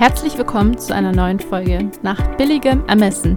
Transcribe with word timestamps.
Herzlich 0.00 0.38
willkommen 0.38 0.78
zu 0.78 0.94
einer 0.94 1.12
neuen 1.12 1.38
Folge 1.38 1.90
nach 2.02 2.34
billigem 2.38 2.82
Ermessen, 2.86 3.36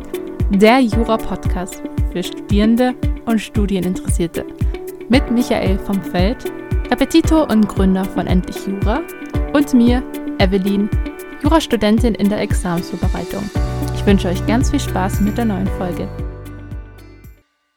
der 0.49 0.79
Jura-Podcast 0.79 1.83
für 2.13 2.23
Studierende 2.23 2.95
und 3.25 3.39
Studieninteressierte. 3.39 4.45
Mit 5.09 5.29
Michael 5.29 5.77
vom 5.77 6.01
Feld, 6.01 6.45
Repetitor 6.89 7.49
und 7.49 7.67
Gründer 7.67 8.05
von 8.05 8.27
Endlich 8.27 8.65
Jura 8.65 9.01
und 9.51 9.73
mir, 9.73 10.01
Evelyn, 10.39 10.89
Jurastudentin 11.41 12.15
in 12.15 12.29
der 12.29 12.39
Examensvorbereitung. 12.39 13.43
Ich 13.95 14.05
wünsche 14.05 14.29
euch 14.29 14.47
ganz 14.47 14.71
viel 14.71 14.79
Spaß 14.79 15.19
mit 15.19 15.37
der 15.37 15.43
neuen 15.43 15.67
Folge. 15.67 16.07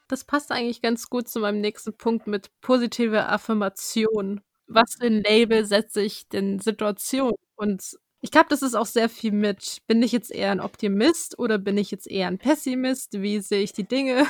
Das 0.07 0.23
passt 0.23 0.53
eigentlich 0.53 0.81
ganz 0.81 1.11
gut 1.11 1.27
zu 1.27 1.41
meinem 1.41 1.61
nächsten 1.61 1.97
Punkt 1.97 2.29
mit 2.29 2.53
positive 2.61 3.27
Affirmation. 3.27 4.43
Was 4.69 4.95
für 5.01 5.07
ein 5.07 5.25
Label 5.25 5.65
setze 5.65 6.03
ich 6.03 6.29
den 6.29 6.61
Situationen? 6.61 7.35
Und 7.57 7.83
ich 8.27 8.33
glaube, 8.33 8.49
das 8.49 8.63
ist 8.63 8.75
auch 8.75 8.87
sehr 8.87 9.09
viel 9.09 9.31
mit, 9.31 9.83
bin 9.87 10.03
ich 10.03 10.11
jetzt 10.11 10.33
eher 10.33 10.51
ein 10.51 10.59
Optimist 10.59 11.39
oder 11.39 11.59
bin 11.59 11.79
ich 11.79 11.93
jetzt 11.93 12.11
eher 12.11 12.27
ein 12.27 12.39
Pessimist? 12.39 13.23
Wie 13.23 13.39
sehe 13.39 13.63
ich 13.63 13.73
die 13.73 13.87
Dinge? 13.87 14.27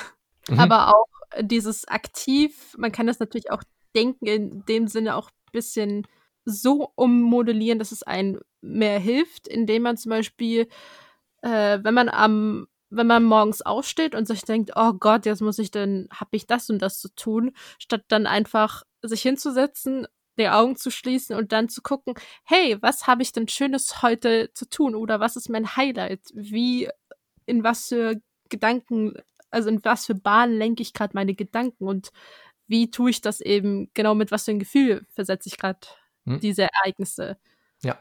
Mhm. 0.48 0.60
Aber 0.60 0.95
auch 0.95 1.06
dieses 1.41 1.88
aktiv, 1.88 2.77
man 2.77 2.92
kann 2.92 3.06
das 3.06 3.20
natürlich 3.20 3.51
auch 3.51 3.62
denken, 3.95 4.27
in 4.27 4.66
dem 4.66 4.87
Sinne 4.87 5.16
auch 5.16 5.30
ein 5.30 5.52
bisschen 5.52 6.06
so 6.45 6.92
ummodellieren, 6.95 7.78
dass 7.78 7.90
es 7.90 8.02
einem 8.02 8.40
mehr 8.60 8.98
hilft, 8.98 9.48
indem 9.48 9.84
man 9.84 9.96
zum 9.96 10.10
Beispiel, 10.10 10.68
äh, 11.40 11.78
wenn 11.82 11.95
man 11.95 12.10
am 12.10 12.68
wenn 12.90 13.06
man 13.06 13.24
morgens 13.24 13.62
aufsteht 13.62 14.15
und 14.15 14.28
sich 14.28 14.42
denkt, 14.42 14.73
oh 14.76 14.92
Gott, 14.92 15.26
jetzt 15.26 15.40
muss 15.40 15.59
ich 15.59 15.70
dann, 15.70 16.06
hab 16.12 16.28
ich 16.32 16.46
das 16.46 16.68
und 16.70 16.80
das 16.80 17.01
zu 17.01 17.09
tun, 17.16 17.52
statt 17.78 18.04
dann 18.09 18.26
einfach 18.26 18.84
sich 19.02 19.23
hinzusetzen 19.23 20.06
die 20.38 20.48
Augen 20.48 20.76
zu 20.76 20.90
schließen 20.90 21.36
und 21.36 21.52
dann 21.52 21.68
zu 21.68 21.82
gucken, 21.82 22.14
hey, 22.45 22.76
was 22.80 23.06
habe 23.06 23.22
ich 23.22 23.32
denn 23.32 23.48
Schönes 23.48 24.02
heute 24.02 24.50
zu 24.52 24.68
tun 24.68 24.95
oder 24.95 25.20
was 25.20 25.36
ist 25.36 25.48
mein 25.48 25.76
Highlight? 25.76 26.20
Wie, 26.34 26.88
in 27.46 27.64
was 27.64 27.88
für 27.88 28.20
Gedanken, 28.48 29.14
also 29.51 29.68
in 29.68 29.84
was 29.84 30.07
für 30.07 30.14
Bahnen 30.14 30.57
lenke 30.57 30.82
ich 30.82 30.92
gerade 30.92 31.14
meine 31.14 31.34
Gedanken 31.34 31.87
und 31.87 32.10
wie 32.68 32.90
tue 32.90 33.10
ich 33.10 33.20
das 33.20 33.40
eben, 33.40 33.90
genau 33.95 34.14
mit 34.14 34.30
was 34.30 34.45
für 34.45 34.51
ein 34.51 34.59
Gefühl 34.59 35.07
versetze 35.10 35.48
ich 35.48 35.57
gerade 35.57 35.80
hm. 36.24 36.40
diese 36.40 36.66
Ereignisse? 36.73 37.38
Ja. 37.82 37.98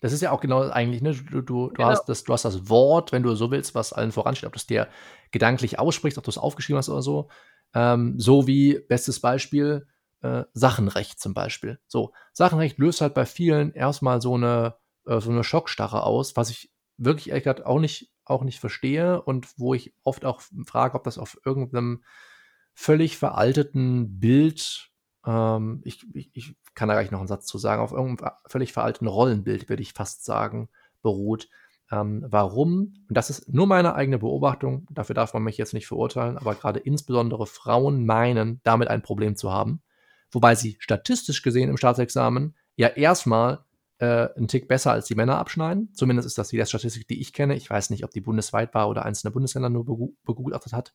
Das 0.00 0.12
ist 0.12 0.22
ja 0.22 0.30
auch 0.30 0.40
genau 0.40 0.68
eigentlich, 0.68 1.02
ne? 1.02 1.12
Du, 1.12 1.24
du, 1.24 1.42
du, 1.42 1.68
genau. 1.70 1.88
hast 1.88 2.04
das, 2.04 2.22
du 2.22 2.32
hast 2.32 2.44
das 2.44 2.68
Wort, 2.68 3.10
wenn 3.10 3.24
du 3.24 3.34
so 3.34 3.50
willst, 3.50 3.74
was 3.74 3.92
allen 3.92 4.12
voransteht, 4.12 4.46
ob 4.46 4.52
du 4.52 4.58
es 4.58 4.66
dir 4.66 4.88
gedanklich 5.32 5.80
aussprichst, 5.80 6.18
ob 6.18 6.24
du 6.24 6.30
es 6.30 6.38
aufgeschrieben 6.38 6.78
hast 6.78 6.88
oder 6.88 7.02
so. 7.02 7.28
Ähm, 7.74 8.14
so 8.18 8.46
wie, 8.46 8.78
bestes 8.78 9.20
Beispiel, 9.20 9.86
äh, 10.22 10.44
Sachenrecht 10.52 11.20
zum 11.20 11.34
Beispiel. 11.34 11.78
So, 11.86 12.12
Sachenrecht 12.32 12.78
löst 12.78 13.00
halt 13.00 13.14
bei 13.14 13.26
vielen 13.26 13.72
erstmal 13.72 14.20
so 14.20 14.34
eine, 14.34 14.74
äh, 15.06 15.20
so 15.20 15.30
eine 15.30 15.44
Schockstarre 15.44 16.02
aus, 16.02 16.36
was 16.36 16.50
ich 16.50 16.72
wirklich 16.96 17.28
ehrlich 17.28 17.44
gesagt 17.44 17.64
auch 17.66 17.78
nicht, 17.78 18.12
auch 18.24 18.42
nicht 18.42 18.60
verstehe 18.60 19.22
und 19.22 19.58
wo 19.58 19.74
ich 19.74 19.94
oft 20.02 20.24
auch 20.24 20.42
frage, 20.66 20.94
ob 20.96 21.04
das 21.04 21.18
auf 21.18 21.38
irgendeinem 21.44 22.02
völlig 22.74 23.16
veralteten 23.16 24.18
Bild, 24.20 24.90
ähm, 25.24 25.80
ich, 25.84 26.04
ich, 26.14 26.30
ich, 26.34 26.56
kann 26.74 26.88
da 26.88 26.94
gleich 26.94 27.10
noch 27.10 27.18
einen 27.18 27.26
Satz 27.26 27.46
zu 27.46 27.58
sagen, 27.58 27.82
auf 27.82 27.90
irgendeinem 27.90 28.30
völlig 28.46 28.72
veralteten 28.72 29.08
Rollenbild, 29.08 29.68
würde 29.68 29.82
ich 29.82 29.94
fast 29.94 30.24
sagen, 30.24 30.68
beruht. 31.02 31.48
Ähm, 31.90 32.24
warum? 32.28 32.94
Und 33.08 33.16
das 33.16 33.30
ist 33.30 33.52
nur 33.52 33.66
meine 33.66 33.94
eigene 33.96 34.18
Beobachtung, 34.18 34.86
dafür 34.90 35.14
darf 35.14 35.34
man 35.34 35.42
mich 35.42 35.56
jetzt 35.56 35.74
nicht 35.74 35.88
verurteilen, 35.88 36.38
aber 36.38 36.54
gerade 36.54 36.78
insbesondere 36.78 37.46
Frauen 37.46 38.06
meinen, 38.06 38.60
damit 38.62 38.88
ein 38.88 39.02
Problem 39.02 39.34
zu 39.34 39.50
haben 39.50 39.82
wobei 40.30 40.54
sie 40.54 40.76
statistisch 40.80 41.42
gesehen 41.42 41.70
im 41.70 41.76
Staatsexamen 41.76 42.54
ja 42.76 42.88
erstmal 42.88 43.64
äh, 43.98 44.28
einen 44.36 44.48
Tick 44.48 44.68
besser 44.68 44.92
als 44.92 45.06
die 45.06 45.14
Männer 45.14 45.38
abschneiden. 45.38 45.90
Zumindest 45.92 46.26
ist 46.26 46.38
das 46.38 46.48
die 46.48 46.64
Statistik, 46.64 47.08
die 47.08 47.20
ich 47.20 47.32
kenne. 47.32 47.56
Ich 47.56 47.68
weiß 47.68 47.90
nicht, 47.90 48.04
ob 48.04 48.10
die 48.10 48.20
bundesweit 48.20 48.74
war 48.74 48.88
oder 48.88 49.04
einzelne 49.04 49.32
Bundesländer 49.32 49.70
nur 49.70 49.84
begutachtet 50.24 50.72
hat. 50.72 50.94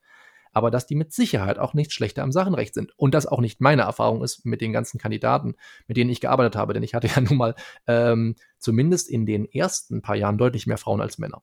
Aber 0.53 0.69
dass 0.69 0.85
die 0.85 0.95
mit 0.95 1.11
Sicherheit 1.11 1.57
auch 1.57 1.73
nicht 1.73 1.91
schlechter 1.91 2.23
am 2.23 2.31
Sachenrecht 2.31 2.75
sind. 2.75 2.93
Und 2.97 3.15
das 3.15 3.25
auch 3.25 3.41
nicht 3.41 3.59
meine 3.59 3.81
Erfahrung 3.81 4.23
ist 4.23 4.45
mit 4.45 4.61
den 4.61 4.71
ganzen 4.71 4.99
Kandidaten, 4.99 5.55
mit 5.87 5.97
denen 5.97 6.11
ich 6.11 6.21
gearbeitet 6.21 6.55
habe. 6.55 6.73
Denn 6.73 6.83
ich 6.83 6.93
hatte 6.93 7.07
ja 7.15 7.19
nun 7.21 7.37
mal 7.37 7.55
ähm, 7.87 8.35
zumindest 8.59 9.09
in 9.09 9.25
den 9.25 9.45
ersten 9.45 10.01
paar 10.01 10.15
Jahren 10.15 10.37
deutlich 10.37 10.67
mehr 10.67 10.77
Frauen 10.77 11.01
als 11.01 11.17
Männer. 11.17 11.41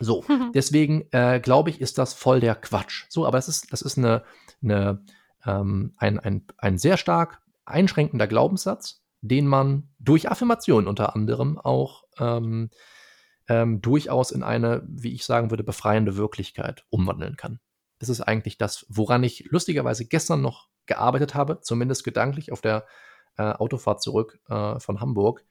So, 0.00 0.24
deswegen 0.54 1.06
äh, 1.12 1.40
glaube 1.40 1.70
ich, 1.70 1.80
ist 1.80 1.98
das 1.98 2.14
voll 2.14 2.40
der 2.40 2.54
Quatsch. 2.54 3.04
So, 3.08 3.26
aber 3.26 3.38
das 3.38 3.48
ist, 3.48 3.72
das 3.72 3.80
ist 3.80 3.96
eine, 3.96 4.24
eine 4.62 5.04
ähm, 5.46 5.94
ein, 5.96 6.18
ein, 6.18 6.46
ein 6.58 6.78
sehr 6.78 6.96
stark 6.96 7.42
einschränkender 7.64 8.26
Glaubenssatz, 8.26 9.02
den 9.20 9.46
man 9.46 9.88
durch 9.98 10.30
Affirmation 10.30 10.86
unter 10.86 11.14
anderem 11.14 11.58
auch 11.58 12.04
ähm, 12.18 12.70
ähm, 13.48 13.80
durchaus 13.80 14.30
in 14.30 14.42
eine, 14.42 14.82
wie 14.88 15.12
ich 15.12 15.24
sagen 15.24 15.50
würde, 15.50 15.64
befreiende 15.64 16.16
Wirklichkeit 16.16 16.84
umwandeln 16.90 17.36
kann. 17.36 17.60
Das 17.98 18.08
ist 18.08 18.20
eigentlich 18.20 18.58
das, 18.58 18.86
woran 18.88 19.22
ich 19.22 19.46
lustigerweise 19.50 20.06
gestern 20.06 20.42
noch 20.42 20.68
gearbeitet 20.86 21.34
habe, 21.34 21.60
zumindest 21.60 22.02
gedanklich 22.02 22.50
auf 22.50 22.60
der 22.60 22.86
äh, 23.36 23.42
Autofahrt 23.42 24.02
zurück 24.02 24.40
äh, 24.48 24.78
von 24.80 25.00
Hamburg. 25.00 25.44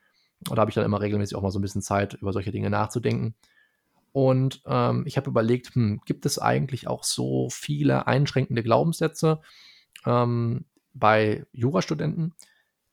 Und 0.50 0.58
da 0.58 0.62
habe 0.62 0.72
ich 0.72 0.75
dann 0.75 0.85
immer 0.85 1.02
regelmäßig 1.02 1.38
auch 1.38 1.41
mal 1.41 1.52
so 1.52 1.59
ein 1.59 1.62
bisschen 1.62 1.81
Zeit, 1.81 2.16
über 2.16 2.34
solche 2.34 2.52
Dinge 2.52 2.69
nachzudenken. 2.69 3.35
Und 4.12 4.62
ähm, 4.66 5.03
ich 5.06 5.16
habe 5.16 5.29
überlegt, 5.29 5.75
hm, 5.75 6.02
gibt 6.06 6.25
es 6.25 6.40
eigentlich 6.40 6.88
auch 6.88 7.03
so 7.03 7.50
viele 7.50 8.08
einschränkende 8.08 8.63
Glaubenssätze, 8.63 9.41
ähm, 10.06 10.66
bei 10.94 11.46
Jurastudenten, 11.52 12.34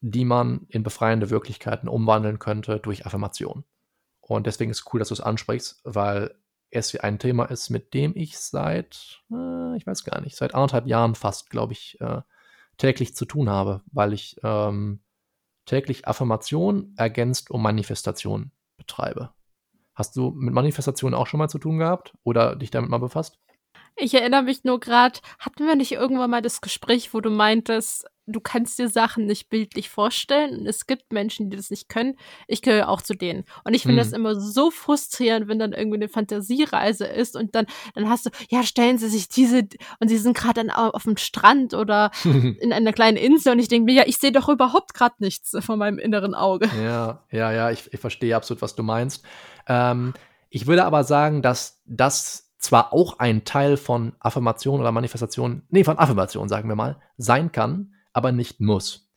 die 0.00 0.25
man 0.25 0.66
in 0.69 0.82
befreiende 0.82 1.31
Wirklichkeiten 1.31 1.88
umwandeln 1.88 2.38
könnte 2.38 2.78
durch 2.78 3.06
Affirmation. 3.06 3.64
Und 4.20 4.47
deswegen 4.47 4.70
ist 4.70 4.81
es 4.81 4.92
cool, 4.92 4.98
dass 4.98 5.09
du 5.09 5.14
es 5.14 5.20
ansprichst, 5.20 5.81
weil 5.84 6.34
es 6.70 6.94
ein 6.97 7.19
Thema 7.19 7.47
ist, 7.47 7.70
mit 7.70 7.94
dem 7.94 8.12
ich 8.14 8.38
seit, 8.38 9.22
äh, 9.32 9.76
ich 9.76 9.86
weiß 9.86 10.04
gar 10.04 10.20
nicht, 10.20 10.36
seit 10.36 10.54
anderthalb 10.54 10.86
Jahren 10.86 11.14
fast, 11.14 11.50
glaube 11.50 11.72
ich, 11.72 11.98
äh, 12.00 12.20
täglich 12.76 13.16
zu 13.16 13.25
tun 13.25 13.48
habe, 13.48 13.82
weil 13.91 14.12
ich 14.12 14.36
ähm, 14.42 15.00
täglich 15.65 16.06
Affirmation 16.06 16.94
ergänzt 16.97 17.50
um 17.50 17.62
Manifestation 17.62 18.53
betreibe. 18.76 19.30
Hast 19.94 20.16
du 20.16 20.30
mit 20.30 20.54
Manifestation 20.54 21.15
auch 21.15 21.26
schon 21.26 21.38
mal 21.38 21.48
zu 21.48 21.59
tun 21.59 21.78
gehabt 21.78 22.16
oder 22.22 22.54
dich 22.54 22.70
damit 22.70 22.91
mal 22.91 22.98
befasst? 22.98 23.38
Ich 23.97 24.15
erinnere 24.15 24.43
mich 24.43 24.65
nur 24.65 24.81
gerade, 24.81 25.19
hatten 25.38 25.66
wir 25.66 25.76
nicht 25.76 25.93
irgendwann 25.93 26.31
mal 26.31 26.43
das 26.43 26.60
Gespräch, 26.60 27.12
wo 27.15 27.21
du 27.21 27.31
meintest, 27.31 28.06
du 28.28 28.41
kannst 28.41 28.78
dir 28.78 28.88
Sachen 28.88 29.26
nicht 29.26 29.49
bildlich 29.49 29.88
vorstellen 29.88 30.59
und 30.59 30.66
es 30.66 30.87
gibt 30.87 31.12
Menschen, 31.12 31.50
die 31.50 31.56
das 31.56 31.71
nicht 31.71 31.88
können. 31.88 32.16
Ich 32.47 32.62
gehöre 32.62 32.88
auch 32.88 33.03
zu 33.03 33.15
denen. 33.15 33.44
Und 33.65 33.75
ich 33.75 33.82
finde 33.82 33.94
mhm. 33.94 33.98
das 33.98 34.12
immer 34.12 34.38
so 34.38 34.71
frustrierend, 34.71 35.48
wenn 35.48 35.59
dann 35.59 35.72
irgendwie 35.72 35.97
eine 35.97 36.09
Fantasiereise 36.09 37.06
ist 37.06 37.37
und 37.37 37.54
dann, 37.54 37.66
dann 37.94 38.09
hast 38.09 38.27
du, 38.27 38.31
ja, 38.50 38.62
stellen 38.62 38.98
sie 38.98 39.09
sich 39.09 39.28
diese, 39.28 39.66
und 39.98 40.09
sie 40.09 40.19
sind 40.19 40.37
gerade 40.37 40.65
dann 40.65 40.71
auf 40.71 41.04
dem 41.04 41.16
Strand 41.16 41.75
oder 41.75 42.10
in 42.25 42.72
einer 42.72 42.93
kleinen 42.93 43.16
Insel 43.16 43.53
und 43.53 43.59
ich 43.59 43.69
denke 43.69 43.87
mir, 43.87 43.94
ja, 43.94 44.04
ich 44.06 44.19
sehe 44.19 44.32
doch 44.32 44.48
überhaupt 44.48 44.94
gerade 44.94 45.16
nichts 45.19 45.56
von 45.60 45.78
meinem 45.78 45.98
inneren 45.98 46.34
Auge. 46.34 46.71
Ja, 46.82 47.25
ja, 47.31 47.53
ja, 47.53 47.71
ich, 47.71 47.93
ich 47.93 48.00
verstehe 48.00 48.37
absolut, 48.37 48.62
was 48.62 48.75
du 48.75 48.82
meinst. 48.82 49.25
Ähm, 49.66 50.12
ich 50.50 50.66
würde 50.66 50.84
aber 50.84 51.04
sagen, 51.04 51.43
dass 51.43 51.82
das 51.87 52.47
zwar 52.58 52.92
auch 52.92 53.19
ein 53.19 53.44
Teil 53.44 53.76
von 53.76 54.12
Affirmation 54.19 54.80
oder 54.80 54.92
Manifestation, 54.92 55.62
nee, 55.70 55.84
von 55.84 55.98
Affirmation, 55.98 56.48
sagen 56.48 56.69
wir 56.69 56.76
mal, 56.76 57.00
sein 57.16 57.52
kann, 57.52 57.94
aber 58.12 58.32
nicht 58.32 58.60
muss. 58.60 59.08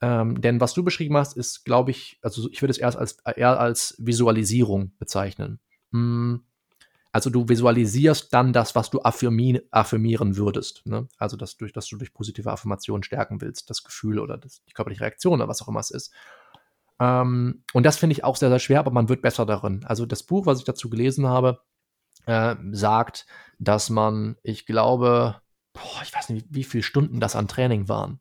Ähm, 0.00 0.40
denn 0.40 0.60
was 0.60 0.74
du 0.74 0.82
beschrieben 0.82 1.16
hast, 1.16 1.36
ist, 1.36 1.64
glaube 1.64 1.92
ich, 1.92 2.18
also 2.22 2.50
ich 2.50 2.60
würde 2.60 2.72
es 2.72 2.78
erst 2.78 2.98
als, 2.98 3.18
eher 3.36 3.58
als 3.60 3.94
Visualisierung 3.98 4.92
bezeichnen. 4.98 5.60
Hm, 5.92 6.42
also 7.12 7.30
du 7.30 7.48
visualisierst 7.48 8.32
dann 8.32 8.52
das, 8.52 8.74
was 8.74 8.90
du 8.90 9.00
affirmi 9.02 9.60
affirmieren 9.70 10.36
würdest. 10.36 10.84
Ne? 10.86 11.06
Also 11.18 11.36
dass, 11.36 11.56
durch, 11.58 11.72
dass 11.72 11.86
du 11.86 11.96
durch 11.98 12.12
positive 12.12 12.50
Affirmationen 12.50 13.04
stärken 13.04 13.40
willst, 13.40 13.70
das 13.70 13.84
Gefühl 13.84 14.18
oder 14.18 14.38
das, 14.38 14.64
die 14.64 14.72
körperliche 14.72 15.02
Reaktion 15.02 15.34
oder 15.34 15.48
was 15.48 15.62
auch 15.62 15.68
immer 15.68 15.80
es 15.80 15.90
ist. 15.90 16.12
Ähm, 16.98 17.62
und 17.72 17.84
das 17.84 17.98
finde 17.98 18.14
ich 18.14 18.24
auch 18.24 18.36
sehr, 18.36 18.48
sehr 18.48 18.58
schwer, 18.58 18.80
aber 18.80 18.90
man 18.90 19.08
wird 19.08 19.22
besser 19.22 19.46
darin. 19.46 19.84
Also 19.84 20.06
das 20.06 20.22
Buch, 20.22 20.46
was 20.46 20.58
ich 20.58 20.64
dazu 20.64 20.90
gelesen 20.90 21.26
habe, 21.26 21.60
äh, 22.26 22.56
sagt, 22.72 23.26
dass 23.58 23.90
man, 23.90 24.36
ich 24.42 24.66
glaube, 24.66 25.40
boah, 25.72 26.02
ich 26.02 26.14
weiß 26.14 26.28
nicht, 26.30 26.46
wie 26.50 26.64
viele 26.64 26.82
Stunden 26.82 27.20
das 27.20 27.36
an 27.36 27.48
Training 27.48 27.88
waren. 27.88 28.20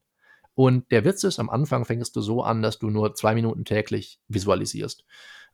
Und 0.53 0.91
der 0.91 1.05
Witz 1.05 1.23
ist, 1.23 1.39
am 1.39 1.49
Anfang 1.49 1.85
fängst 1.85 2.15
du 2.15 2.21
so 2.21 2.43
an, 2.43 2.61
dass 2.61 2.79
du 2.79 2.89
nur 2.89 3.15
zwei 3.15 3.33
Minuten 3.33 3.65
täglich 3.65 4.19
visualisierst. 4.27 5.05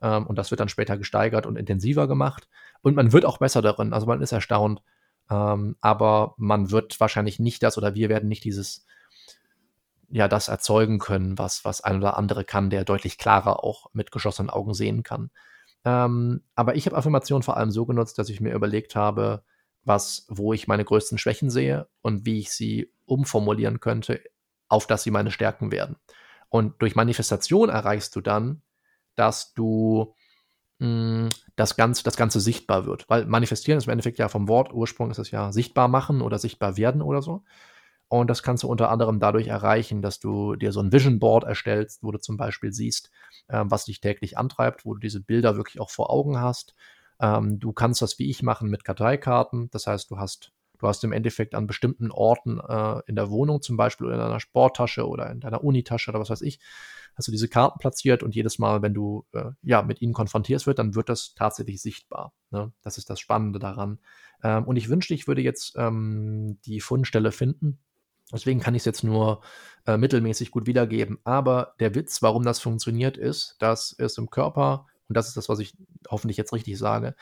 Ähm, 0.01 0.27
und 0.27 0.38
das 0.38 0.51
wird 0.51 0.59
dann 0.59 0.69
später 0.69 0.97
gesteigert 0.97 1.45
und 1.45 1.55
intensiver 1.55 2.07
gemacht. 2.07 2.47
Und 2.81 2.95
man 2.95 3.13
wird 3.13 3.25
auch 3.25 3.38
besser 3.38 3.61
darin. 3.61 3.94
Also 3.94 4.07
man 4.07 4.21
ist 4.21 4.31
erstaunt. 4.31 4.81
Ähm, 5.29 5.75
aber 5.81 6.33
man 6.38 6.71
wird 6.71 6.99
wahrscheinlich 6.99 7.39
nicht 7.39 7.63
das 7.63 7.77
oder 7.77 7.95
wir 7.95 8.09
werden 8.09 8.29
nicht 8.29 8.44
dieses, 8.44 8.85
ja, 10.09 10.27
das 10.27 10.47
erzeugen 10.47 10.99
können, 10.99 11.38
was, 11.38 11.65
was 11.65 11.81
ein 11.81 11.97
oder 11.97 12.17
andere 12.17 12.45
kann, 12.45 12.69
der 12.69 12.85
deutlich 12.85 13.17
klarer 13.17 13.63
auch 13.63 13.88
mit 13.94 14.11
geschlossenen 14.11 14.49
Augen 14.49 14.73
sehen 14.73 15.03
kann. 15.03 15.31
Ähm, 15.87 16.41
aber 16.53 16.75
ich 16.75 16.85
habe 16.85 16.97
Affirmationen 16.97 17.43
vor 17.43 17.55
allem 17.55 17.71
so 17.71 17.85
genutzt, 17.85 18.19
dass 18.19 18.27
ich 18.27 18.41
mir 18.41 18.53
überlegt 18.53 18.97
habe, 18.97 19.43
was, 19.85 20.25
wo 20.27 20.51
ich 20.51 20.67
meine 20.67 20.83
größten 20.83 21.17
Schwächen 21.17 21.49
sehe 21.49 21.87
und 22.01 22.25
wie 22.25 22.39
ich 22.39 22.51
sie 22.51 22.91
umformulieren 23.05 23.79
könnte, 23.79 24.21
auf 24.67 24.85
dass 24.85 25.03
sie 25.03 25.11
meine 25.11 25.31
Stärken 25.31 25.71
werden. 25.71 25.95
Und 26.49 26.81
durch 26.81 26.95
Manifestation 26.95 27.69
erreichst 27.69 28.17
du 28.17 28.21
dann, 28.21 28.63
dass 29.15 29.53
du 29.53 30.13
mh, 30.79 31.29
das, 31.55 31.77
Ganze, 31.77 32.03
das 32.03 32.17
Ganze 32.17 32.41
sichtbar 32.41 32.85
wird. 32.85 33.09
Weil 33.09 33.25
manifestieren 33.25 33.77
ist 33.77 33.85
im 33.85 33.91
Endeffekt 33.91 34.19
ja 34.19 34.27
vom 34.27 34.49
Wortursprung 34.49 35.09
ist 35.09 35.19
es 35.19 35.31
ja 35.31 35.53
sichtbar 35.53 35.87
machen 35.87 36.21
oder 36.21 36.37
sichtbar 36.37 36.75
werden 36.75 37.01
oder 37.01 37.21
so. 37.21 37.45
Und 38.09 38.30
das 38.30 38.42
kannst 38.42 38.63
du 38.63 38.68
unter 38.68 38.89
anderem 38.89 39.19
dadurch 39.19 39.48
erreichen, 39.48 40.01
dass 40.01 40.19
du 40.19 40.56
dir 40.56 40.71
so 40.71 40.80
ein 40.80 40.94
Vision 40.94 41.19
Board 41.19 41.44
erstellst, 41.44 42.04
wo 42.04 42.12
du 42.12 42.19
zum 42.19 42.38
Beispiel 42.38 42.71
siehst, 42.71 43.12
äh, 43.48 43.63
was 43.65 43.86
dich 43.86 44.00
täglich 44.00 44.38
antreibt, 44.38 44.86
wo 44.86 44.94
du 44.94 45.00
diese 45.00 45.21
Bilder 45.21 45.57
wirklich 45.57 45.81
auch 45.81 45.89
vor 45.89 46.09
Augen 46.09 46.39
hast. 46.39 46.74
Ähm, 47.19 47.59
du 47.59 47.74
kannst 47.74 48.01
das 48.01 48.18
wie 48.18 48.30
ich 48.30 48.44
machen 48.44 48.69
mit 48.69 48.86
Karteikarten. 48.86 49.69
Das 49.71 49.88
heißt, 49.88 50.09
du 50.09 50.18
hast, 50.19 50.54
du 50.77 50.88
hast 50.88 51.04
im 51.04 51.12
Endeffekt 51.12 51.54
an 51.54 51.68
bestimmten 51.68 52.12
Orten 52.12 52.59
äh, 52.59 53.01
in 53.07 53.15
der 53.15 53.30
Wohnung 53.30 53.62
zum 53.62 53.75
Beispiel 53.75 54.07
in 54.07 54.18
deiner 54.18 54.39
Sporttasche 54.39 55.06
oder 55.06 55.30
in 55.30 55.42
deiner 55.42 55.63
Unitasche 55.63 56.09
oder 56.12 56.21
was 56.21 56.30
weiß 56.30 56.44
ich, 56.44 56.62
hast 57.15 57.27
du 57.27 57.31
diese 57.31 57.50
Karten 57.50 57.80
platziert 57.80 58.24
und 58.24 58.36
jedes 58.36 58.57
Mal, 58.57 58.81
wenn 58.81 58.94
du 58.94 59.25
äh, 59.33 59.50
ja 59.63 59.81
mit 59.81 60.01
ihnen 60.01 60.13
konfrontiert 60.13 60.65
wird, 60.65 60.80
dann 60.80 60.95
wird 60.95 61.09
das 61.09 61.33
tatsächlich 61.33 61.81
sichtbar. 61.81 62.31
Ne? 62.51 62.71
Das 62.83 62.98
ist 62.98 63.09
das 63.09 63.19
Spannende 63.19 63.59
daran. 63.59 64.00
Ähm, 64.44 64.63
und 64.65 64.77
ich 64.77 64.88
wünschte, 64.88 65.13
ich 65.13 65.27
würde 65.27 65.42
jetzt 65.42 65.74
ähm, 65.77 66.59
die 66.63 66.80
Fundstelle 66.80 67.33
finden 67.33 67.80
Deswegen 68.31 68.59
kann 68.59 68.75
ich 68.75 68.81
es 68.81 68.85
jetzt 68.85 69.03
nur 69.03 69.41
äh, 69.85 69.97
mittelmäßig 69.97 70.51
gut 70.51 70.68
wiedergeben. 70.68 71.19
Aber 71.24 71.75
der 71.79 71.95
Witz, 71.95 72.21
warum 72.21 72.44
das 72.44 72.59
funktioniert, 72.59 73.18
ist, 73.18 73.56
dass 73.59 73.95
es 73.97 74.18
im 74.18 74.29
Körper, 74.29 74.88
und 75.07 75.15
das 75.15 75.27
ist 75.27 75.38
das, 75.38 75.50
was 75.50 75.59
ich 75.59 75.74
hoffentlich 76.09 76.38
jetzt 76.38 76.53
richtig 76.53 76.77
sage, 76.77 77.15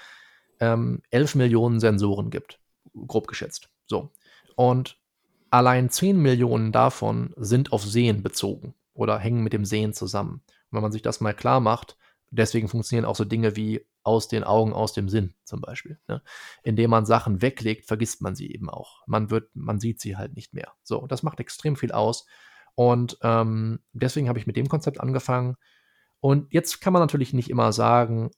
ähm, 0.60 1.02
11 1.12 1.36
Millionen 1.36 1.80
Sensoren 1.80 2.30
gibt, 2.30 2.60
grob 3.08 3.28
geschätzt. 3.28 3.70
So. 3.86 4.12
Und 4.56 4.98
allein 5.52 5.90
10 5.90 6.20
Millionen 6.20 6.72
davon 6.72 7.34
sind 7.38 7.72
auf 7.72 7.84
Sehen 7.84 8.24
bezogen 8.24 8.74
oder 8.94 9.20
hängen 9.20 9.44
mit 9.44 9.54
dem 9.54 9.66
Sehen 9.66 9.94
zusammen. 9.94 10.42
Und 10.70 10.78
wenn 10.78 10.82
man 10.82 10.92
sich 10.92 11.02
das 11.02 11.22
mal 11.22 11.34
klar 11.34 11.60
macht, 11.60 11.98
deswegen 12.36 12.68
funktionieren 12.68 13.06
auch 13.06 13.16
so 13.16 13.26
Dinge 13.26 13.56
wie 13.56 13.86
aus 14.04 14.28
den 14.28 14.44
Augen, 14.44 14.74
aus 14.74 14.94
dem 14.94 15.10
Sinn 15.10 15.34
zum 15.44 15.62
Beispiel. 15.62 16.00
Ne? 16.08 16.22
Indem 16.64 16.92
man 16.92 17.06
Sachen 17.06 17.42
weglegt, 17.42 17.86
vergisst 17.86 18.22
man 18.22 18.36
sie 18.36 18.52
eben 18.52 18.70
auch. 18.70 19.02
Man 19.08 19.30
wird, 19.30 19.50
man 19.56 19.80
sieht 19.80 20.00
sie 20.00 20.18
halt 20.18 20.36
nicht 20.36 20.54
mehr. 20.54 20.74
So, 20.84 21.08
das 21.08 21.24
macht 21.24 21.40
extrem 21.40 21.76
viel 21.76 21.92
aus. 21.92 22.26
Und 22.76 23.18
ähm, 23.22 23.80
deswegen 23.94 24.30
habe 24.30 24.40
ich 24.40 24.48
mit 24.48 24.58
dem 24.58 24.68
Konzept 24.68 25.00
angefangen. 25.00 25.56
Und 26.20 26.54
jetzt 26.54 26.82
kann 26.82 26.94
man 26.94 27.02
natürlich 27.02 27.34
nicht 27.34 27.50
immer 27.50 27.72
sagen, 27.72 28.32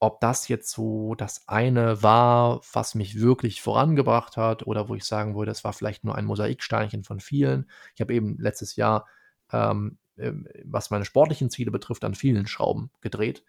ob 0.00 0.20
das 0.20 0.48
jetzt 0.48 0.70
so 0.72 1.14
das 1.14 1.46
eine 1.46 2.02
war, 2.02 2.60
was 2.72 2.96
mich 2.96 3.20
wirklich 3.20 3.62
vorangebracht 3.62 4.36
hat, 4.36 4.66
oder 4.66 4.88
wo 4.88 4.96
ich 4.96 5.04
sagen 5.04 5.36
würde, 5.36 5.52
es 5.52 5.62
war 5.62 5.72
vielleicht 5.72 6.02
nur 6.02 6.16
ein 6.16 6.24
Mosaiksteinchen 6.24 7.04
von 7.04 7.20
vielen. 7.20 7.70
Ich 7.94 8.00
habe 8.00 8.12
eben 8.12 8.36
letztes 8.38 8.74
Jahr, 8.74 9.06
ähm, 9.52 9.98
was 10.16 10.90
meine 10.90 11.04
sportlichen 11.04 11.50
Ziele 11.50 11.70
betrifft, 11.70 12.04
an 12.04 12.14
vielen 12.14 12.46
Schrauben 12.46 12.90
gedreht. 13.00 13.44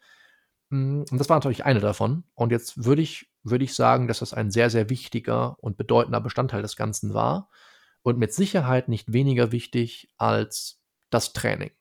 Hm, 0.69 1.06
und 1.10 1.19
das 1.19 1.30
war 1.30 1.38
natürlich 1.38 1.65
eine 1.65 1.80
davon. 1.80 2.24
Und 2.33 2.51
jetzt 2.51 2.86
würde 2.86 3.01
ich, 3.01 3.30
würde 3.44 3.63
ich 3.65 3.75
sagen, 3.75 4.07
dass 4.07 4.19
das 4.19 4.33
ein 4.33 4.51
sehr, 4.51 4.69
sehr 4.69 4.89
wichtiger 4.89 5.57
und 5.60 5.77
bedeutender 5.77 6.21
Bestandteil 6.21 6.62
des 6.62 6.75
Ganzen 6.75 7.13
war. 7.13 7.50
Und 8.01 8.18
mit 8.18 8.33
Sicherheit 8.33 8.89
nicht 8.89 9.13
weniger 9.13 9.51
wichtig 9.51 10.13
als 10.18 10.81
das 11.10 11.31
Training. 11.33 11.71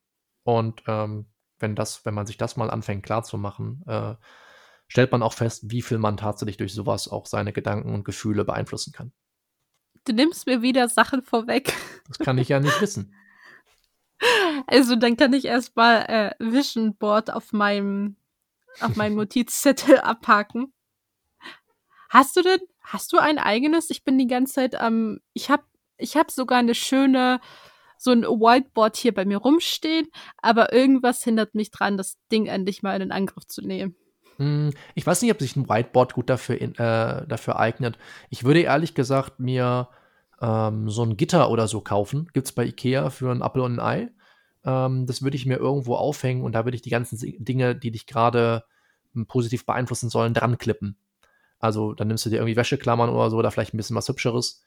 Und 0.45 0.83
ähm, 0.87 1.27
wenn, 1.59 1.75
das, 1.75 2.05
wenn 2.05 2.15
man 2.15 2.27
sich 2.27 2.37
das 2.37 2.57
mal 2.57 2.71
anfängt 2.71 3.03
klarzumachen, 3.03 3.83
äh, 3.87 4.15
stellt 4.89 5.11
man 5.11 5.23
auch 5.23 5.33
fest, 5.33 5.71
wie 5.71 5.83
viel 5.83 5.99
man 5.99 6.17
tatsächlich 6.17 6.59
durch 6.59 6.75
sowas 6.75 7.09
auch 7.09 7.27
seine 7.27 7.53
Gedanken 7.53 7.95
und 7.95 8.05
Gefühle 8.05 8.45
beeinflussen 8.45 8.93
kann. 8.93 9.13
Du 10.05 10.13
nimmst 10.13 10.47
mir 10.47 10.63
wieder 10.63 10.89
Sachen 10.89 11.23
vorweg. 11.23 11.73
Das 12.09 12.19
kann 12.19 12.37
ich 12.39 12.49
ja 12.49 12.61
nicht 12.61 12.81
wissen. 12.81 13.15
Also 14.73 14.97
dann 14.97 15.19
kann 15.19 15.35
ich 15.35 15.45
erstmal 15.45 16.07
äh, 16.09 16.35
Vision 16.39 16.97
Board 16.97 17.31
auf 17.31 17.53
meinem 17.53 18.17
auf 18.81 18.97
meinem 18.97 19.17
Notizzettel 19.17 19.99
abhaken. 19.99 20.73
Hast 22.09 22.37
du 22.37 22.43
denn, 22.43 22.61
hast 22.81 23.13
du 23.13 23.19
ein 23.19 23.39
eigenes? 23.39 23.91
Ich 23.91 24.03
bin 24.03 24.17
die 24.17 24.27
ganze 24.27 24.55
Zeit 24.55 24.75
am, 24.75 24.95
ähm, 24.95 25.21
ich 25.35 25.51
habe 25.51 25.65
ich 25.99 26.17
hab 26.17 26.31
sogar 26.31 26.59
eine 26.59 26.75
schöne, 26.75 27.41
so 27.99 28.13
ein 28.13 28.23
Whiteboard 28.23 28.97
hier 28.97 29.13
bei 29.13 29.27
mir 29.27 29.39
rumstehen, 29.39 30.09
aber 30.39 30.73
irgendwas 30.73 31.23
hindert 31.23 31.55
mich 31.55 31.71
dran, 31.71 31.99
das 31.99 32.17
Ding 32.33 32.47
endlich 32.47 32.83
mal 32.83 32.95
in 32.95 33.01
den 33.01 33.13
Angriff 33.13 33.47
zu 33.47 33.61
nehmen. 33.61 33.95
Hm, 34.39 34.73
ich 34.95 35.07
weiß 35.07 35.21
nicht, 35.21 35.33
ob 35.33 35.41
sich 35.41 35.55
ein 35.55 35.69
Whiteboard 35.69 36.15
gut 36.15 36.31
dafür, 36.31 36.59
in, 36.59 36.75
äh, 36.77 37.27
dafür 37.27 37.59
eignet. 37.59 37.99
Ich 38.31 38.45
würde 38.45 38.61
ehrlich 38.61 38.95
gesagt 38.95 39.39
mir 39.39 39.89
ähm, 40.41 40.89
so 40.89 41.05
ein 41.05 41.19
Gitter 41.19 41.51
oder 41.51 41.69
so 41.69 41.83
kaufen. 41.83 42.31
Gibt 42.33 42.47
es 42.47 42.53
bei 42.53 42.65
Ikea 42.65 43.11
für 43.11 43.31
ein 43.31 43.43
Apfel 43.43 43.63
und 43.63 43.79
ein 43.79 43.81
Ei. 43.81 44.11
Ähm, 44.65 45.07
das 45.07 45.23
würde 45.23 45.37
ich 45.37 45.47
mir 45.47 45.57
irgendwo 45.57 45.97
aufhängen 45.97 46.43
und 46.43 46.53
da 46.53 46.65
würde 46.65 46.77
ich 46.77 46.83
die 46.83 46.91
ganzen 46.91 47.19
Dinge, 47.45 47.75
die 47.75 47.91
dich 47.91 48.07
gerade 48.07 48.65
hm, 49.15 49.27
positiv 49.27 49.67
beeinflussen 49.67 50.11
sollen, 50.11 50.35
dran 50.35 50.59
klippen. 50.59 50.97
Also 51.59 51.95
dann 51.95 52.09
nimmst 52.09 52.27
du 52.27 52.31
dir 52.31 52.37
irgendwie 52.37 52.57
Wäscheklammern 52.57 53.11
oder 53.11 53.31
so 53.31 53.37
oder 53.37 53.51
vielleicht 53.51 53.75
ein 53.75 53.77
bisschen 53.77 53.97
was 53.97 54.09
Hübscheres 54.09 54.65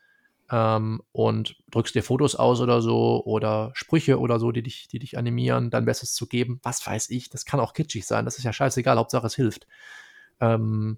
ähm, 0.52 1.02
und 1.12 1.58
drückst 1.72 1.96
dir 1.96 2.04
Fotos 2.04 2.36
aus 2.36 2.62
oder 2.62 2.82
so 2.82 3.24
oder 3.26 3.72
Sprüche 3.74 4.20
oder 4.20 4.40
so, 4.40 4.52
die 4.52 4.64
dich, 4.64 4.88
die 4.88 5.00
dich 5.00 5.18
animieren, 5.18 5.70
dein 5.70 5.86
Bestes 5.86 6.14
zu 6.14 6.28
geben. 6.28 6.60
Was 6.64 6.86
weiß 6.86 7.10
ich, 7.10 7.30
das 7.30 7.46
kann 7.46 7.60
auch 7.60 7.74
kitschig 7.74 8.06
sein, 8.06 8.26
das 8.26 8.38
ist 8.38 8.44
ja 8.44 8.54
scheißegal, 8.54 8.98
Hauptsache 8.98 9.28
es 9.28 9.36
hilft. 9.36 9.68
Ähm, 10.40 10.98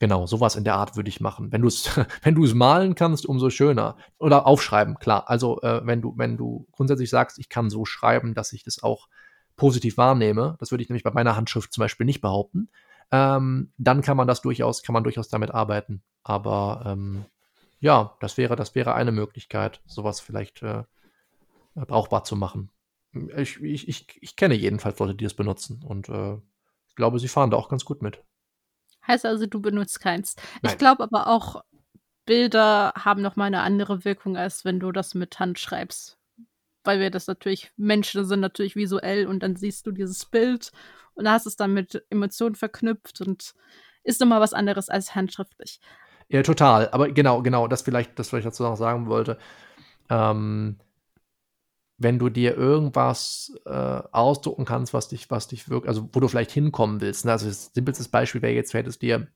Genau, 0.00 0.26
sowas 0.26 0.56
in 0.56 0.64
der 0.64 0.76
Art 0.76 0.96
würde 0.96 1.10
ich 1.10 1.20
machen. 1.20 1.52
Wenn 1.52 1.60
du 1.60 1.68
es, 1.68 1.90
wenn 2.22 2.34
du 2.34 2.44
es 2.44 2.54
malen 2.54 2.94
kannst, 2.94 3.26
umso 3.26 3.50
schöner. 3.50 3.96
Oder 4.18 4.46
aufschreiben, 4.46 4.98
klar. 4.98 5.28
Also 5.28 5.60
äh, 5.60 5.86
wenn 5.86 6.00
du, 6.00 6.14
wenn 6.16 6.38
du 6.38 6.66
grundsätzlich 6.72 7.10
sagst, 7.10 7.38
ich 7.38 7.50
kann 7.50 7.68
so 7.68 7.84
schreiben, 7.84 8.34
dass 8.34 8.52
ich 8.54 8.64
das 8.64 8.82
auch 8.82 9.08
positiv 9.56 9.98
wahrnehme, 9.98 10.56
das 10.58 10.70
würde 10.70 10.82
ich 10.82 10.88
nämlich 10.88 11.04
bei 11.04 11.10
meiner 11.10 11.36
Handschrift 11.36 11.72
zum 11.72 11.82
Beispiel 11.82 12.06
nicht 12.06 12.22
behaupten, 12.22 12.70
ähm, 13.12 13.72
dann 13.76 14.00
kann 14.00 14.16
man 14.16 14.26
das 14.26 14.40
durchaus, 14.40 14.82
kann 14.82 14.94
man 14.94 15.04
durchaus 15.04 15.28
damit 15.28 15.50
arbeiten. 15.50 16.02
Aber 16.22 16.82
ähm, 16.86 17.26
ja, 17.78 18.16
das 18.20 18.38
wäre, 18.38 18.56
das 18.56 18.74
wäre 18.74 18.94
eine 18.94 19.12
Möglichkeit, 19.12 19.82
sowas 19.84 20.18
vielleicht 20.18 20.62
äh, 20.62 20.84
brauchbar 21.74 22.24
zu 22.24 22.36
machen. 22.36 22.70
Ich, 23.36 23.60
ich, 23.60 23.86
ich, 23.86 24.06
ich 24.22 24.36
kenne 24.36 24.54
jedenfalls 24.54 24.98
Leute, 24.98 25.14
die 25.14 25.24
das 25.24 25.34
benutzen 25.34 25.82
und 25.84 26.08
äh, 26.08 26.36
ich 26.88 26.94
glaube, 26.94 27.18
sie 27.18 27.28
fahren 27.28 27.50
da 27.50 27.58
auch 27.58 27.68
ganz 27.68 27.84
gut 27.84 28.00
mit. 28.00 28.22
Heißt 29.10 29.26
also, 29.26 29.46
du 29.46 29.60
benutzt 29.60 30.00
keins. 30.00 30.36
Nein. 30.62 30.72
Ich 30.72 30.78
glaube 30.78 31.02
aber 31.02 31.26
auch, 31.26 31.64
Bilder 32.26 32.92
haben 32.96 33.22
noch 33.22 33.34
mal 33.34 33.46
eine 33.46 33.62
andere 33.62 34.04
Wirkung, 34.04 34.36
als 34.36 34.64
wenn 34.64 34.78
du 34.78 34.92
das 34.92 35.16
mit 35.16 35.40
Hand 35.40 35.58
schreibst. 35.58 36.16
Weil 36.84 37.00
wir 37.00 37.10
das 37.10 37.26
natürlich, 37.26 37.72
Menschen 37.76 38.24
sind 38.24 38.38
natürlich 38.38 38.76
visuell 38.76 39.26
und 39.26 39.42
dann 39.42 39.56
siehst 39.56 39.84
du 39.84 39.90
dieses 39.90 40.26
Bild 40.26 40.70
und 41.14 41.28
hast 41.28 41.46
es 41.46 41.56
dann 41.56 41.74
mit 41.74 42.04
Emotionen 42.08 42.54
verknüpft 42.54 43.20
und 43.20 43.54
ist 44.04 44.20
nochmal 44.20 44.40
was 44.40 44.52
anderes 44.52 44.88
als 44.88 45.16
handschriftlich. 45.16 45.80
Ja, 46.28 46.42
total. 46.42 46.88
Aber 46.90 47.10
genau, 47.10 47.42
genau, 47.42 47.66
das 47.66 47.82
vielleicht, 47.82 48.16
das 48.16 48.28
vielleicht 48.28 48.46
dazu 48.46 48.62
noch 48.62 48.76
sagen 48.76 49.08
wollte. 49.08 49.38
Ähm, 50.08 50.78
wenn 52.00 52.18
du 52.18 52.30
dir 52.30 52.56
irgendwas 52.56 53.52
äh, 53.66 53.70
ausdrucken 53.70 54.64
kannst, 54.64 54.94
was 54.94 55.08
dich, 55.08 55.30
was 55.30 55.48
dich 55.48 55.68
wirklich, 55.68 55.88
also 55.88 56.08
wo 56.12 56.20
du 56.20 56.28
vielleicht 56.28 56.50
hinkommen 56.50 57.02
willst. 57.02 57.26
Ne? 57.26 57.32
Also 57.32 57.46
das 57.46 57.72
simpelste 57.74 58.08
Beispiel 58.08 58.40
wäre 58.40 58.54
jetzt, 58.54 58.72
du 58.72 58.78
hättest 58.78 59.02
dir 59.02 59.28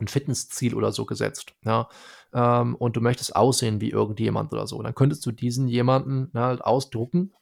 ein 0.00 0.08
Fitnessziel 0.08 0.74
oder 0.74 0.90
so 0.90 1.06
gesetzt, 1.06 1.54
ja, 1.64 1.88
ähm, 2.32 2.74
und 2.74 2.96
du 2.96 3.00
möchtest 3.00 3.34
aussehen 3.36 3.80
wie 3.80 3.90
irgendjemand 3.90 4.52
oder 4.52 4.66
so, 4.66 4.82
dann 4.82 4.94
könntest 4.94 5.24
du 5.26 5.32
diesen 5.32 5.68
jemanden 5.68 6.30
ne, 6.32 6.42
halt 6.42 6.60
ausdrucken 6.60 7.32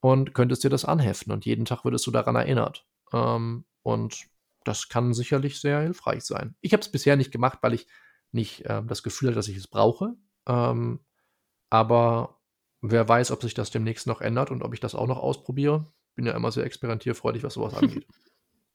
und 0.00 0.34
könntest 0.34 0.64
dir 0.64 0.70
das 0.70 0.84
anheften 0.84 1.32
und 1.32 1.46
jeden 1.46 1.64
Tag 1.64 1.84
würdest 1.84 2.06
du 2.06 2.10
daran 2.10 2.34
erinnert. 2.34 2.86
Ähm, 3.12 3.64
und 3.82 4.26
das 4.64 4.88
kann 4.88 5.14
sicherlich 5.14 5.60
sehr 5.60 5.80
hilfreich 5.80 6.24
sein. 6.24 6.56
Ich 6.60 6.72
habe 6.72 6.80
es 6.80 6.90
bisher 6.90 7.16
nicht 7.16 7.30
gemacht, 7.30 7.58
weil 7.62 7.74
ich 7.74 7.86
nicht 8.32 8.64
äh, 8.64 8.82
das 8.84 9.04
Gefühl 9.04 9.28
hatte, 9.28 9.36
dass 9.36 9.48
ich 9.48 9.56
es 9.56 9.68
brauche. 9.68 10.14
Ähm, 10.46 11.00
aber 11.70 12.41
Wer 12.82 13.08
weiß, 13.08 13.30
ob 13.30 13.42
sich 13.42 13.54
das 13.54 13.70
demnächst 13.70 14.08
noch 14.08 14.20
ändert 14.20 14.50
und 14.50 14.62
ob 14.62 14.74
ich 14.74 14.80
das 14.80 14.96
auch 14.96 15.06
noch 15.06 15.18
ausprobiere. 15.18 15.86
Bin 16.16 16.26
ja 16.26 16.32
immer 16.32 16.50
sehr 16.50 16.64
experimentierfreudig, 16.64 17.44
was 17.44 17.54
sowas 17.54 17.74
angeht. 17.74 18.06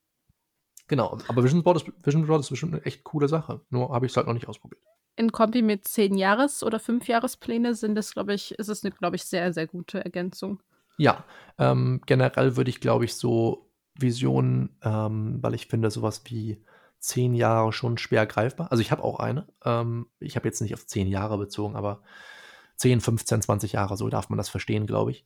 genau, 0.87 1.17
aber 1.27 1.43
Vision 1.43 1.61
Board, 1.61 1.77
ist, 1.77 2.05
Vision 2.05 2.25
Board 2.25 2.39
ist 2.39 2.49
bestimmt 2.49 2.73
eine 2.73 2.85
echt 2.85 3.03
coole 3.03 3.27
Sache. 3.27 3.61
Nur 3.69 3.89
habe 3.89 4.05
ich 4.05 4.13
es 4.13 4.17
halt 4.17 4.25
noch 4.25 4.33
nicht 4.33 4.47
ausprobiert. 4.47 4.81
In 5.17 5.31
Kombi 5.31 5.61
mit 5.61 5.87
10 5.87 6.15
Jahres- 6.15 6.63
oder 6.63 6.79
5 6.79 7.07
Jahrespläne 7.07 7.75
sind 7.75 7.95
das, 7.95 8.13
glaube 8.13 8.33
ich, 8.33 8.57
ist 8.57 8.69
es 8.69 8.83
eine, 8.83 8.91
glaube 8.91 9.17
ich, 9.17 9.25
sehr, 9.25 9.51
sehr 9.51 9.67
gute 9.67 10.03
Ergänzung. 10.03 10.61
Ja, 10.97 11.25
ähm, 11.59 12.01
generell 12.05 12.55
würde 12.55 12.69
ich, 12.69 12.79
glaube 12.79 13.05
ich, 13.05 13.15
so 13.15 13.69
Visionen, 13.99 14.77
ähm, 14.83 15.39
weil 15.41 15.53
ich 15.53 15.67
finde, 15.67 15.91
sowas 15.91 16.21
wie 16.25 16.63
10 16.99 17.33
Jahre 17.33 17.73
schon 17.73 17.97
schwer 17.97 18.25
greifbar. 18.25 18.71
Also 18.71 18.81
ich 18.81 18.91
habe 18.91 19.03
auch 19.03 19.19
eine. 19.19 19.47
Ähm, 19.65 20.07
ich 20.19 20.35
habe 20.35 20.47
jetzt 20.47 20.61
nicht 20.61 20.73
auf 20.73 20.85
10 20.85 21.07
Jahre 21.07 21.37
bezogen, 21.37 21.75
aber 21.75 22.01
10, 22.77 23.01
15, 23.01 23.41
20 23.41 23.71
Jahre, 23.73 23.97
so 23.97 24.09
darf 24.09 24.29
man 24.29 24.37
das 24.37 24.49
verstehen, 24.49 24.87
glaube 24.87 25.11
ich. 25.11 25.25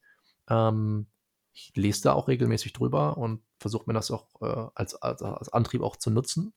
Ähm, 0.50 1.08
ich 1.54 1.72
lese 1.76 2.04
da 2.04 2.14
auch 2.14 2.28
regelmäßig 2.28 2.74
drüber 2.74 3.18
und 3.18 3.42
versuche 3.60 3.84
mir 3.88 3.94
das 3.94 4.12
auch 4.12 4.28
äh, 4.42 4.70
als, 4.74 4.96
als, 4.96 5.22
als, 5.22 5.50
Antrieb 5.50 5.82
auch 5.82 5.96
zu 5.98 6.10
nutzen. 6.10 6.54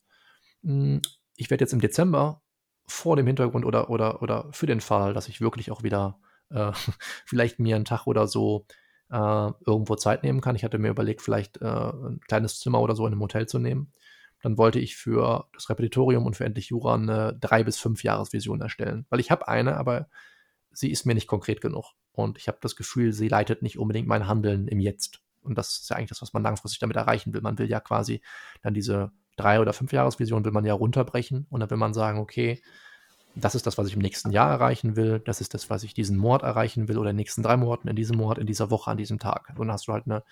Hm, 0.62 1.02
ich 1.36 1.50
werde 1.50 1.62
jetzt 1.62 1.72
im 1.72 1.80
Dezember 1.80 2.42
vor 2.86 3.16
dem 3.16 3.26
Hintergrund 3.26 3.64
oder, 3.64 3.90
oder, 3.90 4.22
oder 4.22 4.48
für 4.52 4.66
den 4.66 4.80
Fall, 4.80 5.14
dass 5.14 5.28
ich 5.28 5.40
wirklich 5.40 5.70
auch 5.70 5.82
wieder 5.82 6.18
äh, 6.50 6.72
vielleicht 7.26 7.58
mir 7.58 7.76
einen 7.76 7.84
Tag 7.84 8.06
oder 8.06 8.26
so 8.28 8.66
äh, 9.10 9.50
irgendwo 9.66 9.96
Zeit 9.96 10.22
nehmen 10.22 10.40
kann. 10.40 10.56
Ich 10.56 10.64
hatte 10.64 10.78
mir 10.78 10.90
überlegt, 10.90 11.22
vielleicht 11.22 11.60
äh, 11.60 11.66
ein 11.66 12.20
kleines 12.26 12.60
Zimmer 12.60 12.80
oder 12.80 12.94
so 12.94 13.06
in 13.06 13.12
einem 13.12 13.22
Hotel 13.22 13.46
zu 13.46 13.58
nehmen. 13.58 13.92
dann 14.42 14.58
wollte 14.58 14.78
ich 14.78 14.96
für 14.96 15.48
das 15.54 15.70
Repetitorium 15.70 16.26
und 16.26 16.36
für 16.36 16.44
Endlich 16.44 16.68
Jura 16.68 16.94
eine 16.94 17.36
drei 17.40 17.64
bis 17.64 17.78
fünf 17.78 18.04
Jahresvision 18.04 18.60
erstellen. 18.60 19.06
Weil 19.10 19.20
ich 19.20 19.30
habe 19.30 19.48
eine, 19.48 19.76
aber 19.76 20.08
sie 20.74 20.90
ist 20.90 21.06
mir 21.06 21.14
nicht 21.14 21.28
konkret 21.28 21.60
genug. 21.60 21.92
Und 22.12 22.38
ich 22.38 22.48
habe 22.48 22.58
das 22.60 22.76
Gefühl, 22.76 23.12
sie 23.12 23.28
leitet 23.28 23.62
nicht 23.62 23.78
unbedingt 23.78 24.08
mein 24.08 24.26
Handeln 24.26 24.68
im 24.68 24.80
Jetzt. 24.80 25.20
Und 25.42 25.58
das 25.58 25.78
ist 25.78 25.90
ja 25.90 25.96
eigentlich 25.96 26.08
das, 26.08 26.22
was 26.22 26.32
man 26.32 26.42
langfristig 26.42 26.78
damit 26.78 26.96
erreichen 26.96 27.34
will. 27.34 27.40
Man 27.40 27.58
will 27.58 27.68
ja 27.68 27.80
quasi 27.80 28.22
dann 28.62 28.74
diese 28.74 29.12
drei- 29.36 29.60
oder 29.60 29.72
fünf 29.72 29.92
Jahresvision 29.92 30.44
will 30.44 30.52
man 30.52 30.64
ja 30.64 30.74
runterbrechen 30.74 31.46
und 31.50 31.60
dann 31.60 31.70
will 31.70 31.76
man 31.76 31.94
sagen, 31.94 32.18
okay, 32.18 32.62
das 33.34 33.54
ist 33.54 33.66
das, 33.66 33.78
was 33.78 33.88
ich 33.88 33.94
im 33.94 34.00
nächsten 34.00 34.30
Jahr 34.30 34.50
erreichen 34.50 34.96
will, 34.96 35.18
das 35.18 35.40
ist 35.40 35.54
das, 35.54 35.68
was 35.68 35.82
ich 35.82 35.92
diesen 35.92 36.16
Mord 36.16 36.42
erreichen 36.42 36.86
will 36.88 36.98
oder 36.98 37.10
in 37.10 37.16
den 37.16 37.22
nächsten 37.22 37.42
drei 37.42 37.56
Monaten, 37.56 37.88
in 37.88 37.96
diesem 37.96 38.16
Mord, 38.16 38.38
in 38.38 38.46
dieser 38.46 38.70
Woche, 38.70 38.90
an 38.90 38.96
diesem 38.96 39.18
Tag. 39.18 39.48
Und 39.50 39.66
dann 39.66 39.72
hast 39.72 39.88
du 39.88 39.92
halt 39.92 40.06
eine, 40.06 40.22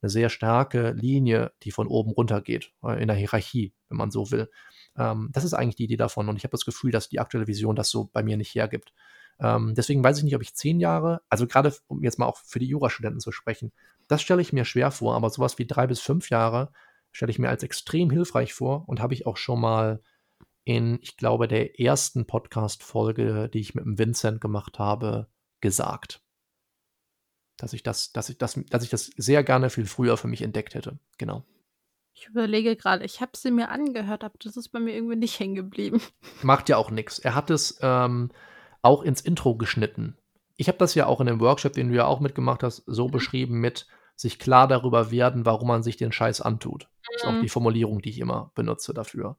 eine 0.00 0.08
sehr 0.08 0.30
starke 0.30 0.92
Linie, 0.92 1.52
die 1.62 1.70
von 1.70 1.86
oben 1.86 2.12
runter 2.12 2.40
geht, 2.40 2.72
äh, 2.82 3.00
in 3.00 3.08
der 3.08 3.16
Hierarchie, 3.16 3.74
wenn 3.88 3.98
man 3.98 4.10
so 4.10 4.30
will. 4.30 4.50
Ähm, 4.96 5.28
das 5.32 5.44
ist 5.44 5.52
eigentlich 5.52 5.76
die 5.76 5.84
Idee 5.84 5.98
davon 5.98 6.28
und 6.28 6.36
ich 6.36 6.44
habe 6.44 6.52
das 6.52 6.64
Gefühl, 6.64 6.90
dass 6.90 7.08
die 7.08 7.20
aktuelle 7.20 7.46
Vision 7.46 7.76
das 7.76 7.90
so 7.90 8.08
bei 8.12 8.22
mir 8.22 8.38
nicht 8.38 8.54
hergibt. 8.54 8.94
Ähm, 9.38 9.74
deswegen 9.74 10.02
weiß 10.02 10.18
ich 10.18 10.24
nicht, 10.24 10.36
ob 10.36 10.42
ich 10.42 10.54
zehn 10.54 10.80
Jahre, 10.80 11.20
also 11.28 11.46
gerade 11.46 11.74
um 11.88 12.02
jetzt 12.02 12.18
mal 12.18 12.26
auch 12.26 12.38
für 12.38 12.58
die 12.58 12.66
Jurastudenten 12.66 13.20
zu 13.20 13.32
sprechen, 13.32 13.72
das 14.08 14.22
stelle 14.22 14.40
ich 14.40 14.52
mir 14.52 14.64
schwer 14.64 14.90
vor, 14.90 15.14
aber 15.14 15.30
sowas 15.30 15.58
wie 15.58 15.66
drei 15.66 15.86
bis 15.86 16.00
fünf 16.00 16.30
Jahre 16.30 16.72
stelle 17.12 17.30
ich 17.30 17.38
mir 17.38 17.48
als 17.48 17.62
extrem 17.62 18.10
hilfreich 18.10 18.54
vor 18.54 18.88
und 18.88 19.00
habe 19.00 19.14
ich 19.14 19.26
auch 19.26 19.36
schon 19.36 19.60
mal 19.60 20.02
in, 20.64 20.98
ich 21.00 21.16
glaube, 21.16 21.48
der 21.48 21.78
ersten 21.80 22.26
Podcast-Folge, 22.26 23.48
die 23.48 23.60
ich 23.60 23.74
mit 23.74 23.84
dem 23.84 23.98
Vincent 23.98 24.40
gemacht 24.40 24.78
habe, 24.78 25.28
gesagt. 25.60 26.22
Dass 27.56 27.72
ich 27.72 27.82
das, 27.82 28.12
dass 28.12 28.28
ich 28.28 28.36
das, 28.36 28.60
dass 28.68 28.82
ich 28.82 28.90
das 28.90 29.10
sehr 29.16 29.44
gerne 29.44 29.70
viel 29.70 29.86
früher 29.86 30.16
für 30.16 30.28
mich 30.28 30.42
entdeckt 30.42 30.74
hätte. 30.74 30.98
Genau. 31.18 31.44
Ich 32.14 32.26
überlege 32.26 32.76
gerade, 32.76 33.04
ich 33.04 33.20
habe 33.20 33.32
sie 33.36 33.50
mir 33.50 33.68
angehört, 33.68 34.24
aber 34.24 34.34
das 34.42 34.56
ist 34.56 34.70
bei 34.70 34.80
mir 34.80 34.94
irgendwie 34.94 35.16
nicht 35.16 35.38
hängen 35.38 35.54
geblieben. 35.54 36.00
Macht 36.42 36.68
ja 36.68 36.78
auch 36.78 36.90
nichts. 36.90 37.18
Er 37.18 37.34
hat 37.34 37.50
es 37.50 37.78
ähm, 37.82 38.30
auch 38.82 39.02
ins 39.02 39.20
Intro 39.20 39.56
geschnitten. 39.56 40.16
Ich 40.56 40.68
habe 40.68 40.78
das 40.78 40.94
ja 40.94 41.06
auch 41.06 41.20
in 41.20 41.26
dem 41.26 41.40
Workshop, 41.40 41.72
den 41.72 41.88
du 41.88 41.94
ja 41.94 42.06
auch 42.06 42.20
mitgemacht 42.20 42.62
hast, 42.62 42.82
so 42.86 43.08
mhm. 43.08 43.12
beschrieben 43.12 43.60
mit 43.60 43.86
sich 44.16 44.38
klar 44.38 44.66
darüber 44.66 45.10
werden, 45.10 45.44
warum 45.44 45.68
man 45.68 45.82
sich 45.82 45.96
den 45.96 46.12
Scheiß 46.12 46.40
antut. 46.40 46.88
Das 47.06 47.22
ist 47.22 47.28
auch 47.28 47.32
mhm. 47.32 47.42
die 47.42 47.48
Formulierung, 47.48 48.00
die 48.00 48.08
ich 48.08 48.18
immer 48.18 48.50
benutze 48.54 48.94
dafür. 48.94 49.36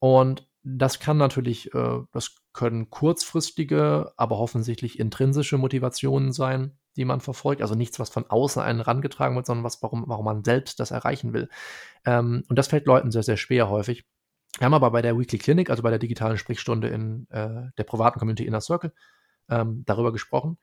Und 0.00 0.48
das 0.64 0.98
kann 0.98 1.16
natürlich, 1.16 1.72
äh, 1.74 2.00
das 2.12 2.36
können 2.52 2.90
kurzfristige, 2.90 4.12
aber 4.16 4.38
offensichtlich 4.38 4.98
intrinsische 4.98 5.58
Motivationen 5.58 6.32
sein, 6.32 6.78
die 6.96 7.04
man 7.04 7.20
verfolgt. 7.20 7.62
Also 7.62 7.74
nichts, 7.74 7.98
was 8.00 8.10
von 8.10 8.26
außen 8.28 8.62
einen 8.62 8.80
rangetragen 8.80 9.36
wird, 9.36 9.46
sondern 9.46 9.64
was, 9.64 9.82
warum, 9.82 10.04
warum 10.06 10.24
man 10.24 10.44
selbst 10.44 10.80
das 10.80 10.90
erreichen 10.90 11.32
will. 11.32 11.48
Ähm, 12.04 12.44
und 12.48 12.58
das 12.58 12.68
fällt 12.68 12.86
Leuten 12.86 13.10
sehr, 13.10 13.22
sehr 13.22 13.36
schwer 13.36 13.68
häufig. 13.68 14.04
Wir 14.58 14.66
haben 14.66 14.74
aber 14.74 14.90
bei 14.90 15.02
der 15.02 15.18
Weekly 15.18 15.38
Clinic, 15.38 15.70
also 15.70 15.82
bei 15.82 15.90
der 15.90 15.98
digitalen 15.98 16.38
Sprechstunde 16.38 16.88
in 16.88 17.26
äh, 17.30 17.70
der 17.76 17.84
privaten 17.84 18.18
Community 18.18 18.46
Inner 18.46 18.60
Circle, 18.60 18.92
ähm, 19.48 19.82
darüber 19.86 20.12
gesprochen 20.12 20.58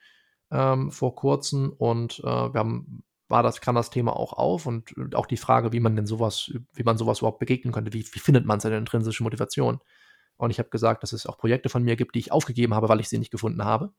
ähm, 0.51 0.91
vor 0.91 1.15
kurzem 1.15 1.71
und 1.77 2.19
äh, 2.19 2.23
wir 2.23 2.59
haben 2.59 3.03
war 3.29 3.43
das, 3.43 3.61
kam 3.61 3.75
das 3.75 3.89
Thema 3.89 4.13
auch 4.13 4.33
auf 4.33 4.65
und 4.65 4.93
auch 5.15 5.25
die 5.25 5.37
Frage, 5.37 5.71
wie 5.71 5.79
man 5.79 5.95
denn 5.95 6.05
sowas, 6.05 6.51
wie 6.73 6.83
man 6.83 6.97
sowas 6.97 7.19
überhaupt 7.19 7.39
begegnen 7.39 7.73
könnte, 7.73 7.93
wie, 7.93 8.05
wie 8.11 8.19
findet 8.19 8.45
man 8.45 8.59
seine 8.59 8.75
intrinsische 8.77 9.23
Motivation? 9.23 9.79
Und 10.35 10.51
ich 10.51 10.59
habe 10.59 10.67
gesagt, 10.67 11.01
dass 11.01 11.13
es 11.13 11.25
auch 11.25 11.37
Projekte 11.37 11.69
von 11.69 11.81
mir 11.81 11.95
gibt, 11.95 12.15
die 12.15 12.19
ich 12.19 12.33
aufgegeben 12.33 12.73
habe, 12.73 12.89
weil 12.89 12.99
ich 12.99 13.07
sie 13.07 13.19
nicht 13.19 13.31
gefunden 13.31 13.63
habe. 13.63 13.93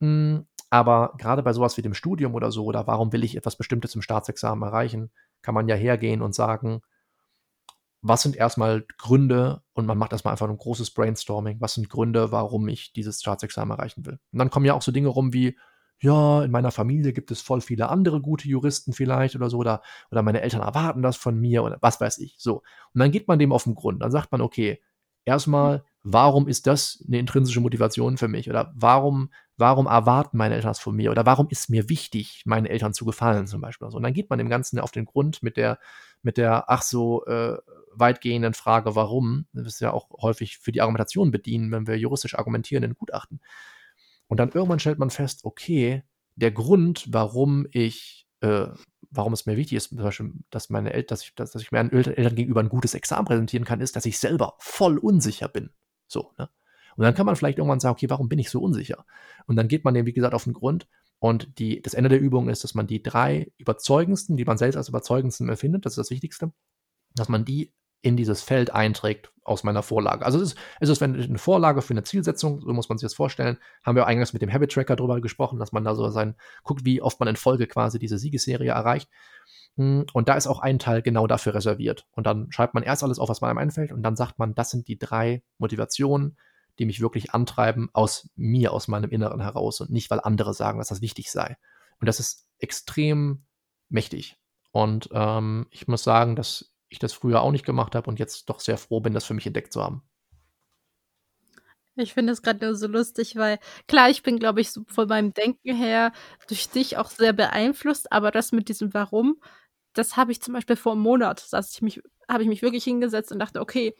Hm, 0.00 0.46
aber 0.70 1.12
gerade 1.18 1.42
bei 1.42 1.52
sowas 1.52 1.76
wie 1.76 1.82
dem 1.82 1.92
Studium 1.92 2.34
oder 2.34 2.50
so, 2.50 2.64
oder 2.64 2.86
warum 2.86 3.12
will 3.12 3.22
ich 3.22 3.36
etwas 3.36 3.56
Bestimmtes 3.56 3.94
im 3.94 4.00
Staatsexamen 4.00 4.66
erreichen, 4.66 5.10
kann 5.42 5.54
man 5.54 5.68
ja 5.68 5.74
hergehen 5.76 6.22
und 6.22 6.34
sagen, 6.34 6.80
was 8.00 8.22
sind 8.22 8.36
erstmal 8.36 8.84
Gründe, 8.96 9.62
und 9.72 9.86
man 9.86 9.98
macht 9.98 10.12
erstmal 10.12 10.32
einfach 10.32 10.48
ein 10.48 10.56
großes 10.56 10.90
Brainstorming, 10.90 11.60
was 11.60 11.74
sind 11.74 11.88
Gründe, 11.88 12.32
warum 12.32 12.68
ich 12.68 12.92
dieses 12.92 13.20
Staatsexamen 13.20 13.76
erreichen 13.76 14.06
will. 14.06 14.18
Und 14.32 14.38
dann 14.38 14.50
kommen 14.50 14.66
ja 14.66 14.74
auch 14.74 14.82
so 14.82 14.92
Dinge 14.92 15.08
rum 15.08 15.32
wie, 15.32 15.56
ja, 16.00 16.44
in 16.44 16.50
meiner 16.52 16.70
Familie 16.70 17.12
gibt 17.12 17.30
es 17.32 17.40
voll 17.40 17.60
viele 17.60 17.88
andere 17.88 18.20
gute 18.20 18.48
Juristen 18.48 18.92
vielleicht 18.92 19.34
oder 19.34 19.50
so, 19.50 19.58
oder, 19.58 19.82
oder 20.10 20.22
meine 20.22 20.42
Eltern 20.42 20.60
erwarten 20.60 21.02
das 21.02 21.16
von 21.16 21.38
mir 21.38 21.64
oder 21.64 21.78
was 21.80 22.00
weiß 22.00 22.18
ich. 22.18 22.36
So. 22.38 22.62
Und 22.94 23.00
dann 23.00 23.10
geht 23.10 23.26
man 23.26 23.38
dem 23.38 23.52
auf 23.52 23.64
den 23.64 23.74
Grund. 23.74 24.02
Dann 24.02 24.12
sagt 24.12 24.30
man, 24.30 24.40
okay, 24.40 24.80
erstmal, 25.24 25.84
warum 26.04 26.46
ist 26.46 26.68
das 26.68 27.04
eine 27.06 27.18
intrinsische 27.18 27.60
Motivation 27.60 28.16
für 28.16 28.28
mich? 28.28 28.48
Oder 28.48 28.72
warum, 28.76 29.30
warum 29.56 29.86
erwarten 29.86 30.38
meine 30.38 30.54
Eltern 30.54 30.70
das 30.70 30.78
von 30.78 30.94
mir? 30.94 31.10
Oder 31.10 31.26
warum 31.26 31.48
ist 31.50 31.68
mir 31.68 31.88
wichtig, 31.88 32.44
meinen 32.46 32.66
Eltern 32.66 32.94
zu 32.94 33.04
gefallen, 33.04 33.48
zum 33.48 33.60
Beispiel? 33.60 33.88
Und 33.88 34.02
dann 34.02 34.14
geht 34.14 34.30
man 34.30 34.38
dem 34.38 34.48
Ganzen 34.48 34.78
auf 34.78 34.92
den 34.92 35.04
Grund 35.04 35.42
mit 35.42 35.56
der, 35.56 35.80
mit 36.22 36.36
der, 36.36 36.70
ach 36.70 36.82
so, 36.82 37.24
äh, 37.26 37.58
weitgehenden 37.92 38.54
Frage, 38.54 38.94
warum. 38.94 39.46
Das 39.52 39.66
ist 39.66 39.80
ja 39.80 39.92
auch 39.92 40.10
häufig 40.22 40.58
für 40.58 40.72
die 40.72 40.80
Argumentation 40.80 41.30
bedienen, 41.30 41.70
wenn 41.72 41.86
wir 41.86 41.98
juristisch 41.98 42.38
argumentieren 42.38 42.84
in 42.84 42.94
Gutachten. 42.94 43.40
Und 44.26 44.38
dann 44.38 44.50
irgendwann 44.50 44.78
stellt 44.78 44.98
man 44.98 45.10
fest, 45.10 45.44
okay, 45.44 46.02
der 46.36 46.52
Grund, 46.52 47.06
warum 47.10 47.66
ich, 47.72 48.26
äh, 48.40 48.66
warum 49.10 49.32
es 49.32 49.46
mir 49.46 49.56
wichtig 49.56 49.76
ist, 49.76 49.88
zum 49.88 49.98
Beispiel, 49.98 50.32
dass 50.50 50.70
meine 50.70 50.92
Eltern, 50.92 51.08
dass 51.08 51.22
ich, 51.22 51.34
dass, 51.34 51.50
dass 51.52 51.62
ich 51.62 51.72
meinen 51.72 51.90
Eltern 51.90 52.36
gegenüber 52.36 52.60
ein 52.60 52.68
gutes 52.68 52.94
Examen 52.94 53.26
präsentieren 53.26 53.64
kann, 53.64 53.80
ist, 53.80 53.96
dass 53.96 54.06
ich 54.06 54.18
selber 54.18 54.54
voll 54.58 54.98
unsicher 54.98 55.48
bin. 55.48 55.70
So, 56.06 56.32
ne? 56.38 56.48
Und 56.96 57.04
dann 57.04 57.14
kann 57.14 57.26
man 57.26 57.36
vielleicht 57.36 57.58
irgendwann 57.58 57.78
sagen, 57.78 57.92
okay, 57.92 58.10
warum 58.10 58.28
bin 58.28 58.40
ich 58.40 58.50
so 58.50 58.60
unsicher? 58.60 59.06
Und 59.46 59.54
dann 59.54 59.68
geht 59.68 59.84
man 59.84 59.94
dem, 59.94 60.04
wie 60.04 60.12
gesagt, 60.12 60.34
auf 60.34 60.44
den 60.44 60.52
Grund. 60.52 60.88
Und 61.20 61.58
die, 61.60 61.80
das 61.80 61.94
Ende 61.94 62.08
der 62.08 62.20
Übung 62.20 62.48
ist, 62.48 62.64
dass 62.64 62.74
man 62.74 62.88
die 62.88 63.04
drei 63.04 63.52
überzeugendsten, 63.56 64.36
die 64.36 64.44
man 64.44 64.58
selbst 64.58 64.76
als 64.76 64.88
überzeugendsten 64.88 65.48
empfindet, 65.48 65.86
das 65.86 65.92
ist 65.92 65.98
das 65.98 66.10
Wichtigste, 66.10 66.52
dass 67.14 67.28
man 67.28 67.44
die 67.44 67.72
in 68.00 68.16
dieses 68.16 68.42
Feld 68.42 68.72
einträgt 68.72 69.32
aus 69.42 69.64
meiner 69.64 69.82
Vorlage. 69.82 70.24
Also 70.24 70.38
es 70.38 70.52
ist, 70.52 70.58
es 70.80 70.88
ist 70.88 71.02
eine 71.02 71.38
Vorlage 71.38 71.82
für 71.82 71.94
eine 71.94 72.04
Zielsetzung, 72.04 72.60
so 72.60 72.72
muss 72.72 72.88
man 72.88 72.98
sich 72.98 73.06
das 73.06 73.14
vorstellen. 73.14 73.58
Haben 73.82 73.96
wir 73.96 74.06
eingangs 74.06 74.32
mit 74.32 74.42
dem 74.42 74.52
Habit 74.52 74.72
Tracker 74.72 74.94
drüber 74.94 75.20
gesprochen, 75.20 75.58
dass 75.58 75.72
man 75.72 75.84
da 75.84 75.94
so 75.94 76.08
sein, 76.10 76.36
guckt, 76.62 76.84
wie 76.84 77.02
oft 77.02 77.18
man 77.18 77.28
in 77.28 77.36
Folge 77.36 77.66
quasi 77.66 77.98
diese 77.98 78.18
Siegesserie 78.18 78.70
erreicht. 78.70 79.08
Hm, 79.76 80.06
und 80.12 80.28
da 80.28 80.34
ist 80.34 80.46
auch 80.46 80.60
ein 80.60 80.78
Teil 80.78 81.02
genau 81.02 81.26
dafür 81.26 81.54
reserviert. 81.54 82.06
Und 82.12 82.26
dann 82.26 82.52
schreibt 82.52 82.74
man 82.74 82.82
erst 82.82 83.02
alles 83.02 83.18
auf, 83.18 83.28
was 83.28 83.40
man 83.40 83.50
einem 83.50 83.58
einfällt, 83.58 83.92
und 83.92 84.02
dann 84.02 84.16
sagt 84.16 84.38
man, 84.38 84.54
das 84.54 84.70
sind 84.70 84.86
die 84.86 84.98
drei 84.98 85.42
Motivationen, 85.58 86.36
die 86.78 86.86
mich 86.86 87.00
wirklich 87.00 87.32
antreiben 87.32 87.88
aus 87.92 88.28
mir, 88.36 88.72
aus 88.72 88.86
meinem 88.86 89.10
Inneren 89.10 89.40
heraus 89.40 89.80
und 89.80 89.90
nicht, 89.90 90.10
weil 90.10 90.20
andere 90.20 90.54
sagen, 90.54 90.78
dass 90.78 90.88
das 90.88 91.00
wichtig 91.00 91.30
sei. 91.32 91.56
Und 92.00 92.06
das 92.06 92.20
ist 92.20 92.46
extrem 92.58 93.44
mächtig. 93.88 94.36
Und 94.70 95.08
ähm, 95.12 95.66
ich 95.70 95.88
muss 95.88 96.04
sagen, 96.04 96.36
dass 96.36 96.72
ich 96.88 96.98
das 96.98 97.12
früher 97.12 97.42
auch 97.42 97.52
nicht 97.52 97.66
gemacht 97.66 97.94
habe 97.94 98.08
und 98.08 98.18
jetzt 98.18 98.48
doch 98.48 98.60
sehr 98.60 98.78
froh 98.78 99.00
bin, 99.00 99.14
das 99.14 99.24
für 99.24 99.34
mich 99.34 99.46
entdeckt 99.46 99.72
zu 99.72 99.82
haben. 99.82 100.02
Ich 101.96 102.14
finde 102.14 102.32
es 102.32 102.42
gerade 102.42 102.64
nur 102.64 102.76
so 102.76 102.86
lustig, 102.86 103.34
weil 103.34 103.58
klar, 103.88 104.08
ich 104.08 104.22
bin, 104.22 104.38
glaube 104.38 104.60
ich, 104.60 104.70
so 104.70 104.82
von 104.86 105.08
meinem 105.08 105.34
Denken 105.34 105.74
her 105.74 106.12
durch 106.46 106.68
dich 106.68 106.96
auch 106.96 107.10
sehr 107.10 107.32
beeinflusst, 107.32 108.12
aber 108.12 108.30
das 108.30 108.52
mit 108.52 108.68
diesem 108.68 108.94
Warum, 108.94 109.40
das 109.94 110.16
habe 110.16 110.30
ich 110.30 110.40
zum 110.40 110.54
Beispiel 110.54 110.76
vor 110.76 110.92
einem 110.92 111.02
Monat, 111.02 111.44
habe 112.28 112.42
ich 112.42 112.48
mich 112.48 112.62
wirklich 112.62 112.84
hingesetzt 112.84 113.32
und 113.32 113.40
dachte, 113.40 113.60
okay, 113.60 113.94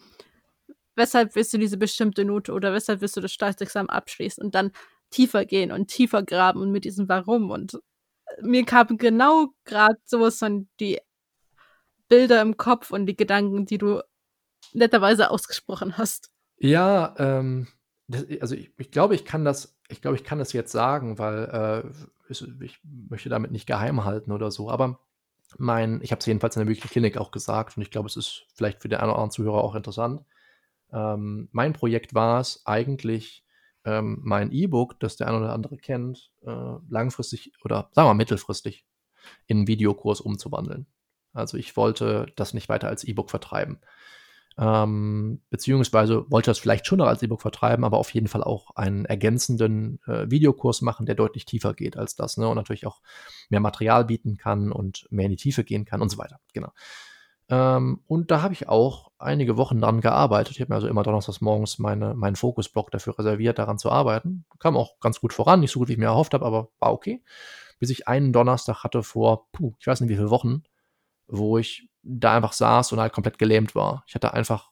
weshalb 0.94 1.34
willst 1.34 1.52
du 1.52 1.58
diese 1.58 1.76
bestimmte 1.76 2.24
Note 2.24 2.52
oder 2.52 2.72
weshalb 2.72 3.00
willst 3.00 3.16
du 3.16 3.20
das 3.20 3.32
Staatsexamen 3.32 3.90
abschließen 3.90 4.44
und 4.44 4.54
dann 4.54 4.72
tiefer 5.10 5.44
gehen 5.44 5.72
und 5.72 5.88
tiefer 5.88 6.22
graben 6.22 6.60
und 6.60 6.70
mit 6.70 6.84
diesem 6.84 7.08
Warum 7.08 7.50
und 7.50 7.80
mir 8.42 8.64
kam 8.64 8.98
genau 8.98 9.48
gerade 9.64 9.96
sowas 10.04 10.38
von 10.38 10.68
die 10.80 10.98
Bilder 12.08 12.42
im 12.42 12.56
Kopf 12.56 12.90
und 12.90 13.06
die 13.06 13.16
Gedanken, 13.16 13.66
die 13.66 13.78
du 13.78 14.02
netterweise 14.72 15.30
ausgesprochen 15.30 15.98
hast. 15.98 16.30
Ja, 16.58 17.14
ähm, 17.18 17.68
das, 18.08 18.24
also 18.40 18.54
ich, 18.54 18.72
ich, 18.78 18.90
glaube, 18.90 19.14
ich 19.14 19.24
kann 19.24 19.44
das, 19.44 19.78
ich 19.88 20.00
glaube, 20.00 20.16
ich 20.16 20.24
kann 20.24 20.38
das 20.38 20.52
jetzt 20.52 20.72
sagen, 20.72 21.18
weil 21.18 21.84
äh, 21.84 22.32
ich 22.60 22.80
möchte 22.82 23.28
damit 23.28 23.52
nicht 23.52 23.66
geheim 23.66 24.04
halten 24.04 24.32
oder 24.32 24.50
so, 24.50 24.70
aber 24.70 25.00
mein, 25.56 26.00
ich 26.02 26.10
habe 26.10 26.20
es 26.20 26.26
jedenfalls 26.26 26.56
in 26.56 26.60
der 26.60 26.68
Weekly 26.68 26.88
Klinik 26.88 27.16
auch 27.16 27.30
gesagt 27.30 27.76
und 27.76 27.82
ich 27.82 27.90
glaube, 27.90 28.08
es 28.08 28.16
ist 28.16 28.46
vielleicht 28.54 28.82
für 28.82 28.88
den 28.88 28.98
einen 28.98 29.10
oder 29.10 29.18
anderen 29.18 29.30
Zuhörer 29.30 29.64
auch 29.64 29.74
interessant. 29.74 30.22
Ähm, 30.92 31.48
mein 31.52 31.72
Projekt 31.72 32.14
war 32.14 32.40
es 32.40 32.62
eigentlich, 32.66 33.44
ähm, 33.84 34.20
mein 34.22 34.52
E-Book, 34.52 34.98
das 35.00 35.16
der 35.16 35.28
eine 35.28 35.38
oder 35.38 35.52
andere 35.52 35.76
kennt, 35.78 36.32
äh, 36.46 36.76
langfristig 36.88 37.52
oder 37.64 37.88
sagen 37.92 38.08
wir 38.08 38.14
mittelfristig 38.14 38.84
in 39.46 39.58
einen 39.58 39.66
Videokurs 39.66 40.20
umzuwandeln. 40.20 40.86
Also 41.38 41.56
ich 41.56 41.76
wollte 41.76 42.26
das 42.36 42.54
nicht 42.54 42.68
weiter 42.68 42.88
als 42.88 43.04
E-Book 43.04 43.30
vertreiben. 43.30 43.80
Ähm, 44.58 45.40
beziehungsweise 45.50 46.28
wollte 46.30 46.50
das 46.50 46.58
vielleicht 46.58 46.86
schon 46.86 46.98
noch 46.98 47.06
als 47.06 47.22
E-Book 47.22 47.40
vertreiben, 47.40 47.84
aber 47.84 47.98
auf 47.98 48.12
jeden 48.12 48.26
Fall 48.26 48.42
auch 48.42 48.74
einen 48.74 49.04
ergänzenden 49.04 50.00
äh, 50.06 50.28
Videokurs 50.28 50.82
machen, 50.82 51.06
der 51.06 51.14
deutlich 51.14 51.44
tiefer 51.44 51.74
geht 51.74 51.96
als 51.96 52.16
das, 52.16 52.36
ne? 52.38 52.48
Und 52.48 52.56
natürlich 52.56 52.84
auch 52.84 53.00
mehr 53.50 53.60
Material 53.60 54.04
bieten 54.04 54.36
kann 54.36 54.72
und 54.72 55.06
mehr 55.10 55.26
in 55.26 55.30
die 55.30 55.36
Tiefe 55.36 55.62
gehen 55.62 55.84
kann 55.84 56.02
und 56.02 56.08
so 56.08 56.18
weiter. 56.18 56.40
Genau. 56.52 56.72
Ähm, 57.50 58.00
und 58.08 58.32
da 58.32 58.42
habe 58.42 58.52
ich 58.52 58.68
auch 58.68 59.12
einige 59.18 59.56
Wochen 59.56 59.80
dran 59.80 60.00
gearbeitet. 60.00 60.56
Ich 60.56 60.60
habe 60.60 60.72
mir 60.72 60.76
also 60.76 60.88
immer 60.88 61.04
donnerstags 61.04 61.40
morgens 61.40 61.78
meine, 61.78 62.14
meinen 62.14 62.36
Fokusblock 62.36 62.90
dafür 62.90 63.16
reserviert, 63.18 63.58
daran 63.60 63.78
zu 63.78 63.90
arbeiten. 63.90 64.44
Kam 64.58 64.76
auch 64.76 64.98
ganz 65.00 65.20
gut 65.20 65.32
voran, 65.32 65.60
nicht 65.60 65.70
so 65.70 65.78
gut, 65.78 65.88
wie 65.88 65.92
ich 65.92 65.98
mir 65.98 66.06
erhofft 66.06 66.34
habe, 66.34 66.44
aber 66.44 66.68
war 66.80 66.92
okay. 66.92 67.22
Bis 67.78 67.90
ich 67.90 68.08
einen 68.08 68.32
Donnerstag 68.32 68.82
hatte 68.82 69.04
vor, 69.04 69.46
puh, 69.52 69.74
ich 69.78 69.86
weiß 69.86 70.00
nicht 70.00 70.10
wie 70.10 70.16
viele 70.16 70.30
Wochen, 70.30 70.64
wo 71.28 71.58
ich 71.58 71.88
da 72.02 72.34
einfach 72.36 72.52
saß 72.52 72.92
und 72.92 73.00
halt 73.00 73.12
komplett 73.12 73.38
gelähmt 73.38 73.74
war. 73.74 74.04
Ich 74.06 74.14
hatte 74.14 74.34
einfach 74.34 74.70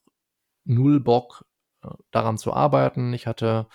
null 0.64 1.00
Bock 1.00 1.44
äh, 1.82 1.88
daran 2.10 2.38
zu 2.38 2.52
arbeiten. 2.52 3.12
Ich 3.12 3.26
hatte 3.26 3.68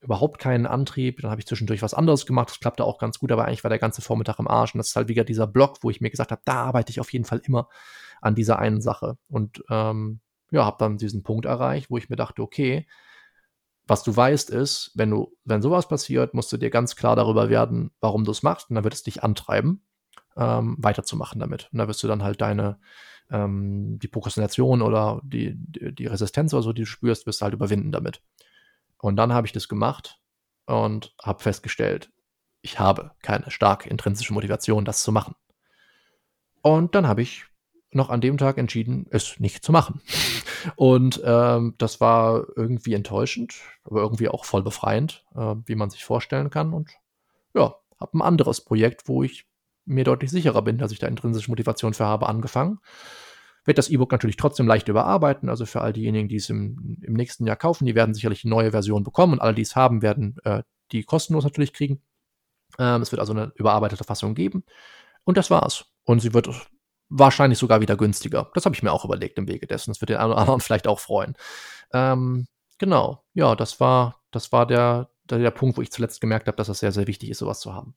überhaupt 0.00 0.38
keinen 0.40 0.66
Antrieb. 0.66 1.20
Dann 1.20 1.30
habe 1.30 1.40
ich 1.40 1.46
zwischendurch 1.46 1.82
was 1.82 1.94
anderes 1.94 2.26
gemacht. 2.26 2.50
Das 2.50 2.60
klappte 2.60 2.84
auch 2.84 2.98
ganz 2.98 3.18
gut, 3.18 3.30
aber 3.30 3.44
eigentlich 3.44 3.64
war 3.64 3.70
der 3.70 3.78
ganze 3.78 4.02
Vormittag 4.02 4.38
im 4.38 4.48
Arsch. 4.48 4.74
Und 4.74 4.78
das 4.78 4.88
ist 4.88 4.96
halt 4.96 5.08
wieder 5.08 5.24
dieser 5.24 5.46
Block, 5.46 5.78
wo 5.82 5.90
ich 5.90 6.00
mir 6.00 6.10
gesagt 6.10 6.32
habe, 6.32 6.42
da 6.44 6.64
arbeite 6.64 6.90
ich 6.90 7.00
auf 7.00 7.12
jeden 7.12 7.24
Fall 7.24 7.40
immer 7.44 7.68
an 8.20 8.34
dieser 8.34 8.58
einen 8.58 8.80
Sache. 8.80 9.16
Und 9.28 9.62
ähm, 9.70 10.20
ja, 10.50 10.64
habe 10.64 10.76
dann 10.78 10.98
diesen 10.98 11.22
Punkt 11.22 11.46
erreicht, 11.46 11.90
wo 11.90 11.98
ich 11.98 12.08
mir 12.08 12.16
dachte, 12.16 12.42
okay, 12.42 12.86
was 13.86 14.02
du 14.04 14.14
weißt 14.14 14.50
ist, 14.50 14.92
wenn 14.94 15.10
du, 15.10 15.36
wenn 15.44 15.62
sowas 15.62 15.88
passiert, 15.88 16.34
musst 16.34 16.52
du 16.52 16.56
dir 16.56 16.70
ganz 16.70 16.94
klar 16.94 17.16
darüber 17.16 17.48
werden, 17.48 17.90
warum 18.00 18.24
du 18.24 18.30
es 18.30 18.42
machst, 18.42 18.70
und 18.70 18.76
dann 18.76 18.84
wird 18.84 18.94
es 18.94 19.02
dich 19.02 19.22
antreiben, 19.22 19.84
ähm, 20.36 20.76
weiterzumachen 20.78 21.40
damit. 21.40 21.68
Und 21.72 21.78
da 21.78 21.88
wirst 21.88 22.02
du 22.02 22.08
dann 22.08 22.22
halt 22.22 22.40
deine, 22.40 22.78
ähm, 23.30 23.98
die 23.98 24.08
Prokrastination 24.08 24.82
oder 24.82 25.20
die, 25.24 25.54
die, 25.56 25.94
die, 25.94 26.06
Resistenz 26.06 26.52
oder 26.54 26.62
so, 26.62 26.72
die 26.72 26.82
du 26.82 26.86
spürst, 26.86 27.26
wirst 27.26 27.40
du 27.40 27.44
halt 27.44 27.54
überwinden 27.54 27.92
damit. 27.92 28.22
Und 28.98 29.16
dann 29.16 29.32
habe 29.32 29.46
ich 29.46 29.52
das 29.52 29.68
gemacht 29.68 30.20
und 30.66 31.14
habe 31.22 31.42
festgestellt, 31.42 32.10
ich 32.60 32.78
habe 32.78 33.12
keine 33.22 33.50
starke 33.50 33.88
intrinsische 33.88 34.32
Motivation, 34.32 34.84
das 34.84 35.02
zu 35.02 35.12
machen. 35.12 35.34
Und 36.62 36.94
dann 36.94 37.08
habe 37.08 37.22
ich 37.22 37.46
noch 37.90 38.08
an 38.08 38.20
dem 38.20 38.38
Tag 38.38 38.58
entschieden, 38.58 39.06
es 39.10 39.38
nicht 39.38 39.64
zu 39.64 39.72
machen. 39.72 40.00
Und 40.76 41.20
ähm, 41.24 41.74
das 41.78 42.00
war 42.00 42.46
irgendwie 42.56 42.94
enttäuschend, 42.94 43.56
aber 43.84 44.00
irgendwie 44.00 44.28
auch 44.28 44.44
voll 44.44 44.62
befreiend, 44.62 45.24
äh, 45.34 45.56
wie 45.66 45.74
man 45.74 45.90
sich 45.90 46.04
vorstellen 46.04 46.50
kann. 46.50 46.72
Und 46.72 46.90
ja, 47.54 47.74
habe 48.00 48.18
ein 48.18 48.22
anderes 48.22 48.60
Projekt, 48.60 49.08
wo 49.08 49.22
ich 49.22 49.46
mir 49.84 50.04
deutlich 50.04 50.30
sicherer 50.30 50.62
bin, 50.62 50.78
dass 50.78 50.92
ich 50.92 50.98
da 50.98 51.06
intrinsische 51.06 51.50
Motivation 51.50 51.94
für 51.94 52.06
habe, 52.06 52.28
angefangen. 52.28 52.78
Werde 53.64 53.76
das 53.76 53.90
E-Book 53.90 54.10
natürlich 54.10 54.36
trotzdem 54.36 54.66
leicht 54.66 54.88
überarbeiten. 54.88 55.48
Also 55.48 55.66
für 55.66 55.80
all 55.80 55.92
diejenigen, 55.92 56.28
die 56.28 56.36
es 56.36 56.50
im, 56.50 56.98
im 57.00 57.14
nächsten 57.14 57.46
Jahr 57.46 57.56
kaufen, 57.56 57.86
die 57.86 57.94
werden 57.94 58.14
sicherlich 58.14 58.44
eine 58.44 58.50
neue 58.50 58.72
Version 58.72 59.04
bekommen 59.04 59.34
und 59.34 59.40
alle, 59.40 59.54
die 59.54 59.62
es 59.62 59.76
haben, 59.76 60.02
werden 60.02 60.36
äh, 60.44 60.62
die 60.90 61.04
kostenlos 61.04 61.44
natürlich 61.44 61.72
kriegen. 61.72 62.02
Ähm, 62.78 63.02
es 63.02 63.12
wird 63.12 63.20
also 63.20 63.32
eine 63.32 63.52
überarbeitete 63.54 64.04
Fassung 64.04 64.34
geben. 64.34 64.64
Und 65.24 65.36
das 65.36 65.50
war's. 65.50 65.86
Und 66.04 66.20
sie 66.20 66.34
wird 66.34 66.48
wahrscheinlich 67.08 67.58
sogar 67.58 67.80
wieder 67.80 67.96
günstiger. 67.96 68.50
Das 68.54 68.64
habe 68.64 68.74
ich 68.74 68.82
mir 68.82 68.92
auch 68.92 69.04
überlegt 69.04 69.38
im 69.38 69.48
Wege 69.48 69.66
dessen. 69.66 69.90
Das 69.90 70.00
wird 70.00 70.10
den 70.10 70.16
einen 70.16 70.32
oder 70.32 70.40
anderen 70.40 70.60
vielleicht 70.62 70.88
auch 70.88 70.98
freuen. 70.98 71.36
Ähm, 71.92 72.46
genau, 72.78 73.24
ja, 73.34 73.54
das 73.54 73.78
war, 73.80 74.20
das 74.30 74.50
war 74.50 74.66
der, 74.66 75.10
der, 75.24 75.38
der 75.38 75.50
Punkt, 75.50 75.76
wo 75.76 75.82
ich 75.82 75.92
zuletzt 75.92 76.20
gemerkt 76.20 76.48
habe, 76.48 76.56
dass 76.56 76.68
es 76.68 76.80
sehr, 76.80 76.92
sehr 76.92 77.06
wichtig 77.06 77.30
ist, 77.30 77.38
sowas 77.38 77.60
zu 77.60 77.74
haben. 77.74 77.94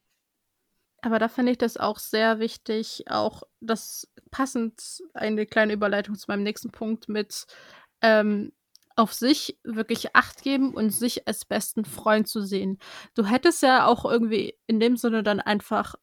Aber 1.05 1.19
da 1.19 1.27
finde 1.27 1.51
ich 1.51 1.59
das 1.59 1.77
auch 1.77 2.00
sehr 2.00 2.39
wichtig, 2.39 3.05
auch 3.12 3.43
das 3.59 4.12
passend 4.31 5.03
eine 5.13 5.45
kleine 5.45 5.74
Überleitung 5.74 6.15
zu 6.15 6.25
meinem 6.29 6.41
nächsten 6.41 6.71
Punkt 6.71 7.09
mit 7.09 7.45
ähm, 8.01 8.51
auf 8.95 9.13
sich 9.13 9.59
wirklich 9.63 10.15
Acht 10.15 10.41
geben 10.41 10.74
und 10.74 10.89
sich 10.89 11.27
als 11.27 11.45
besten 11.45 11.85
Freund 11.85 12.27
zu 12.27 12.41
sehen. 12.41 12.79
Du 13.13 13.24
hättest 13.24 13.62
ja 13.62 13.85
auch 13.85 14.03
irgendwie 14.03 14.55
in 14.65 14.79
dem 14.79 14.97
Sinne 14.97 15.21
dann 15.21 15.39
einfach 15.39 15.93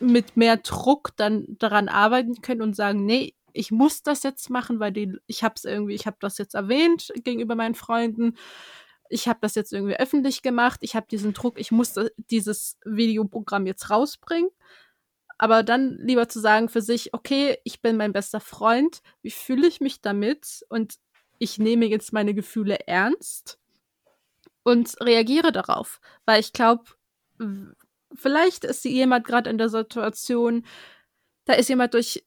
mit 0.00 0.36
mehr 0.36 0.56
Druck 0.56 1.10
dann 1.14 1.46
daran 1.60 1.88
arbeiten 1.88 2.42
können 2.42 2.62
und 2.62 2.74
sagen, 2.74 3.06
nee, 3.06 3.36
ich 3.52 3.70
muss 3.70 4.02
das 4.02 4.24
jetzt 4.24 4.50
machen, 4.50 4.80
weil 4.80 4.90
die, 4.90 5.16
ich 5.28 5.44
habe 5.44 5.54
es 5.54 5.64
irgendwie, 5.64 5.94
ich 5.94 6.06
habe 6.06 6.16
das 6.18 6.38
jetzt 6.38 6.56
erwähnt 6.56 7.12
gegenüber 7.22 7.54
meinen 7.54 7.76
Freunden. 7.76 8.36
Ich 9.08 9.28
habe 9.28 9.38
das 9.42 9.54
jetzt 9.54 9.72
irgendwie 9.72 9.96
öffentlich 9.96 10.42
gemacht. 10.42 10.80
Ich 10.82 10.96
habe 10.96 11.06
diesen 11.10 11.34
Druck, 11.34 11.58
ich 11.58 11.70
muss 11.70 11.94
dieses 12.16 12.78
Videoprogramm 12.84 13.66
jetzt 13.66 13.90
rausbringen. 13.90 14.50
Aber 15.38 15.62
dann 15.62 15.98
lieber 15.98 16.28
zu 16.28 16.40
sagen 16.40 16.68
für 16.68 16.80
sich, 16.80 17.12
okay, 17.12 17.58
ich 17.64 17.82
bin 17.82 17.96
mein 17.96 18.12
bester 18.12 18.40
Freund, 18.40 19.00
wie 19.22 19.30
fühle 19.30 19.66
ich 19.66 19.80
mich 19.80 20.00
damit 20.00 20.64
und 20.68 20.94
ich 21.38 21.58
nehme 21.58 21.86
jetzt 21.86 22.12
meine 22.12 22.34
Gefühle 22.34 22.86
ernst 22.86 23.58
und 24.62 24.94
reagiere 25.00 25.52
darauf. 25.52 26.00
Weil 26.24 26.40
ich 26.40 26.52
glaube, 26.52 26.84
vielleicht 28.14 28.64
ist 28.64 28.84
jemand 28.84 29.26
gerade 29.26 29.50
in 29.50 29.58
der 29.58 29.68
Situation, 29.68 30.64
da 31.44 31.54
ist 31.54 31.68
jemand 31.68 31.94
durch, 31.94 32.24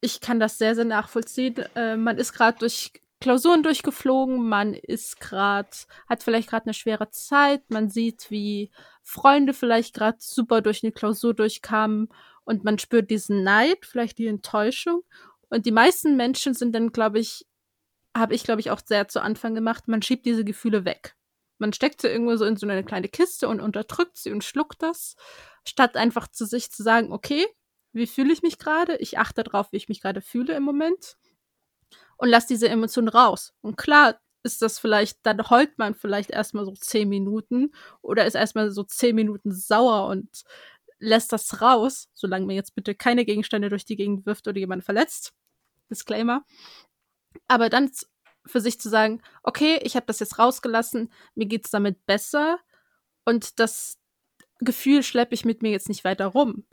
ich 0.00 0.20
kann 0.20 0.38
das 0.38 0.58
sehr, 0.58 0.74
sehr 0.74 0.84
nachvollziehen, 0.84 1.56
äh, 1.74 1.96
man 1.96 2.18
ist 2.18 2.32
gerade 2.32 2.58
durch 2.58 2.92
Klausuren 3.20 3.62
durchgeflogen, 3.62 4.48
man 4.48 4.72
ist 4.72 5.20
gerade, 5.20 5.68
hat 6.08 6.22
vielleicht 6.22 6.48
gerade 6.48 6.66
eine 6.66 6.74
schwere 6.74 7.10
Zeit, 7.10 7.62
man 7.68 7.90
sieht, 7.90 8.30
wie 8.30 8.70
Freunde 9.02 9.52
vielleicht 9.52 9.94
gerade 9.94 10.16
super 10.20 10.62
durch 10.62 10.82
eine 10.82 10.92
Klausur 10.92 11.34
durchkamen 11.34 12.08
und 12.44 12.64
man 12.64 12.78
spürt 12.78 13.10
diesen 13.10 13.44
Neid, 13.44 13.84
vielleicht 13.84 14.18
die 14.18 14.26
Enttäuschung. 14.26 15.02
Und 15.50 15.66
die 15.66 15.72
meisten 15.72 16.16
Menschen 16.16 16.54
sind 16.54 16.74
dann, 16.74 16.92
glaube 16.92 17.18
ich, 17.18 17.46
habe 18.16 18.34
ich, 18.34 18.42
glaube 18.42 18.60
ich, 18.60 18.70
auch 18.70 18.80
sehr 18.84 19.06
zu 19.06 19.20
Anfang 19.20 19.54
gemacht, 19.54 19.86
man 19.86 20.02
schiebt 20.02 20.24
diese 20.24 20.44
Gefühle 20.44 20.84
weg. 20.86 21.14
Man 21.58 21.74
steckt 21.74 22.00
sie 22.00 22.08
irgendwo 22.08 22.36
so 22.36 22.46
in 22.46 22.56
so 22.56 22.66
eine 22.66 22.82
kleine 22.84 23.08
Kiste 23.08 23.48
und 23.48 23.60
unterdrückt 23.60 24.16
sie 24.16 24.32
und 24.32 24.44
schluckt 24.44 24.82
das, 24.82 25.16
statt 25.64 25.96
einfach 25.96 26.26
zu 26.28 26.46
sich 26.46 26.70
zu 26.70 26.82
sagen, 26.82 27.12
okay, 27.12 27.46
wie 27.92 28.06
fühle 28.06 28.32
ich 28.32 28.40
mich 28.42 28.58
gerade? 28.58 28.96
Ich 28.96 29.18
achte 29.18 29.44
darauf, 29.44 29.72
wie 29.72 29.76
ich 29.76 29.88
mich 29.88 30.00
gerade 30.00 30.22
fühle 30.22 30.54
im 30.54 30.62
Moment 30.62 31.18
und 32.20 32.28
lass 32.28 32.46
diese 32.46 32.68
Emotion 32.68 33.08
raus. 33.08 33.54
Und 33.62 33.76
klar 33.76 34.20
ist 34.42 34.60
das 34.60 34.78
vielleicht, 34.78 35.18
dann 35.22 35.48
heult 35.48 35.78
man 35.78 35.94
vielleicht 35.94 36.30
erstmal 36.30 36.66
so 36.66 36.72
zehn 36.72 37.08
Minuten 37.08 37.72
oder 38.02 38.26
ist 38.26 38.34
erstmal 38.34 38.70
so 38.70 38.82
zehn 38.82 39.16
Minuten 39.16 39.52
sauer 39.52 40.06
und 40.08 40.28
lässt 40.98 41.32
das 41.32 41.62
raus, 41.62 42.08
solange 42.12 42.44
man 42.44 42.56
jetzt 42.56 42.74
bitte 42.74 42.94
keine 42.94 43.24
Gegenstände 43.24 43.70
durch 43.70 43.86
die 43.86 43.96
Gegend 43.96 44.26
wirft 44.26 44.46
oder 44.46 44.58
jemand 44.58 44.84
verletzt. 44.84 45.32
Disclaimer. 45.90 46.44
Aber 47.48 47.70
dann 47.70 47.90
für 48.44 48.60
sich 48.60 48.78
zu 48.78 48.90
sagen, 48.90 49.22
okay, 49.42 49.80
ich 49.82 49.96
habe 49.96 50.06
das 50.06 50.20
jetzt 50.20 50.38
rausgelassen, 50.38 51.10
mir 51.34 51.46
geht's 51.46 51.70
damit 51.70 52.04
besser 52.04 52.58
und 53.24 53.58
das 53.60 53.98
Gefühl 54.58 55.02
schleppe 55.02 55.34
ich 55.34 55.46
mit 55.46 55.62
mir 55.62 55.70
jetzt 55.70 55.88
nicht 55.88 56.04
weiter 56.04 56.26
rum. 56.26 56.66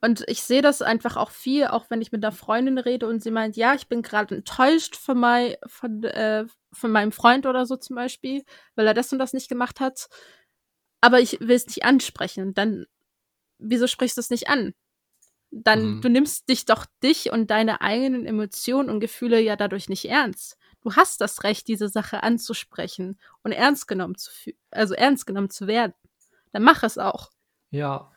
Und 0.00 0.24
ich 0.28 0.42
sehe 0.42 0.62
das 0.62 0.80
einfach 0.80 1.16
auch 1.16 1.30
viel, 1.30 1.66
auch 1.66 1.90
wenn 1.90 2.00
ich 2.00 2.12
mit 2.12 2.24
einer 2.24 2.32
Freundin 2.32 2.78
rede 2.78 3.08
und 3.08 3.22
sie 3.22 3.32
meint, 3.32 3.56
ja, 3.56 3.74
ich 3.74 3.88
bin 3.88 4.02
gerade 4.02 4.36
enttäuscht 4.36 4.96
von, 4.96 5.18
mein, 5.18 5.56
von, 5.66 6.04
äh, 6.04 6.46
von 6.72 6.92
meinem 6.92 7.10
Freund 7.10 7.46
oder 7.46 7.66
so 7.66 7.76
zum 7.76 7.96
Beispiel, 7.96 8.44
weil 8.76 8.86
er 8.86 8.94
das 8.94 9.12
und 9.12 9.18
das 9.18 9.32
nicht 9.32 9.48
gemacht 9.48 9.80
hat. 9.80 10.08
Aber 11.00 11.20
ich 11.20 11.40
will 11.40 11.56
es 11.56 11.66
nicht 11.66 11.84
ansprechen. 11.84 12.48
Und 12.48 12.58
dann, 12.58 12.86
wieso 13.58 13.86
sprichst 13.88 14.16
du 14.16 14.20
es 14.20 14.30
nicht 14.30 14.48
an? 14.48 14.74
Dann, 15.50 15.96
mhm. 15.96 16.00
du 16.02 16.10
nimmst 16.10 16.48
dich 16.48 16.64
doch 16.64 16.86
dich 17.02 17.32
und 17.32 17.50
deine 17.50 17.80
eigenen 17.80 18.24
Emotionen 18.26 18.90
und 18.90 19.00
Gefühle 19.00 19.40
ja 19.40 19.56
dadurch 19.56 19.88
nicht 19.88 20.04
ernst 20.04 20.58
du 20.82 20.94
hast 20.94 21.20
das 21.20 21.44
Recht, 21.44 21.68
diese 21.68 21.88
Sache 21.88 22.22
anzusprechen 22.22 23.18
und 23.42 23.52
ernst 23.52 23.88
genommen 23.88 24.16
zu 24.16 24.30
also 24.70 24.94
ernst 24.94 25.26
genommen 25.26 25.50
zu 25.50 25.66
werden. 25.66 25.94
Dann 26.52 26.62
mach 26.62 26.82
es 26.82 26.98
auch. 26.98 27.30
Ja, 27.70 28.10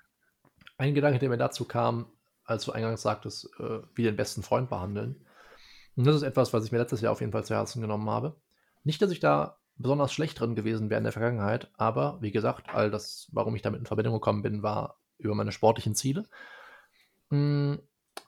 ein 0.82 0.96
Gedanke, 0.96 1.20
der 1.20 1.30
mir 1.30 1.38
dazu 1.38 1.66
kam, 1.66 2.08
als 2.44 2.66
du 2.66 2.72
eingangs 2.72 3.04
sagtest, 3.04 3.50
äh, 3.60 3.82
wie 3.94 4.04
den 4.04 4.16
besten 4.16 4.42
Freund 4.42 4.70
behandeln. 4.70 5.24
Und 5.96 6.08
das 6.08 6.16
ist 6.16 6.24
etwas, 6.24 6.54
was 6.54 6.66
ich 6.66 6.72
mir 6.72 6.80
letztes 6.80 7.02
Jahr 7.02 7.12
auf 7.12 7.20
jeden 7.20 7.32
Fall 7.32 7.46
zu 7.46 7.54
Herzen 7.54 7.82
genommen 7.82 8.10
habe. 8.10 8.36
Nicht, 8.84 9.02
dass 9.02 9.12
ich 9.12 9.20
da 9.20 9.58
besonders 9.76 10.12
schlecht 10.12 10.40
drin 10.40 10.56
gewesen 10.56 10.90
wäre 10.90 10.98
in 10.98 11.04
der 11.04 11.14
Vergangenheit, 11.14 11.70
aber 11.78 12.18
wie 12.22 12.32
gesagt, 12.32 12.74
all 12.74 12.90
das, 12.90 13.30
warum 13.32 13.56
ich 13.56 13.62
damit 13.62 13.80
in 13.80 13.86
Verbindung 13.86 14.16
gekommen 14.16 14.42
bin, 14.42 14.64
war 14.64 15.00
über 15.20 15.36
meine 15.36 15.52
sportlichen 15.52 15.94
Ziele. 15.94 16.28
Hm, 17.30 17.80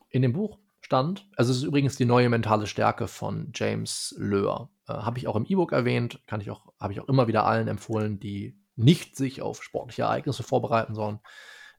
in 0.09 0.21
dem 0.21 0.33
Buch 0.33 0.59
stand. 0.81 1.27
Also 1.35 1.51
es 1.51 1.57
ist 1.57 1.63
übrigens 1.63 1.95
die 1.95 2.05
neue 2.05 2.29
mentale 2.29 2.67
Stärke 2.67 3.07
von 3.07 3.51
James 3.55 4.13
Löhr. 4.19 4.69
Äh, 4.87 4.93
habe 4.93 5.17
ich 5.17 5.27
auch 5.27 5.35
im 5.35 5.45
E-Book 5.45 5.71
erwähnt, 5.71 6.21
kann 6.27 6.39
ich 6.39 6.51
auch, 6.51 6.71
habe 6.79 6.93
ich 6.93 7.01
auch 7.01 7.09
immer 7.09 7.27
wieder 7.27 7.45
allen 7.45 7.67
empfohlen, 7.67 8.19
die 8.19 8.59
nicht 8.75 9.15
sich 9.15 9.41
auf 9.41 9.63
sportliche 9.63 10.03
Ereignisse 10.03 10.43
vorbereiten 10.43 10.93
sollen, 10.93 11.19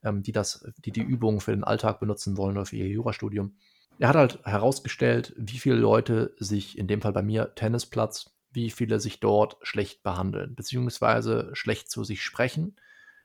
ähm, 0.05 0.23
die 0.23 0.33
das, 0.33 0.65
die 0.85 0.93
die 0.93 1.03
Übungen 1.03 1.41
für 1.41 1.53
den 1.53 1.65
Alltag 1.65 2.01
benutzen 2.01 2.37
wollen 2.37 2.57
oder 2.57 2.67
für 2.67 2.77
ihr 2.77 2.89
Jurastudium. 2.89 3.57
Er 3.99 4.09
hat 4.09 4.17
halt 4.17 4.45
herausgestellt, 4.45 5.33
wie 5.37 5.59
viele 5.59 5.77
Leute 5.77 6.35
sich, 6.39 6.77
in 6.79 6.89
dem 6.89 7.01
Fall 7.01 7.13
bei 7.13 7.23
mir 7.23 7.55
Tennisplatz, 7.55 8.31
wie 8.53 8.71
viele 8.71 9.01
sich 9.01 9.21
dort 9.21 9.57
schlecht 9.63 10.03
behandeln, 10.03 10.55
beziehungsweise 10.55 11.51
schlecht 11.55 11.91
zu 11.91 12.05
sich 12.05 12.23
sprechen 12.23 12.77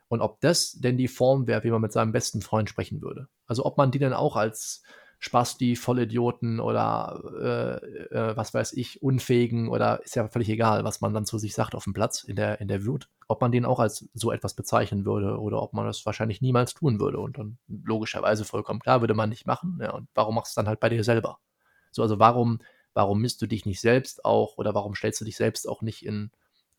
und 0.08 0.22
ob 0.22 0.42
das 0.42 0.74
denn 0.74 0.98
die 0.98 1.08
Form 1.08 1.48
wäre, 1.48 1.64
wie 1.64 1.72
man 1.72 1.82
mit 1.82 1.94
seinem 1.94 2.12
besten 2.12 2.42
Freund 2.42 2.70
sprechen 2.70 3.02
würde. 3.02 3.30
Also 3.46 3.66
ob 3.66 3.78
man 3.78 3.92
die 3.92 4.00
denn 4.00 4.14
auch 4.14 4.36
als 4.36 4.84
Spasti, 5.22 5.76
Vollidioten 5.76 6.62
oder 6.62 7.22
äh, 7.42 8.16
äh, 8.16 8.38
was 8.38 8.54
weiß 8.54 8.72
ich, 8.74 9.04
Unfähigen 9.04 9.68
oder 9.68 10.02
ist 10.02 10.16
ja 10.16 10.28
völlig 10.30 10.48
egal, 10.48 10.86
was 10.86 11.02
man 11.02 11.14
dann 11.14 11.26
zu 11.26 11.38
sich 11.38 11.54
sagt 11.54 11.76
auf 11.76 11.84
dem 11.84 11.94
Platz 11.94 12.24
in 12.24 12.38
der, 12.38 12.62
in 12.62 12.70
der 12.70 12.86
Wut. 12.86 13.10
Ob 13.28 13.42
man 13.42 13.52
den 13.52 13.66
auch 13.66 13.80
als 13.80 14.08
so 14.14 14.32
etwas 14.32 14.54
bezeichnen 14.54 15.04
würde 15.06 15.38
oder 15.38 15.62
ob 15.62 15.74
man 15.74 15.86
das 15.86 16.06
wahrscheinlich 16.06 16.42
niemals 16.42 16.74
tun 16.74 17.02
würde 17.02 17.20
und 17.20 17.38
dann 17.38 17.58
logischerweise 17.68 18.46
vollkommen 18.46 18.80
klar 18.80 19.02
würde 19.02 19.14
man 19.14 19.30
nicht 19.30 19.46
machen. 19.46 19.80
Ja, 19.82 19.92
und 19.92 20.08
warum 20.16 20.36
machst 20.36 20.50
du 20.50 20.52
es 20.52 20.56
dann 20.56 20.68
halt 20.70 20.80
bei 20.80 20.88
dir 20.88 21.04
selber? 21.04 21.40
So, 21.92 22.02
also 22.02 22.18
warum, 22.18 22.60
warum 22.94 23.20
misst 23.20 23.42
du 23.42 23.48
dich 23.48 23.66
nicht 23.66 23.82
selbst 23.82 24.24
auch 24.24 24.58
oder 24.58 24.74
warum 24.74 24.96
stellst 24.96 25.20
du 25.20 25.26
dich 25.26 25.36
selbst 25.36 25.68
auch 25.68 25.82
nicht 25.82 26.06
in, 26.06 26.32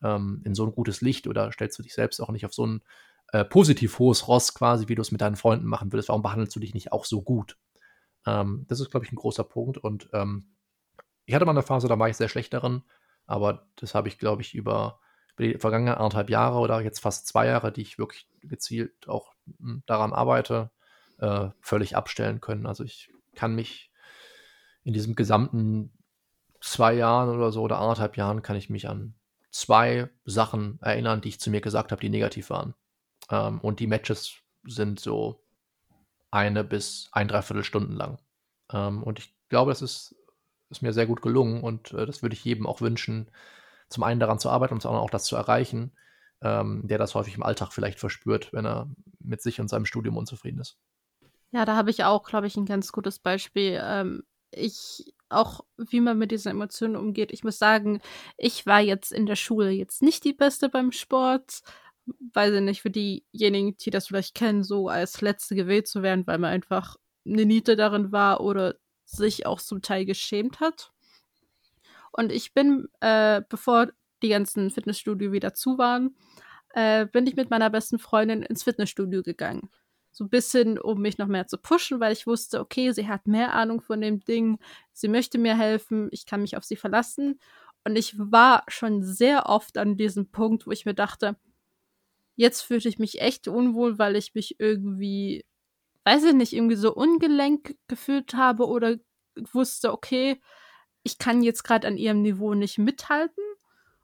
ähm, 0.03 0.41
in 0.45 0.55
so 0.55 0.65
ein 0.65 0.71
gutes 0.71 1.01
Licht 1.01 1.27
oder 1.27 1.51
stellst 1.51 1.77
du 1.77 1.83
dich 1.83 1.93
selbst 1.93 2.19
auch 2.19 2.31
nicht 2.31 2.45
auf 2.47 2.55
so 2.55 2.65
ein 2.65 2.81
äh, 3.33 3.45
positiv 3.45 3.99
hohes 3.99 4.27
Ross 4.27 4.55
quasi, 4.55 4.87
wie 4.87 4.95
du 4.95 5.01
es 5.03 5.11
mit 5.11 5.21
deinen 5.21 5.35
Freunden 5.35 5.67
machen 5.67 5.91
würdest? 5.93 6.09
Warum 6.09 6.23
behandelst 6.23 6.55
du 6.55 6.59
dich 6.59 6.73
nicht 6.73 6.91
auch 6.91 7.05
so 7.05 7.21
gut? 7.21 7.57
Ähm, 8.25 8.65
das 8.67 8.79
ist, 8.79 8.91
glaube 8.91 9.05
ich, 9.05 9.11
ein 9.11 9.17
großer 9.17 9.43
Punkt. 9.43 9.77
Und 9.77 10.09
ähm, 10.13 10.45
ich 11.25 11.35
hatte 11.35 11.45
mal 11.45 11.51
eine 11.51 11.63
Phase, 11.63 11.87
da 11.87 11.97
war 11.97 12.09
ich 12.09 12.17
sehr 12.17 12.29
schlecht 12.29 12.53
darin, 12.53 12.83
aber 13.25 13.67
das 13.75 13.95
habe 13.95 14.07
ich, 14.07 14.17
glaube 14.17 14.41
ich, 14.41 14.53
über, 14.53 14.99
über 15.35 15.47
die 15.47 15.57
vergangenen 15.57 15.95
anderthalb 15.95 16.29
Jahre 16.29 16.59
oder 16.59 16.81
jetzt 16.81 16.99
fast 16.99 17.27
zwei 17.27 17.47
Jahre, 17.47 17.71
die 17.71 17.81
ich 17.81 17.97
wirklich 17.97 18.27
gezielt 18.41 19.07
auch 19.07 19.33
hm, 19.59 19.83
daran 19.85 20.13
arbeite, 20.13 20.71
äh, 21.19 21.49
völlig 21.61 21.95
abstellen 21.95 22.41
können. 22.41 22.65
Also 22.65 22.83
ich 22.83 23.11
kann 23.35 23.55
mich 23.55 23.91
in 24.83 24.93
diesem 24.93 25.15
gesamten 25.15 25.93
zwei 26.59 26.93
Jahren 26.93 27.29
oder 27.29 27.51
so 27.51 27.61
oder 27.61 27.79
anderthalb 27.79 28.17
Jahren 28.17 28.41
kann 28.41 28.55
ich 28.55 28.69
mich 28.69 28.87
an 28.87 29.15
zwei 29.51 30.09
Sachen 30.25 30.79
erinnern, 30.81 31.21
die 31.21 31.29
ich 31.29 31.39
zu 31.39 31.49
mir 31.49 31.61
gesagt 31.61 31.91
habe, 31.91 32.01
die 32.01 32.09
negativ 32.09 32.49
waren. 32.49 32.73
Ähm, 33.29 33.59
und 33.59 33.79
die 33.79 33.87
Matches 33.87 34.35
sind 34.63 34.99
so 34.99 35.43
eine 36.31 36.63
bis 36.63 37.09
ein, 37.11 37.27
dreiviertel 37.27 37.63
Stunden 37.63 37.93
lang. 37.93 38.17
Ähm, 38.71 39.03
und 39.03 39.19
ich 39.19 39.35
glaube, 39.49 39.71
das 39.71 39.81
ist, 39.81 40.15
ist 40.69 40.81
mir 40.81 40.93
sehr 40.93 41.05
gut 41.05 41.21
gelungen 41.21 41.61
und 41.61 41.93
äh, 41.93 42.05
das 42.05 42.21
würde 42.21 42.33
ich 42.33 42.43
jedem 42.43 42.65
auch 42.65 42.81
wünschen, 42.81 43.29
zum 43.89 44.03
einen 44.03 44.19
daran 44.19 44.39
zu 44.39 44.49
arbeiten 44.49 44.73
und 44.73 44.81
zum 44.81 44.89
anderen 44.89 45.05
auch 45.05 45.11
das 45.11 45.25
zu 45.25 45.35
erreichen, 45.35 45.91
ähm, 46.41 46.87
der 46.87 46.97
das 46.97 47.13
häufig 47.13 47.35
im 47.35 47.43
Alltag 47.43 47.73
vielleicht 47.73 47.99
verspürt, 47.99 48.53
wenn 48.53 48.65
er 48.65 48.89
mit 49.19 49.41
sich 49.41 49.59
und 49.59 49.67
seinem 49.67 49.85
Studium 49.85 50.17
unzufrieden 50.17 50.61
ist. 50.61 50.77
Ja, 51.51 51.65
da 51.65 51.75
habe 51.75 51.89
ich 51.89 52.05
auch, 52.05 52.23
glaube 52.23 52.47
ich, 52.47 52.55
ein 52.55 52.65
ganz 52.65 52.93
gutes 52.93 53.19
Beispiel. 53.19 53.79
Ähm, 53.83 54.23
ich 54.51 55.13
auch, 55.29 55.61
wie 55.77 56.01
man 56.01 56.17
mit 56.17 56.31
diesen 56.31 56.51
Emotionen 56.51 56.95
umgeht. 56.95 57.31
Ich 57.31 57.43
muss 57.43 57.57
sagen, 57.57 58.01
ich 58.37 58.65
war 58.65 58.81
jetzt 58.81 59.11
in 59.11 59.25
der 59.25 59.35
Schule 59.35 59.69
jetzt 59.71 60.01
nicht 60.01 60.23
die 60.23 60.33
Beste 60.33 60.69
beim 60.69 60.91
Sport. 60.91 61.61
Weiß 62.33 62.53
ich 62.53 62.61
nicht, 62.61 62.81
für 62.81 62.89
diejenigen, 62.89 63.77
die 63.77 63.89
das 63.89 64.07
vielleicht 64.07 64.35
kennen, 64.35 64.63
so 64.63 64.87
als 64.87 65.21
Letzte 65.21 65.55
gewählt 65.55 65.87
zu 65.87 66.01
werden, 66.03 66.25
weil 66.27 66.37
man 66.37 66.51
einfach 66.51 66.97
eine 67.25 67.45
Niete 67.45 67.75
darin 67.75 68.11
war 68.11 68.41
oder 68.41 68.75
sich 69.05 69.45
auch 69.45 69.61
zum 69.61 69.81
Teil 69.81 70.05
geschämt 70.05 70.59
hat. 70.59 70.91
Und 72.11 72.31
ich 72.31 72.53
bin, 72.53 72.87
äh, 72.99 73.41
bevor 73.47 73.91
die 74.21 74.29
ganzen 74.29 74.69
Fitnessstudio 74.69 75.31
wieder 75.31 75.53
zu 75.53 75.77
waren, 75.77 76.15
äh, 76.73 77.05
bin 77.05 77.27
ich 77.27 77.35
mit 77.35 77.49
meiner 77.49 77.69
besten 77.69 77.99
Freundin 77.99 78.43
ins 78.43 78.63
Fitnessstudio 78.63 79.23
gegangen 79.23 79.69
so 80.11 80.25
ein 80.25 80.29
bisschen, 80.29 80.77
um 80.77 81.01
mich 81.01 81.17
noch 81.17 81.27
mehr 81.27 81.47
zu 81.47 81.57
pushen, 81.57 81.99
weil 81.99 82.13
ich 82.13 82.27
wusste, 82.27 82.59
okay, 82.59 82.91
sie 82.91 83.07
hat 83.07 83.27
mehr 83.27 83.53
Ahnung 83.53 83.81
von 83.81 84.01
dem 84.01 84.19
Ding, 84.19 84.59
sie 84.93 85.07
möchte 85.07 85.37
mir 85.37 85.57
helfen, 85.57 86.09
ich 86.11 86.25
kann 86.25 86.41
mich 86.41 86.57
auf 86.57 86.63
sie 86.63 86.75
verlassen. 86.75 87.39
Und 87.83 87.95
ich 87.95 88.13
war 88.19 88.63
schon 88.67 89.03
sehr 89.03 89.47
oft 89.47 89.77
an 89.77 89.97
diesem 89.97 90.29
Punkt, 90.29 90.67
wo 90.67 90.71
ich 90.71 90.85
mir 90.85 90.93
dachte, 90.93 91.37
jetzt 92.41 92.61
fühlte 92.61 92.89
ich 92.89 92.97
mich 92.97 93.21
echt 93.21 93.47
unwohl, 93.47 93.99
weil 93.99 94.15
ich 94.15 94.33
mich 94.33 94.55
irgendwie, 94.59 95.45
weiß 96.03 96.23
ich 96.23 96.33
nicht, 96.33 96.53
irgendwie 96.53 96.75
so 96.75 96.93
ungelenk 96.93 97.75
gefühlt 97.87 98.33
habe 98.33 98.67
oder 98.67 98.97
wusste, 99.53 99.93
okay, 99.93 100.41
ich 101.03 101.19
kann 101.19 101.43
jetzt 101.43 101.63
gerade 101.63 101.87
an 101.87 101.97
ihrem 101.97 102.23
Niveau 102.23 102.55
nicht 102.55 102.79
mithalten 102.79 103.43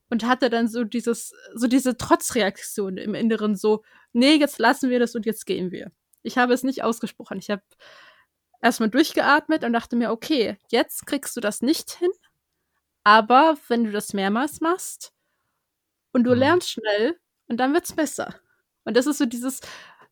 und 0.09 0.23
hatte 0.23 0.51
dann 0.51 0.67
so 0.67 0.83
dieses, 0.83 1.33
so 1.55 1.67
diese 1.67 1.97
Trotzreaktion 1.97 2.97
im 2.97 3.15
Inneren, 3.15 3.55
so, 3.55 3.83
nee, 4.13 4.35
jetzt 4.35 4.59
lassen 4.59 4.91
wir 4.91 4.99
das 4.99 5.15
und 5.15 5.25
jetzt 5.25 5.47
gehen 5.47 5.71
wir. 5.71 5.91
Ich 6.21 6.37
habe 6.37 6.53
es 6.53 6.63
nicht 6.63 6.83
ausgesprochen. 6.83 7.39
Ich 7.39 7.49
habe 7.49 7.63
erstmal 8.61 8.89
durchgeatmet 8.89 9.63
und 9.63 9.73
dachte 9.73 9.95
mir, 9.95 10.11
okay, 10.11 10.57
jetzt 10.69 11.07
kriegst 11.07 11.35
du 11.35 11.41
das 11.41 11.61
nicht 11.61 11.91
hin, 11.91 12.11
aber 13.03 13.57
wenn 13.67 13.83
du 13.83 13.91
das 13.91 14.13
mehrmals 14.13 14.61
machst 14.61 15.11
und 16.13 16.23
du 16.23 16.31
mhm. 16.31 16.39
lernst 16.39 16.69
schnell 16.69 17.19
und 17.47 17.57
dann 17.57 17.73
wird's 17.73 17.93
besser. 17.93 18.35
Und 18.83 18.95
das 18.95 19.07
ist 19.07 19.17
so 19.17 19.25
dieses 19.25 19.61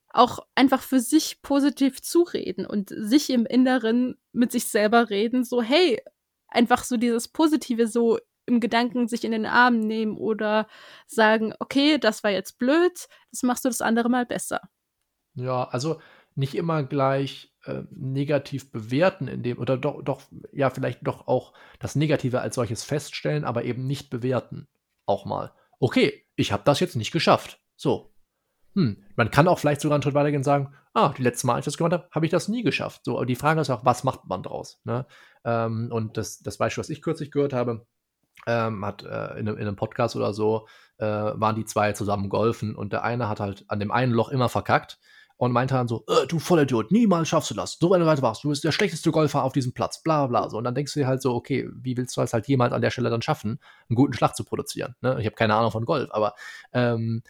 auch 0.10 0.39
einfach 0.56 0.82
für 0.82 1.00
sich 1.00 1.41
positiv 1.41 2.02
zureden 2.02 2.65
und 2.65 2.89
sich 2.89 3.30
im 3.30 3.45
Inneren 3.45 4.15
mit 4.32 4.52
sich 4.52 4.65
selber 4.65 5.10
reden, 5.10 5.43
so 5.43 5.62
hey, 5.62 6.02
einfach 6.48 6.84
so 6.84 6.98
dieses 6.98 7.28
Positive 7.28 7.88
so 7.88 8.17
im 8.45 8.60
Gedanken 8.60 9.08
sich 9.08 9.24
in 9.24 9.32
den 9.32 9.45
Arm 9.45 9.80
nehmen 9.80 10.17
oder 10.17 10.67
sagen, 11.08 11.54
okay, 11.60 11.98
das 11.98 12.24
war 12.24 12.32
jetzt 12.32 12.58
blöd, 12.60 13.08
das 13.32 13.43
machst 13.43 13.65
du 13.65 13.69
das 13.69 13.82
andere 13.82 14.10
Mal 14.10 14.26
besser. 14.26 14.62
Ja, 15.34 15.65
also 15.65 16.00
nicht 16.36 16.56
immer 16.56 16.84
gleich 16.84 17.54
äh, 17.63 17.84
negativ 17.91 18.71
bewerten 18.71 19.28
in 19.28 19.41
dem, 19.41 19.58
oder 19.58 19.78
doch, 19.78 20.04
doch, 20.04 20.21
ja, 20.52 20.69
vielleicht 20.69 21.06
doch 21.06 21.28
auch 21.28 21.54
das 21.80 21.95
Negative 21.95 22.41
als 22.41 22.56
solches 22.56 22.84
feststellen, 22.84 23.43
aber 23.43 23.63
eben 23.63 23.88
nicht 23.88 24.10
bewerten. 24.10 24.67
Auch 25.06 25.26
mal. 25.26 25.54
Okay, 25.80 26.26
ich 26.36 26.52
habe 26.52 26.64
das 26.66 26.80
jetzt 26.80 26.96
nicht 26.96 27.12
geschafft. 27.12 27.60
So. 27.76 28.14
Hm, 28.74 29.04
man 29.16 29.32
kann 29.32 29.48
auch 29.48 29.60
vielleicht 29.60 29.82
sogar 29.82 29.96
einen 29.96 30.04
Schritt 30.04 30.16
weitergehen 30.16 30.40
und 30.42 30.44
sagen, 30.44 30.74
ah, 30.94 31.14
die 31.18 31.24
letzte 31.24 31.48
Mal, 31.48 31.56
als 31.56 31.66
ich 31.66 31.74
das 31.74 31.78
gemacht 31.78 31.94
habe, 31.94 32.08
habe 32.12 32.26
ich 32.26 32.32
das 32.32 32.48
nie 32.48 32.64
geschafft. 32.64 33.02
So, 33.06 33.18
aber 33.18 33.26
die 33.26 33.36
Frage 33.36 33.62
ist 33.62 33.70
auch, 33.70 33.86
was 33.86 34.04
macht 34.04 34.26
man 34.26 34.44
draus? 34.44 34.82
Ne? 34.84 35.06
Ähm, 35.46 35.90
und 35.92 36.18
das, 36.18 36.40
das 36.40 36.58
Beispiel, 36.58 36.82
was 36.82 36.90
ich 36.90 37.02
kürzlich 37.02 37.32
gehört 37.32 37.54
habe, 37.54 37.86
ähm, 38.48 38.86
hat 38.86 39.04
äh, 39.04 39.40
in, 39.40 39.48
in, 39.48 39.58
einem 39.58 39.76
Podcast 39.76 40.16
oder 40.16 40.34
so, 40.34 40.68
äh, 40.98 41.06
waren 41.06 41.56
die 41.56 41.66
zwei 41.66 41.94
zusammen 41.94 42.30
golfen 42.30 42.76
und 42.76 42.92
der 42.92 43.04
eine 43.04 43.30
hat 43.30 43.40
halt 43.40 43.66
an 43.70 43.80
dem 43.80 43.92
einen 43.92 44.12
Loch 44.12 44.30
immer 44.30 44.50
verkackt 44.50 45.00
und 45.38 45.52
meinte 45.52 45.74
dann 45.74 45.88
so, 45.88 46.06
äh, 46.08 46.28
du 46.28 46.39
Vollidiot, 46.39 46.91
niemals 46.91 47.28
schaffst 47.28 47.50
du 47.52 47.56
das. 47.56 47.78
So 47.80 47.93
du 47.93 48.06
weiter 48.06 48.21
warst, 48.21 48.43
du 48.43 48.50
bist 48.50 48.63
der 48.63 48.71
schlechteste 48.71 49.12
Golfer 49.12 49.43
auf 49.43 49.54
diesem 49.54 49.74
Platz, 49.74 50.02
bla 50.02 50.28
bla. 50.28 50.50
So. 50.50 50.58
Und 50.58 50.63
dann 50.63 50.76
denkst 50.76 50.93
du 50.93 51.02
dir 51.02 51.08
halt 51.08 51.21
so, 51.21 51.34
okay, 51.36 51.69
wie 51.74 51.98
willst 51.98 52.15
du 52.15 52.21
es 52.21 52.34
halt 52.34 52.48
jemals 52.48 52.74
an 52.74 52.82
der 52.82 52.91
Stelle 52.91 53.10
dann 53.10 53.21
schaffen, 53.21 53.60
einen 53.89 53.95
guten 53.95 54.13
Schlag 54.13 54.36
zu 54.36 54.43
produzieren? 54.43 54.95
Ne? 55.02 55.17
Ich 55.19 55.26
habe 55.26 55.36
keine 55.36 55.56
Ahnung 55.56 55.71
von 55.71 55.86
Golf, 55.86 56.10
aber 56.12 56.36
ähm, 56.71 57.24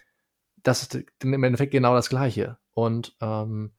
das 0.62 0.82
ist 0.82 0.98
im 1.22 1.44
Endeffekt 1.44 1.72
genau 1.72 1.94
das 1.94 2.08
Gleiche. 2.08 2.58
Und 2.74 3.16
ähm, 3.20 3.72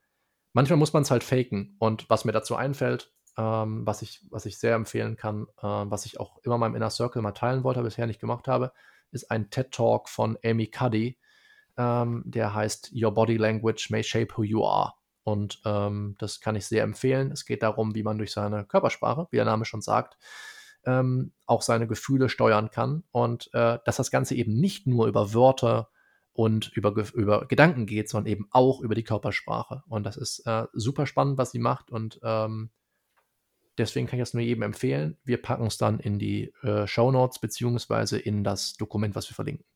manchmal 0.52 0.78
muss 0.78 0.92
man 0.92 1.02
es 1.02 1.10
halt 1.10 1.24
faken. 1.24 1.76
Und 1.78 2.08
was 2.10 2.24
mir 2.24 2.32
dazu 2.32 2.54
einfällt, 2.54 3.12
ähm, 3.38 3.86
was, 3.86 4.02
ich, 4.02 4.20
was 4.30 4.44
ich 4.44 4.58
sehr 4.58 4.74
empfehlen 4.74 5.16
kann, 5.16 5.46
äh, 5.58 5.62
was 5.62 6.04
ich 6.04 6.20
auch 6.20 6.38
immer 6.42 6.58
meinem 6.58 6.74
Inner 6.74 6.90
Circle 6.90 7.22
mal 7.22 7.32
teilen 7.32 7.64
wollte, 7.64 7.82
bisher 7.82 8.06
nicht 8.06 8.20
gemacht 8.20 8.48
habe, 8.48 8.72
ist 9.10 9.30
ein 9.30 9.48
TED 9.50 9.70
Talk 9.70 10.08
von 10.08 10.36
Amy 10.44 10.66
Cuddy, 10.66 11.18
ähm, 11.78 12.22
der 12.26 12.52
heißt 12.52 12.92
Your 12.92 13.14
Body 13.14 13.36
Language 13.36 13.88
May 13.90 14.02
Shape 14.02 14.36
Who 14.36 14.42
You 14.42 14.64
Are. 14.64 14.92
Und 15.22 15.60
ähm, 15.64 16.16
das 16.18 16.40
kann 16.40 16.56
ich 16.56 16.66
sehr 16.66 16.82
empfehlen. 16.82 17.30
Es 17.30 17.44
geht 17.44 17.62
darum, 17.62 17.94
wie 17.94 18.02
man 18.02 18.18
durch 18.18 18.32
seine 18.32 18.64
Körpersprache, 18.64 19.28
wie 19.30 19.36
der 19.36 19.44
Name 19.44 19.64
schon 19.64 19.80
sagt, 19.80 20.18
ähm, 20.84 21.32
auch 21.46 21.62
seine 21.62 21.86
Gefühle 21.86 22.28
steuern 22.28 22.70
kann. 22.70 23.04
Und 23.12 23.48
äh, 23.52 23.78
dass 23.84 23.96
das 23.96 24.10
Ganze 24.10 24.34
eben 24.34 24.54
nicht 24.54 24.86
nur 24.86 25.06
über 25.06 25.32
Wörter 25.34 25.90
und 26.32 26.68
über, 26.76 26.94
über 27.14 27.46
Gedanken 27.46 27.86
geht, 27.86 28.08
sondern 28.08 28.32
eben 28.32 28.48
auch 28.50 28.80
über 28.80 28.94
die 28.94 29.04
Körpersprache. 29.04 29.82
Und 29.88 30.04
das 30.04 30.16
ist 30.16 30.46
äh, 30.46 30.64
super 30.72 31.06
spannend, 31.06 31.38
was 31.38 31.52
sie 31.52 31.58
macht. 31.58 31.90
Und 31.90 32.18
ähm, 32.22 32.70
deswegen 33.76 34.06
kann 34.06 34.18
ich 34.18 34.22
das 34.22 34.34
nur 34.34 34.42
jedem 34.42 34.62
empfehlen. 34.62 35.18
Wir 35.24 35.42
packen 35.42 35.66
es 35.66 35.78
dann 35.78 36.00
in 36.00 36.18
die 36.18 36.54
äh, 36.62 36.86
Show 36.86 37.12
Notes 37.12 37.38
beziehungsweise 37.38 38.18
in 38.18 38.44
das 38.44 38.74
Dokument, 38.74 39.14
was 39.14 39.28
wir 39.28 39.34
verlinken 39.34 39.66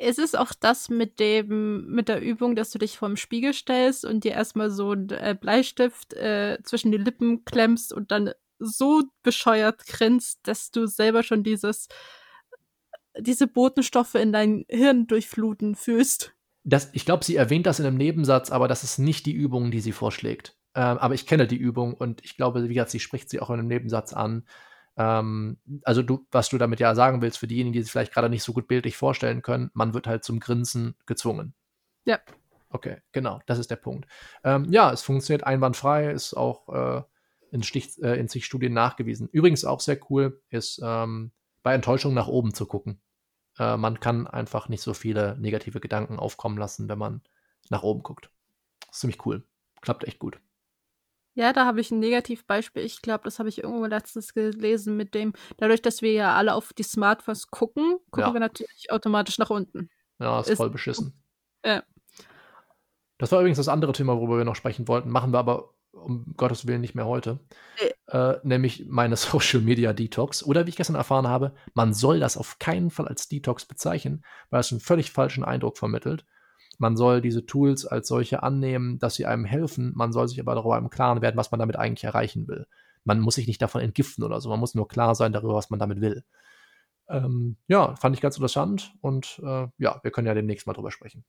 es 0.00 0.18
ist 0.18 0.38
auch 0.38 0.52
das 0.58 0.88
mit 0.88 1.18
dem, 1.18 1.86
mit 1.86 2.08
der 2.08 2.20
Übung, 2.22 2.54
dass 2.54 2.70
du 2.70 2.78
dich 2.78 2.96
vorm 2.96 3.16
Spiegel 3.16 3.52
stellst 3.52 4.04
und 4.04 4.24
dir 4.24 4.32
erstmal 4.32 4.70
so 4.70 4.92
einen 4.92 5.10
äh, 5.10 5.36
Bleistift 5.38 6.14
äh, 6.14 6.58
zwischen 6.62 6.92
die 6.92 6.98
Lippen 6.98 7.44
klemmst 7.44 7.92
und 7.92 8.10
dann 8.10 8.32
so 8.58 9.02
bescheuert 9.22 9.86
grinst, 9.86 10.40
dass 10.44 10.70
du 10.70 10.86
selber 10.86 11.22
schon 11.22 11.42
dieses, 11.42 11.88
diese 13.18 13.46
Botenstoffe 13.46 14.14
in 14.14 14.32
dein 14.32 14.64
Hirn 14.68 15.06
durchfluten 15.06 15.74
fühlst. 15.74 16.34
Das, 16.64 16.90
ich 16.92 17.04
glaube, 17.04 17.24
sie 17.24 17.36
erwähnt 17.36 17.66
das 17.66 17.80
in 17.80 17.86
einem 17.86 17.96
Nebensatz, 17.96 18.50
aber 18.50 18.68
das 18.68 18.84
ist 18.84 18.98
nicht 18.98 19.26
die 19.26 19.32
Übung, 19.32 19.70
die 19.70 19.80
sie 19.80 19.92
vorschlägt. 19.92 20.56
Ähm, 20.74 20.98
aber 20.98 21.14
ich 21.14 21.26
kenne 21.26 21.46
die 21.46 21.56
Übung 21.56 21.94
und 21.94 22.24
ich 22.24 22.36
glaube, 22.36 22.68
wie 22.68 22.74
gesagt, 22.74 22.90
sie 22.90 23.00
spricht 23.00 23.30
sie 23.30 23.40
auch 23.40 23.50
in 23.50 23.58
einem 23.58 23.68
Nebensatz 23.68 24.12
an. 24.12 24.46
Ähm, 24.98 25.58
also 25.84 26.02
du, 26.02 26.26
was 26.30 26.48
du 26.48 26.58
damit 26.58 26.80
ja 26.80 26.94
sagen 26.94 27.22
willst, 27.22 27.38
für 27.38 27.46
diejenigen, 27.46 27.72
die 27.72 27.82
sich 27.82 27.92
vielleicht 27.92 28.12
gerade 28.12 28.28
nicht 28.28 28.42
so 28.42 28.52
gut 28.52 28.66
bildlich 28.66 28.96
vorstellen 28.96 29.42
können, 29.42 29.70
man 29.72 29.94
wird 29.94 30.06
halt 30.06 30.24
zum 30.24 30.40
Grinsen 30.40 30.96
gezwungen. 31.06 31.54
Ja. 32.04 32.18
Okay, 32.70 32.98
genau, 33.12 33.40
das 33.46 33.58
ist 33.58 33.70
der 33.70 33.76
Punkt. 33.76 34.06
Ähm, 34.44 34.66
ja, 34.70 34.92
es 34.92 35.00
funktioniert 35.02 35.44
einwandfrei, 35.44 36.10
ist 36.10 36.34
auch 36.34 36.68
äh, 36.68 37.02
in, 37.50 37.62
Stich, 37.62 38.02
äh, 38.02 38.18
in 38.18 38.28
sich 38.28 38.44
Studien 38.44 38.74
nachgewiesen. 38.74 39.28
Übrigens 39.32 39.64
auch 39.64 39.80
sehr 39.80 39.98
cool 40.10 40.42
ist, 40.50 40.80
ähm, 40.84 41.30
bei 41.62 41.72
Enttäuschung 41.74 42.12
nach 42.12 42.28
oben 42.28 42.52
zu 42.52 42.66
gucken. 42.66 43.00
Äh, 43.58 43.76
man 43.76 44.00
kann 44.00 44.26
einfach 44.26 44.68
nicht 44.68 44.82
so 44.82 44.92
viele 44.92 45.36
negative 45.38 45.80
Gedanken 45.80 46.18
aufkommen 46.18 46.58
lassen, 46.58 46.88
wenn 46.88 46.98
man 46.98 47.22
nach 47.70 47.82
oben 47.82 48.02
guckt. 48.02 48.30
Das 48.80 48.96
ist 48.96 49.00
ziemlich 49.00 49.24
cool. 49.24 49.44
Klappt 49.80 50.04
echt 50.04 50.18
gut. 50.18 50.40
Ja, 51.38 51.52
da 51.52 51.66
habe 51.66 51.80
ich 51.80 51.92
ein 51.92 52.00
Negativbeispiel. 52.00 52.82
Ich 52.82 53.00
glaube, 53.00 53.22
das 53.22 53.38
habe 53.38 53.48
ich 53.48 53.62
irgendwo 53.62 53.86
letztens 53.86 54.34
gelesen 54.34 54.96
mit 54.96 55.14
dem, 55.14 55.34
dadurch, 55.58 55.80
dass 55.80 56.02
wir 56.02 56.10
ja 56.10 56.34
alle 56.34 56.52
auf 56.52 56.72
die 56.72 56.82
Smartphones 56.82 57.52
gucken, 57.52 57.98
gucken 58.10 58.26
ja. 58.26 58.32
wir 58.32 58.40
natürlich 58.40 58.90
automatisch 58.90 59.38
nach 59.38 59.48
unten. 59.48 59.88
Ja, 60.18 60.40
ist, 60.40 60.50
ist 60.50 60.56
voll 60.56 60.70
beschissen. 60.70 61.22
Ja. 61.64 61.84
Das 63.18 63.30
war 63.30 63.38
übrigens 63.38 63.58
das 63.58 63.68
andere 63.68 63.92
Thema, 63.92 64.16
worüber 64.16 64.36
wir 64.36 64.44
noch 64.44 64.56
sprechen 64.56 64.88
wollten. 64.88 65.10
Machen 65.10 65.32
wir 65.32 65.38
aber 65.38 65.74
um 65.92 66.34
Gottes 66.36 66.66
Willen 66.66 66.80
nicht 66.80 66.96
mehr 66.96 67.06
heute. 67.06 67.38
Nee. 67.80 67.92
Äh, 68.08 68.40
nämlich 68.42 68.86
meine 68.88 69.14
Social 69.16 69.60
Media 69.60 69.92
Detox. 69.92 70.42
Oder 70.42 70.66
wie 70.66 70.70
ich 70.70 70.76
gestern 70.76 70.96
erfahren 70.96 71.28
habe, 71.28 71.54
man 71.72 71.94
soll 71.94 72.18
das 72.18 72.36
auf 72.36 72.58
keinen 72.58 72.90
Fall 72.90 73.06
als 73.06 73.28
Detox 73.28 73.64
bezeichnen, 73.64 74.24
weil 74.50 74.58
es 74.58 74.72
einen 74.72 74.80
völlig 74.80 75.12
falschen 75.12 75.44
Eindruck 75.44 75.78
vermittelt. 75.78 76.26
Man 76.78 76.96
soll 76.96 77.20
diese 77.20 77.44
Tools 77.44 77.84
als 77.84 78.08
solche 78.08 78.42
annehmen, 78.42 78.98
dass 78.98 79.16
sie 79.16 79.26
einem 79.26 79.44
helfen. 79.44 79.92
Man 79.94 80.12
soll 80.12 80.28
sich 80.28 80.40
aber 80.40 80.54
darüber 80.54 80.78
im 80.78 80.90
Klaren 80.90 81.20
werden, 81.20 81.36
was 81.36 81.50
man 81.50 81.60
damit 81.60 81.76
eigentlich 81.76 82.04
erreichen 82.04 82.48
will. 82.48 82.66
Man 83.04 83.20
muss 83.20 83.34
sich 83.34 83.46
nicht 83.46 83.60
davon 83.60 83.80
entgiften 83.80 84.24
oder 84.24 84.40
so. 84.40 84.48
Man 84.48 84.60
muss 84.60 84.74
nur 84.74 84.88
klar 84.88 85.14
sein 85.14 85.32
darüber, 85.32 85.54
was 85.54 85.70
man 85.70 85.78
damit 85.78 86.00
will. 86.00 86.24
Ähm, 87.08 87.56
ja, 87.66 87.96
fand 87.96 88.14
ich 88.14 88.20
ganz 88.20 88.36
interessant 88.36 88.92
und 89.00 89.40
äh, 89.42 89.66
ja, 89.78 90.00
wir 90.02 90.10
können 90.10 90.26
ja 90.26 90.34
demnächst 90.34 90.66
mal 90.66 90.74
drüber 90.74 90.90
sprechen. 90.90 91.24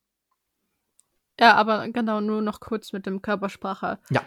Ja, 1.39 1.55
aber 1.55 1.87
genau, 1.89 2.19
nur 2.19 2.41
noch 2.41 2.59
kurz 2.59 2.91
mit 2.91 3.05
dem 3.05 3.21
Körpersprache. 3.21 3.99
Ja. 4.09 4.21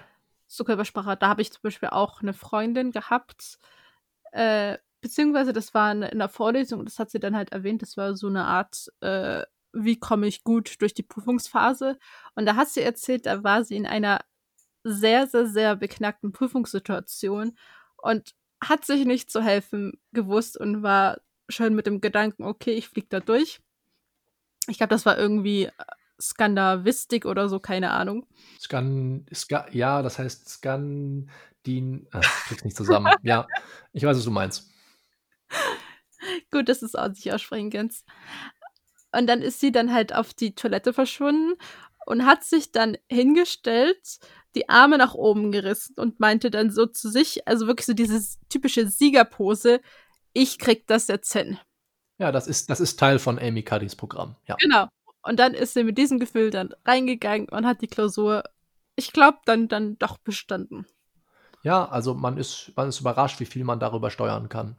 Zur 0.46 0.66
Körpersprache, 0.66 1.16
da 1.16 1.28
habe 1.28 1.42
ich 1.42 1.52
zum 1.52 1.62
Beispiel 1.62 1.90
auch 1.90 2.22
eine 2.22 2.32
Freundin 2.32 2.90
gehabt, 2.90 3.58
äh, 4.32 4.78
beziehungsweise 5.02 5.52
das 5.52 5.74
war 5.74 5.92
in, 5.92 6.02
in 6.02 6.18
der 6.18 6.30
Vorlesung, 6.30 6.84
das 6.84 6.98
hat 6.98 7.10
sie 7.10 7.20
dann 7.20 7.36
halt 7.36 7.52
erwähnt, 7.52 7.82
das 7.82 7.96
war 7.98 8.16
so 8.16 8.28
eine 8.28 8.46
Art, 8.46 8.90
äh, 9.00 9.42
wie 9.72 9.98
komme 9.98 10.26
ich 10.26 10.44
gut 10.44 10.80
durch 10.80 10.94
die 10.94 11.02
Prüfungsphase. 11.02 11.98
Und 12.34 12.46
da 12.46 12.56
hat 12.56 12.68
sie 12.68 12.82
erzählt, 12.82 13.26
da 13.26 13.42
war 13.42 13.64
sie 13.64 13.76
in 13.76 13.86
einer 13.86 14.20
sehr, 14.84 15.26
sehr, 15.26 15.46
sehr 15.46 15.76
beknackten 15.76 16.32
Prüfungssituation 16.32 17.56
und 17.96 18.34
hat 18.62 18.84
sich 18.84 19.04
nicht 19.04 19.30
zu 19.30 19.42
helfen 19.42 20.00
gewusst 20.12 20.56
und 20.56 20.82
war 20.82 21.20
schon 21.48 21.74
mit 21.74 21.86
dem 21.86 22.00
Gedanken, 22.00 22.44
okay, 22.44 22.72
ich 22.72 22.88
fliege 22.88 23.08
da 23.10 23.20
durch. 23.20 23.60
Ich 24.68 24.78
glaube, 24.78 24.90
das 24.90 25.06
war 25.06 25.18
irgendwie 25.18 25.64
äh, 25.64 25.72
Skandavistik 26.20 27.26
oder 27.26 27.48
so, 27.48 27.58
keine 27.58 27.90
Ahnung. 27.90 28.26
Skan, 28.60 29.26
Ska, 29.34 29.66
ja, 29.72 30.02
das 30.02 30.18
heißt 30.18 30.48
Skandin. 30.48 32.08
Ach, 32.12 32.22
ich 32.22 32.48
krieg's 32.48 32.64
nicht 32.64 32.76
zusammen. 32.76 33.12
ja, 33.22 33.46
ich 33.92 34.04
weiß, 34.04 34.16
was 34.16 34.24
du 34.24 34.30
meinst. 34.30 34.70
Gut, 36.50 36.68
dass 36.68 36.80
du 36.80 36.86
es 36.86 36.94
auch 36.94 37.08
nicht 37.08 37.32
aussprechen 37.32 37.70
kannst. 37.70 38.06
Und 39.12 39.26
dann 39.26 39.42
ist 39.42 39.60
sie 39.60 39.72
dann 39.72 39.92
halt 39.92 40.14
auf 40.14 40.34
die 40.34 40.54
Toilette 40.54 40.92
verschwunden 40.92 41.54
und 42.06 42.26
hat 42.26 42.44
sich 42.44 42.72
dann 42.72 42.96
hingestellt, 43.10 44.18
die 44.54 44.68
Arme 44.68 44.98
nach 44.98 45.14
oben 45.14 45.52
gerissen 45.52 45.94
und 45.98 46.20
meinte 46.20 46.50
dann 46.50 46.70
so 46.70 46.86
zu 46.86 47.08
sich, 47.10 47.46
also 47.46 47.66
wirklich 47.66 47.86
so 47.86 47.94
diese 47.94 48.20
typische 48.48 48.86
Siegerpose, 48.86 49.80
ich 50.32 50.58
krieg 50.58 50.86
das 50.86 51.08
jetzt 51.08 51.32
hin. 51.32 51.58
Ja, 52.18 52.32
das 52.32 52.46
ist, 52.46 52.70
das 52.70 52.80
ist 52.80 52.98
Teil 52.98 53.18
von 53.18 53.38
Amy 53.38 53.62
Cuddys 53.62 53.96
Programm. 53.96 54.36
Ja. 54.46 54.56
Genau. 54.60 54.88
Und 55.22 55.38
dann 55.38 55.54
ist 55.54 55.74
sie 55.74 55.84
mit 55.84 55.98
diesem 55.98 56.18
Gefühl 56.18 56.50
dann 56.50 56.74
reingegangen 56.84 57.48
und 57.48 57.66
hat 57.66 57.80
die 57.80 57.86
Klausur, 57.86 58.44
ich 58.96 59.12
glaube, 59.12 59.38
dann, 59.44 59.68
dann 59.68 59.98
doch 59.98 60.18
bestanden. 60.18 60.86
Ja, 61.62 61.88
also 61.88 62.14
man 62.14 62.38
ist, 62.38 62.72
man 62.76 62.88
ist 62.88 63.00
überrascht, 63.00 63.40
wie 63.40 63.46
viel 63.46 63.64
man 63.64 63.78
darüber 63.78 64.10
steuern 64.10 64.48
kann. 64.48 64.76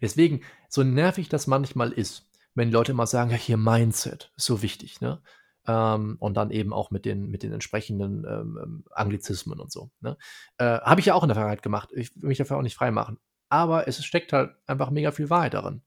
Deswegen, 0.00 0.42
so 0.68 0.82
nervig 0.82 1.28
das 1.28 1.46
manchmal 1.46 1.92
ist, 1.92 2.28
wenn 2.54 2.70
Leute 2.70 2.92
immer 2.92 3.06
sagen, 3.06 3.30
ja, 3.30 3.36
hier 3.36 3.56
Mindset 3.56 4.32
ist 4.36 4.46
so 4.46 4.62
wichtig, 4.62 5.00
ne? 5.00 5.22
Ähm, 5.66 6.16
und 6.18 6.36
dann 6.36 6.50
eben 6.50 6.72
auch 6.72 6.90
mit 6.90 7.04
den, 7.04 7.30
mit 7.30 7.42
den 7.42 7.52
entsprechenden 7.52 8.24
ähm, 8.24 8.58
ähm 8.62 8.84
Anglizismen 8.90 9.60
und 9.60 9.70
so. 9.70 9.90
Ne? 10.00 10.16
Äh, 10.58 10.80
Habe 10.80 11.00
ich 11.00 11.06
ja 11.06 11.14
auch 11.14 11.22
in 11.22 11.28
der 11.28 11.36
Vergangenheit 11.36 11.62
gemacht. 11.62 11.90
Ich 11.92 12.16
will 12.16 12.28
mich 12.28 12.38
dafür 12.38 12.56
auch 12.56 12.62
nicht 12.62 12.74
freimachen. 12.74 13.18
Aber 13.48 13.86
es 13.86 14.04
steckt 14.04 14.32
halt 14.32 14.50
einfach 14.66 14.90
mega 14.90 15.12
viel 15.12 15.30
Wahrheit 15.30 15.54
darin. 15.54 15.82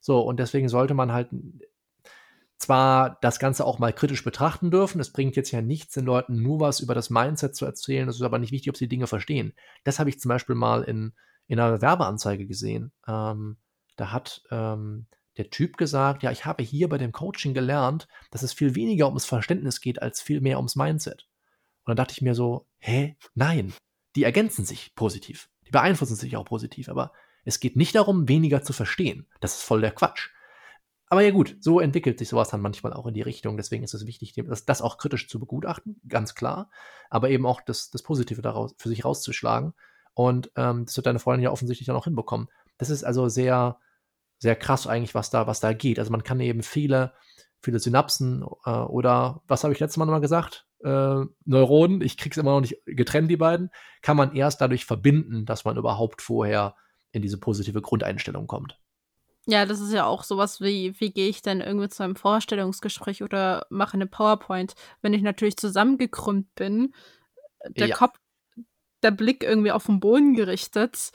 So, 0.00 0.20
und 0.20 0.40
deswegen 0.40 0.68
sollte 0.68 0.94
man 0.94 1.12
halt 1.12 1.28
zwar 2.58 3.18
das 3.20 3.38
Ganze 3.38 3.64
auch 3.64 3.78
mal 3.78 3.92
kritisch 3.92 4.24
betrachten 4.24 4.70
dürfen. 4.70 5.00
Es 5.00 5.12
bringt 5.12 5.36
jetzt 5.36 5.50
ja 5.50 5.62
nichts, 5.62 5.94
den 5.94 6.04
Leuten 6.04 6.42
nur 6.42 6.60
was 6.60 6.80
über 6.80 6.94
das 6.94 7.10
Mindset 7.10 7.54
zu 7.54 7.64
erzählen. 7.64 8.08
Es 8.08 8.16
ist 8.16 8.22
aber 8.22 8.38
nicht 8.38 8.52
wichtig, 8.52 8.70
ob 8.70 8.76
sie 8.76 8.88
Dinge 8.88 9.06
verstehen. 9.06 9.52
Das 9.84 9.98
habe 9.98 10.10
ich 10.10 10.20
zum 10.20 10.28
Beispiel 10.28 10.54
mal 10.54 10.82
in, 10.82 11.12
in 11.46 11.60
einer 11.60 11.80
Werbeanzeige 11.80 12.46
gesehen. 12.46 12.92
Ähm, 13.06 13.58
da 13.96 14.12
hat 14.12 14.42
ähm, 14.50 15.06
der 15.38 15.50
Typ 15.50 15.76
gesagt, 15.76 16.22
ja, 16.22 16.30
ich 16.30 16.44
habe 16.44 16.62
hier 16.62 16.88
bei 16.88 16.98
dem 16.98 17.12
Coaching 17.12 17.54
gelernt, 17.54 18.08
dass 18.30 18.42
es 18.42 18.52
viel 18.52 18.74
weniger 18.74 19.06
ums 19.06 19.24
Verständnis 19.24 19.80
geht, 19.80 20.02
als 20.02 20.20
viel 20.20 20.40
mehr 20.40 20.58
ums 20.58 20.76
Mindset. 20.76 21.28
Und 21.84 21.92
dann 21.92 21.96
dachte 21.96 22.12
ich 22.12 22.22
mir 22.22 22.34
so, 22.34 22.66
hä? 22.78 23.16
Nein. 23.34 23.72
Die 24.16 24.24
ergänzen 24.24 24.64
sich 24.64 24.94
positiv. 24.94 25.48
Die 25.66 25.70
beeinflussen 25.70 26.16
sich 26.16 26.36
auch 26.36 26.44
positiv. 26.44 26.88
Aber 26.88 27.12
es 27.44 27.60
geht 27.60 27.76
nicht 27.76 27.94
darum, 27.94 28.28
weniger 28.28 28.62
zu 28.62 28.72
verstehen. 28.72 29.26
Das 29.40 29.54
ist 29.54 29.62
voll 29.62 29.80
der 29.80 29.92
Quatsch. 29.92 30.30
Aber 31.10 31.22
ja 31.22 31.30
gut, 31.30 31.56
so 31.60 31.80
entwickelt 31.80 32.18
sich 32.18 32.28
sowas 32.28 32.50
dann 32.50 32.60
manchmal 32.60 32.92
auch 32.92 33.06
in 33.06 33.14
die 33.14 33.22
Richtung. 33.22 33.56
Deswegen 33.56 33.84
ist 33.84 33.94
es 33.94 34.06
wichtig, 34.06 34.34
das, 34.66 34.82
auch 34.82 34.98
kritisch 34.98 35.28
zu 35.28 35.38
begutachten, 35.38 36.00
ganz 36.06 36.34
klar. 36.34 36.68
Aber 37.08 37.30
eben 37.30 37.46
auch 37.46 37.62
das, 37.62 37.90
das 37.90 38.02
Positive 38.02 38.42
daraus 38.42 38.74
für 38.76 38.88
sich 38.88 39.04
rauszuschlagen. 39.04 39.72
Und 40.12 40.50
ähm, 40.56 40.84
das 40.84 40.96
wird 40.96 41.06
deine 41.06 41.20
Freundin 41.20 41.44
ja 41.44 41.50
offensichtlich 41.50 41.86
dann 41.86 41.96
auch 41.96 42.04
hinbekommen. 42.04 42.48
Das 42.76 42.90
ist 42.90 43.04
also 43.04 43.28
sehr, 43.28 43.78
sehr 44.38 44.56
krass 44.56 44.86
eigentlich, 44.86 45.14
was 45.14 45.30
da, 45.30 45.46
was 45.46 45.60
da 45.60 45.72
geht. 45.72 45.98
Also 45.98 46.10
man 46.10 46.22
kann 46.22 46.40
eben 46.40 46.62
viele, 46.62 47.12
viele 47.60 47.78
Synapsen 47.78 48.44
äh, 48.64 48.70
oder 48.70 49.42
was 49.46 49.64
habe 49.64 49.72
ich 49.72 49.80
letztes 49.80 49.96
Mal 49.96 50.04
nochmal 50.06 50.20
gesagt? 50.20 50.66
Äh, 50.84 51.24
Neuronen, 51.44 52.00
ich 52.00 52.16
krieg's 52.16 52.36
immer 52.36 52.52
noch 52.52 52.60
nicht 52.60 52.76
getrennt, 52.86 53.30
die 53.30 53.36
beiden, 53.36 53.70
kann 54.02 54.16
man 54.16 54.34
erst 54.34 54.60
dadurch 54.60 54.84
verbinden, 54.84 55.44
dass 55.44 55.64
man 55.64 55.76
überhaupt 55.76 56.22
vorher 56.22 56.76
in 57.10 57.22
diese 57.22 57.38
positive 57.38 57.82
Grundeinstellung 57.82 58.46
kommt. 58.46 58.78
Ja, 59.46 59.64
das 59.64 59.80
ist 59.80 59.92
ja 59.92 60.04
auch 60.04 60.24
sowas 60.24 60.60
wie, 60.60 60.94
wie 61.00 61.10
gehe 61.10 61.28
ich 61.28 61.40
denn 61.40 61.62
irgendwie 61.62 61.88
zu 61.88 62.02
einem 62.02 62.16
Vorstellungsgespräch 62.16 63.22
oder 63.22 63.66
mache 63.70 63.94
eine 63.94 64.06
PowerPoint, 64.06 64.74
wenn 65.00 65.14
ich 65.14 65.22
natürlich 65.22 65.56
zusammengekrümmt 65.56 66.54
bin, 66.54 66.92
der 67.66 67.88
ja. 67.88 67.96
Kopf, 67.96 68.18
der 69.02 69.10
Blick 69.10 69.42
irgendwie 69.42 69.72
auf 69.72 69.86
den 69.86 70.00
Boden 70.00 70.34
gerichtet, 70.34 71.12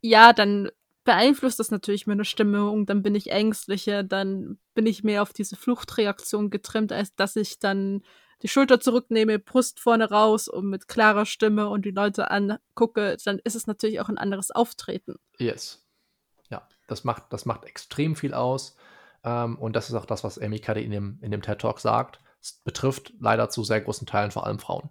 ja, 0.00 0.32
dann 0.32 0.70
beeinflusst 1.04 1.58
das 1.58 1.70
natürlich 1.70 2.06
meine 2.06 2.24
Stimmung, 2.24 2.86
dann 2.86 3.02
bin 3.02 3.14
ich 3.14 3.30
ängstlicher, 3.30 4.02
dann 4.02 4.58
bin 4.74 4.86
ich 4.86 5.02
mehr 5.02 5.22
auf 5.22 5.32
diese 5.32 5.56
Fluchtreaktion 5.56 6.50
getrimmt, 6.50 6.92
als 6.92 7.14
dass 7.14 7.36
ich 7.36 7.58
dann 7.58 8.02
die 8.42 8.48
Schulter 8.48 8.80
zurücknehme, 8.80 9.38
Brust 9.38 9.78
vorne 9.80 10.10
raus 10.10 10.48
und 10.48 10.68
mit 10.68 10.88
klarer 10.88 11.26
Stimme 11.26 11.68
und 11.68 11.84
die 11.84 11.90
Leute 11.90 12.30
angucke, 12.30 13.16
dann 13.24 13.38
ist 13.38 13.54
es 13.54 13.66
natürlich 13.66 14.00
auch 14.00 14.08
ein 14.08 14.18
anderes 14.18 14.50
Auftreten. 14.50 15.16
Yes. 15.38 15.82
Das 16.92 17.04
macht, 17.04 17.32
das 17.32 17.46
macht 17.46 17.64
extrem 17.64 18.16
viel 18.16 18.34
aus. 18.34 18.76
Ähm, 19.24 19.58
und 19.58 19.74
das 19.74 19.88
ist 19.88 19.94
auch 19.94 20.04
das, 20.04 20.24
was 20.24 20.38
Amy 20.38 20.58
Cuddy 20.58 20.84
in 20.84 20.90
dem, 20.90 21.18
in 21.22 21.30
dem 21.30 21.40
TED 21.40 21.58
Talk 21.58 21.80
sagt. 21.80 22.20
Es 22.40 22.60
betrifft 22.64 23.14
leider 23.18 23.48
zu 23.48 23.64
sehr 23.64 23.80
großen 23.80 24.06
Teilen 24.06 24.30
vor 24.30 24.46
allem 24.46 24.58
Frauen. 24.58 24.90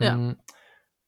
Ja. 0.00 0.16
Mhm. 0.16 0.36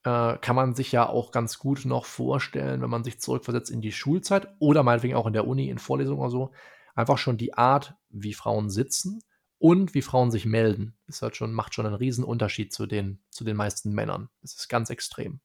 Äh, 0.09 0.39
kann 0.39 0.57
man 0.57 0.75
sich 0.75 0.91
ja 0.91 1.07
auch 1.07 1.33
ganz 1.33 1.59
gut 1.59 1.85
noch 1.85 2.07
vorstellen, 2.07 2.81
wenn 2.81 2.89
man 2.89 3.05
sich 3.05 3.21
zurückversetzt 3.21 3.71
in 3.71 3.83
die 3.83 3.93
Schulzeit 3.93 4.49
oder 4.59 4.83
meinetwegen 4.83 5.15
auch 5.15 5.27
in 5.27 5.35
der 5.35 5.47
Uni, 5.47 5.69
in 5.69 5.79
Vorlesungen 5.79 6.21
oder 6.21 6.31
so. 6.31 6.53
Einfach 6.95 7.19
schon 7.19 7.37
die 7.37 7.53
Art, 7.53 7.95
wie 8.09 8.33
Frauen 8.33 8.71
sitzen 8.71 9.21
und 9.59 9.93
wie 9.93 10.01
Frauen 10.01 10.31
sich 10.31 10.47
melden, 10.47 10.97
ist 11.09 11.21
halt 11.21 11.37
schon, 11.37 11.53
macht 11.53 11.75
schon 11.75 11.85
einen 11.85 11.95
riesen 11.95 12.25
Unterschied 12.25 12.73
zu 12.73 12.87
den, 12.87 13.23
zu 13.29 13.45
den 13.45 13.57
meisten 13.57 13.93
Männern. 13.93 14.31
Das 14.41 14.55
ist 14.55 14.69
ganz 14.69 14.89
extrem. 14.89 15.41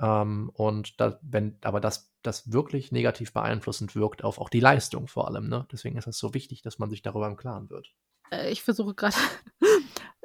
Ähm, 0.00 0.50
und 0.54 0.98
da, 0.98 1.18
wenn, 1.20 1.58
aber 1.60 1.80
das, 1.80 2.10
das 2.22 2.52
wirklich 2.52 2.90
negativ 2.90 3.34
beeinflussend 3.34 3.94
wirkt 3.94 4.24
auf 4.24 4.38
auch 4.38 4.48
die 4.48 4.60
Leistung 4.60 5.08
vor 5.08 5.28
allem. 5.28 5.48
Ne? 5.48 5.66
Deswegen 5.70 5.98
ist 5.98 6.06
es 6.06 6.16
so 6.16 6.32
wichtig, 6.32 6.62
dass 6.62 6.78
man 6.78 6.88
sich 6.88 7.02
darüber 7.02 7.26
im 7.26 7.36
Klaren 7.36 7.68
wird. 7.68 7.92
Äh, 8.30 8.50
ich 8.50 8.62
versuche 8.62 8.94
gerade 8.94 9.16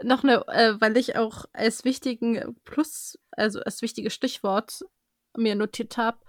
noch 0.04 0.24
eine, 0.24 0.48
äh, 0.48 0.80
weil 0.80 0.98
ich 0.98 1.16
auch 1.18 1.46
als 1.54 1.84
wichtigen 1.84 2.56
Plus, 2.66 3.20
also 3.32 3.60
als 3.62 3.82
wichtiges 3.82 4.14
Stichwort 4.14 4.82
mir 5.36 5.56
notiert 5.56 5.98
habe, 5.98 6.20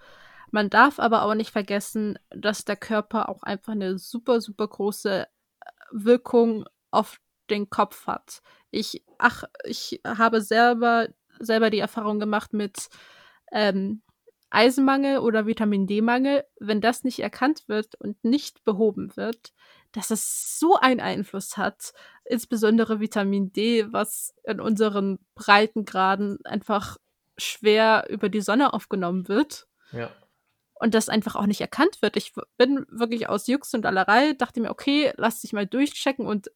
man 0.51 0.71
darf 0.71 0.99
aber 0.99 1.23
auch 1.23 1.35
nicht 1.35 1.51
vergessen, 1.51 2.19
dass 2.31 2.65
der 2.65 2.77
Körper 2.77 3.29
auch 3.29 3.43
einfach 3.43 3.73
eine 3.73 3.99
super, 3.99 4.41
super 4.41 4.67
große 4.67 5.23
äh, 5.23 5.27
Wirkung 5.93 6.65
auf 6.91 7.21
den 7.51 7.71
Kopf 7.71 8.07
hat. 8.07 8.43
Ich, 8.71 9.05
ach, 9.19 9.45
ich 9.65 10.01
habe 10.07 10.41
selber, 10.41 11.09
selber 11.39 11.71
die 11.71 11.79
Erfahrung 11.79 12.21
gemacht 12.21 12.53
mit 12.53 12.89
ähm, 13.53 14.03
Eisenmangel 14.51 15.19
oder 15.19 15.47
Vitamin 15.47 15.87
D-Mangel, 15.87 16.45
wenn 16.59 16.81
das 16.81 17.05
nicht 17.05 17.21
erkannt 17.21 17.69
wird 17.69 17.95
und 17.97 18.23
nicht 18.25 18.65
behoben 18.65 19.17
wird, 19.17 19.53
dass 19.93 20.11
es 20.11 20.59
so 20.59 20.77
einen 20.77 21.01
Einfluss 21.01 21.57
hat, 21.57 21.93
insbesondere 22.25 23.01
Vitamin 23.01 23.53
D, 23.53 23.93
was 23.93 24.35
in 24.45 24.61
unseren 24.61 25.19
Breitengraden 25.35 26.39
einfach 26.45 26.97
schwer 27.37 28.07
über 28.09 28.29
die 28.29 28.41
Sonne 28.41 28.73
aufgenommen 28.73 29.29
wird. 29.29 29.67
Ja. 29.93 30.11
Und 30.75 30.95
das 30.95 31.09
einfach 31.09 31.37
auch 31.37 31.47
nicht 31.47 31.61
erkannt 31.61 32.01
wird. 32.01 32.17
Ich 32.17 32.33
bin 32.57 32.87
wirklich 32.89 33.29
aus 33.29 33.47
Jux 33.47 33.75
und 33.75 33.85
Allerei, 33.85 34.33
dachte 34.33 34.61
mir, 34.61 34.71
okay, 34.71 35.13
lass 35.17 35.41
dich 35.41 35.53
mal 35.53 35.67
durchchecken 35.67 36.27
und 36.27 36.51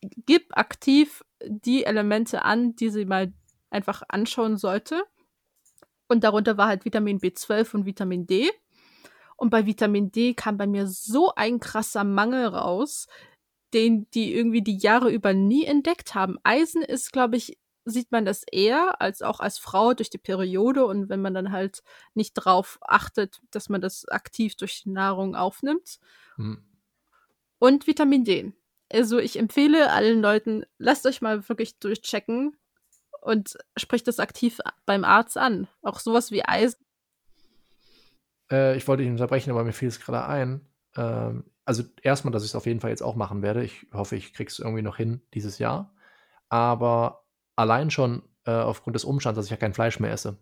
gib 0.00 0.56
aktiv 0.56 1.24
die 1.42 1.84
Elemente 1.84 2.42
an, 2.42 2.76
die 2.76 2.90
sie 2.90 3.06
mal 3.06 3.32
einfach 3.70 4.02
anschauen 4.08 4.56
sollte. 4.56 5.02
Und 6.06 6.22
darunter 6.22 6.56
war 6.56 6.68
halt 6.68 6.84
Vitamin 6.84 7.18
B12 7.18 7.74
und 7.74 7.86
Vitamin 7.86 8.26
D. 8.26 8.50
Und 9.44 9.50
bei 9.50 9.66
Vitamin 9.66 10.10
D 10.10 10.32
kam 10.32 10.56
bei 10.56 10.66
mir 10.66 10.86
so 10.86 11.34
ein 11.34 11.60
krasser 11.60 12.02
Mangel 12.02 12.46
raus, 12.46 13.08
den 13.74 14.08
die 14.12 14.34
irgendwie 14.34 14.62
die 14.62 14.78
Jahre 14.78 15.10
über 15.10 15.34
nie 15.34 15.66
entdeckt 15.66 16.14
haben. 16.14 16.38
Eisen 16.44 16.80
ist, 16.80 17.12
glaube 17.12 17.36
ich, 17.36 17.58
sieht 17.84 18.10
man 18.10 18.24
das 18.24 18.44
eher 18.50 19.02
als 19.02 19.20
auch 19.20 19.40
als 19.40 19.58
Frau 19.58 19.92
durch 19.92 20.08
die 20.08 20.16
Periode 20.16 20.86
und 20.86 21.10
wenn 21.10 21.20
man 21.20 21.34
dann 21.34 21.52
halt 21.52 21.82
nicht 22.14 22.32
drauf 22.32 22.78
achtet, 22.80 23.42
dass 23.50 23.68
man 23.68 23.82
das 23.82 24.08
aktiv 24.08 24.56
durch 24.56 24.84
die 24.84 24.92
Nahrung 24.92 25.36
aufnimmt. 25.36 25.98
Hm. 26.36 26.64
Und 27.58 27.86
Vitamin 27.86 28.24
D. 28.24 28.54
Also 28.90 29.18
ich 29.18 29.38
empfehle 29.38 29.92
allen 29.92 30.22
Leuten, 30.22 30.64
lasst 30.78 31.04
euch 31.04 31.20
mal 31.20 31.46
wirklich 31.50 31.78
durchchecken 31.80 32.56
und 33.20 33.58
spricht 33.76 34.08
das 34.08 34.20
aktiv 34.20 34.60
beim 34.86 35.04
Arzt 35.04 35.36
an. 35.36 35.68
Auch 35.82 36.00
sowas 36.00 36.30
wie 36.30 36.46
Eisen. 36.46 36.83
Äh, 38.50 38.76
ich 38.76 38.86
wollte 38.88 39.02
dich 39.02 39.10
unterbrechen, 39.10 39.50
aber 39.50 39.64
mir 39.64 39.72
fiel 39.72 39.88
es 39.88 40.00
gerade 40.00 40.26
ein. 40.26 40.66
Ähm, 40.96 41.44
also 41.64 41.82
erstmal, 42.02 42.32
dass 42.32 42.44
ich 42.44 42.50
es 42.50 42.54
auf 42.54 42.66
jeden 42.66 42.80
Fall 42.80 42.90
jetzt 42.90 43.02
auch 43.02 43.16
machen 43.16 43.42
werde. 43.42 43.64
Ich 43.64 43.86
hoffe, 43.92 44.16
ich 44.16 44.34
kriege 44.34 44.50
es 44.50 44.58
irgendwie 44.58 44.82
noch 44.82 44.96
hin 44.96 45.22
dieses 45.34 45.58
Jahr. 45.58 45.94
Aber 46.48 47.24
allein 47.56 47.90
schon 47.90 48.22
äh, 48.44 48.52
aufgrund 48.52 48.96
des 48.96 49.04
Umstands, 49.04 49.36
dass 49.36 49.46
ich 49.46 49.50
ja 49.50 49.56
kein 49.56 49.74
Fleisch 49.74 49.98
mehr 50.00 50.12
esse. 50.12 50.38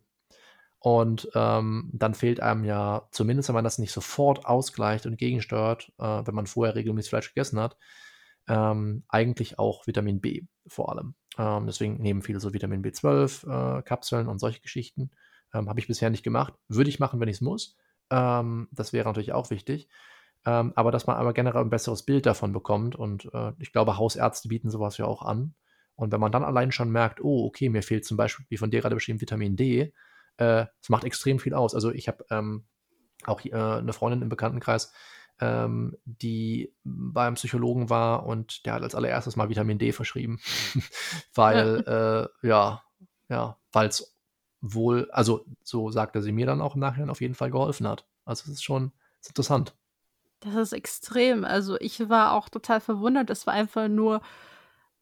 Und 0.81 1.29
ähm, 1.37 1.91
dann 1.93 2.15
fehlt 2.15 2.41
einem 2.41 2.65
ja, 2.65 3.07
zumindest 3.13 3.49
wenn 3.49 3.55
man 3.55 3.63
das 3.65 3.79
nicht 3.79 3.93
sofort 3.93 4.47
ausgleicht 4.47 5.07
und 5.07 5.17
gegensteuert, 5.17 5.93
äh, 5.99 6.27
wenn 6.27 6.35
man 6.35 6.49
vorher 6.49 6.75
regelmäßig 6.75 7.11
Fleisch 7.11 7.29
gegessen 7.29 7.61
hat, 7.61 7.77
ähm, 8.49 9.05
eigentlich 9.09 9.61
auch 9.61 9.87
Vitamin 9.87 10.21
B 10.21 10.43
vor 10.67 10.91
allem. 10.91 11.15
Ähm, 11.39 11.67
deswegen 11.67 12.03
nehmen 12.03 12.23
viele 12.23 12.41
so 12.41 12.53
Vitamin 12.53 12.83
B12-Kapseln 12.83 14.27
äh, 14.27 14.31
und 14.31 14.41
solche 14.41 14.61
Geschichten. 14.61 15.13
Ähm, 15.55 15.69
Habe 15.69 15.79
ich 15.79 15.87
bisher 15.87 16.11
nicht 16.11 16.25
gemacht. 16.25 16.55
Würde 16.67 16.91
ich 16.91 16.99
machen, 16.99 17.21
wenn 17.21 17.29
ich 17.29 17.37
es 17.37 17.41
muss. 17.41 17.77
Ähm, 18.13 18.69
das 18.71 18.93
wäre 18.93 19.09
natürlich 19.09 19.33
auch 19.33 19.51
wichtig. 19.51 19.89
Ähm, 20.45 20.73
aber 20.77 20.93
dass 20.93 21.07
man 21.07 21.17
aber 21.17 21.33
generell 21.33 21.63
ein 21.63 21.71
besseres 21.71 22.05
Bild 22.05 22.27
davon 22.27 22.53
bekommt. 22.53 22.95
Und 22.95 23.33
äh, 23.33 23.53
ich 23.59 23.73
glaube, 23.73 23.97
Hausärzte 23.97 24.49
bieten 24.49 24.71
sowas 24.71 24.99
ja 24.99 25.07
auch 25.07 25.23
an. 25.23 25.55
Und 25.95 26.13
wenn 26.13 26.21
man 26.21 26.33
dann 26.33 26.45
allein 26.45 26.73
schon 26.73 26.91
merkt, 26.91 27.23
oh, 27.23 27.47
okay, 27.47 27.69
mir 27.69 27.83
fehlt 27.83 28.05
zum 28.05 28.17
Beispiel, 28.17 28.47
wie 28.49 28.57
von 28.57 28.71
dir 28.71 28.81
gerade 28.81 28.95
beschrieben, 28.95 29.21
Vitamin 29.21 29.57
D, 29.57 29.93
äh, 30.37 30.67
das 30.81 30.89
macht 30.89 31.05
extrem 31.05 31.39
viel 31.39 31.55
aus. 31.55 31.75
Also 31.75 31.91
ich 31.91 32.09
habe 32.09 32.25
ähm, 32.31 32.67
auch 33.25 33.45
äh, 33.45 33.53
eine 33.53 33.93
Freundin 33.93 34.23
im 34.23 34.29
Bekanntenkreis, 34.29 34.93
ähm, 35.41 35.97
die 36.05 36.75
beim 36.85 37.35
Psychologen 37.35 37.89
war 37.89 38.27
und 38.27 38.67
der 38.67 38.75
hat 38.75 38.83
als 38.83 38.95
allererstes 38.95 39.37
mal 39.37 39.49
Vitamin 39.49 39.79
D 39.79 39.93
verschrieben, 39.93 40.41
weil 41.35 41.85
ja, 41.87 42.23
äh, 42.23 42.29
ja, 42.43 42.83
ja 43.29 43.59
weil 43.73 43.89
es 43.89 44.17
wohl, 44.63 45.11
also 45.11 45.45
so 45.63 45.91
sagte 45.91 46.23
sie 46.23 46.33
mir 46.33 46.47
dann 46.47 46.63
auch 46.63 46.75
im 46.75 46.81
Nachhinein 46.81 47.11
auf 47.11 47.21
jeden 47.21 47.35
Fall 47.35 47.51
geholfen 47.51 47.87
hat. 47.87 48.07
Also 48.25 48.45
es 48.47 48.55
ist 48.55 48.65
schon 48.65 48.93
ist 49.21 49.29
interessant. 49.29 49.75
Das 50.41 50.55
ist 50.55 50.73
extrem. 50.73 51.45
Also 51.45 51.79
ich 51.79 52.09
war 52.09 52.33
auch 52.33 52.49
total 52.49 52.81
verwundert. 52.81 53.29
Es 53.29 53.47
war 53.47 53.55
einfach 53.55 53.89
nur, 53.89 54.23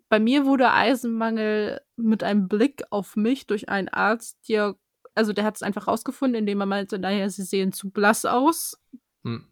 bei 0.09 0.19
mir 0.19 0.45
wurde 0.45 0.73
Eisenmangel 0.73 1.81
mit 1.97 2.25
einem 2.25 2.49
Blick 2.49 2.83
auf 2.91 3.15
mich 3.15 3.47
durch 3.47 3.69
einen 3.69 3.89
Arzt, 3.89 4.49
der, 4.49 4.75
also 5.15 5.33
der 5.33 5.45
hat 5.45 5.57
es 5.57 5.63
einfach 5.63 5.87
rausgefunden, 5.87 6.41
indem 6.41 6.61
er 6.61 6.67
meinte, 6.67 6.99
naja, 6.99 7.29
sie 7.29 7.45
sehen 7.45 7.73
zu 7.73 7.91
blass 7.91 8.25
aus. 8.25 8.83
Hm 9.23 9.47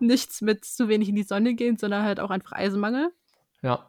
nichts 0.00 0.40
mit 0.40 0.64
zu 0.64 0.88
wenig 0.88 1.08
in 1.08 1.14
die 1.14 1.22
Sonne 1.22 1.54
gehen, 1.54 1.76
sondern 1.76 2.04
halt 2.04 2.20
auch 2.20 2.30
einfach 2.30 2.52
Eisenmangel. 2.52 3.12
Ja. 3.62 3.86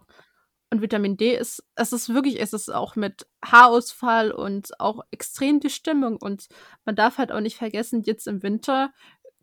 Und 0.71 0.81
Vitamin 0.81 1.17
D 1.17 1.35
ist, 1.35 1.63
es 1.75 1.91
ist 1.91 2.13
wirklich, 2.13 2.39
es 2.39 2.53
ist 2.53 2.73
auch 2.73 2.95
mit 2.95 3.27
Haarausfall 3.43 4.31
und 4.31 4.79
auch 4.79 5.01
extrem 5.11 5.59
die 5.59 5.69
Stimmung. 5.69 6.15
Und 6.15 6.47
man 6.85 6.95
darf 6.95 7.17
halt 7.17 7.33
auch 7.33 7.41
nicht 7.41 7.57
vergessen, 7.57 8.03
jetzt 8.03 8.25
im 8.25 8.41
Winter 8.41 8.93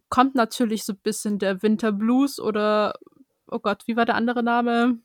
kommt 0.08 0.34
natürlich 0.34 0.84
so 0.84 0.94
ein 0.94 1.00
bisschen 1.02 1.38
der 1.38 1.62
Winterblues 1.62 2.40
oder, 2.40 2.94
oh 3.46 3.58
Gott, 3.58 3.82
wie 3.86 3.94
war 3.94 4.06
der 4.06 4.14
andere 4.14 4.42
Name? 4.42 5.00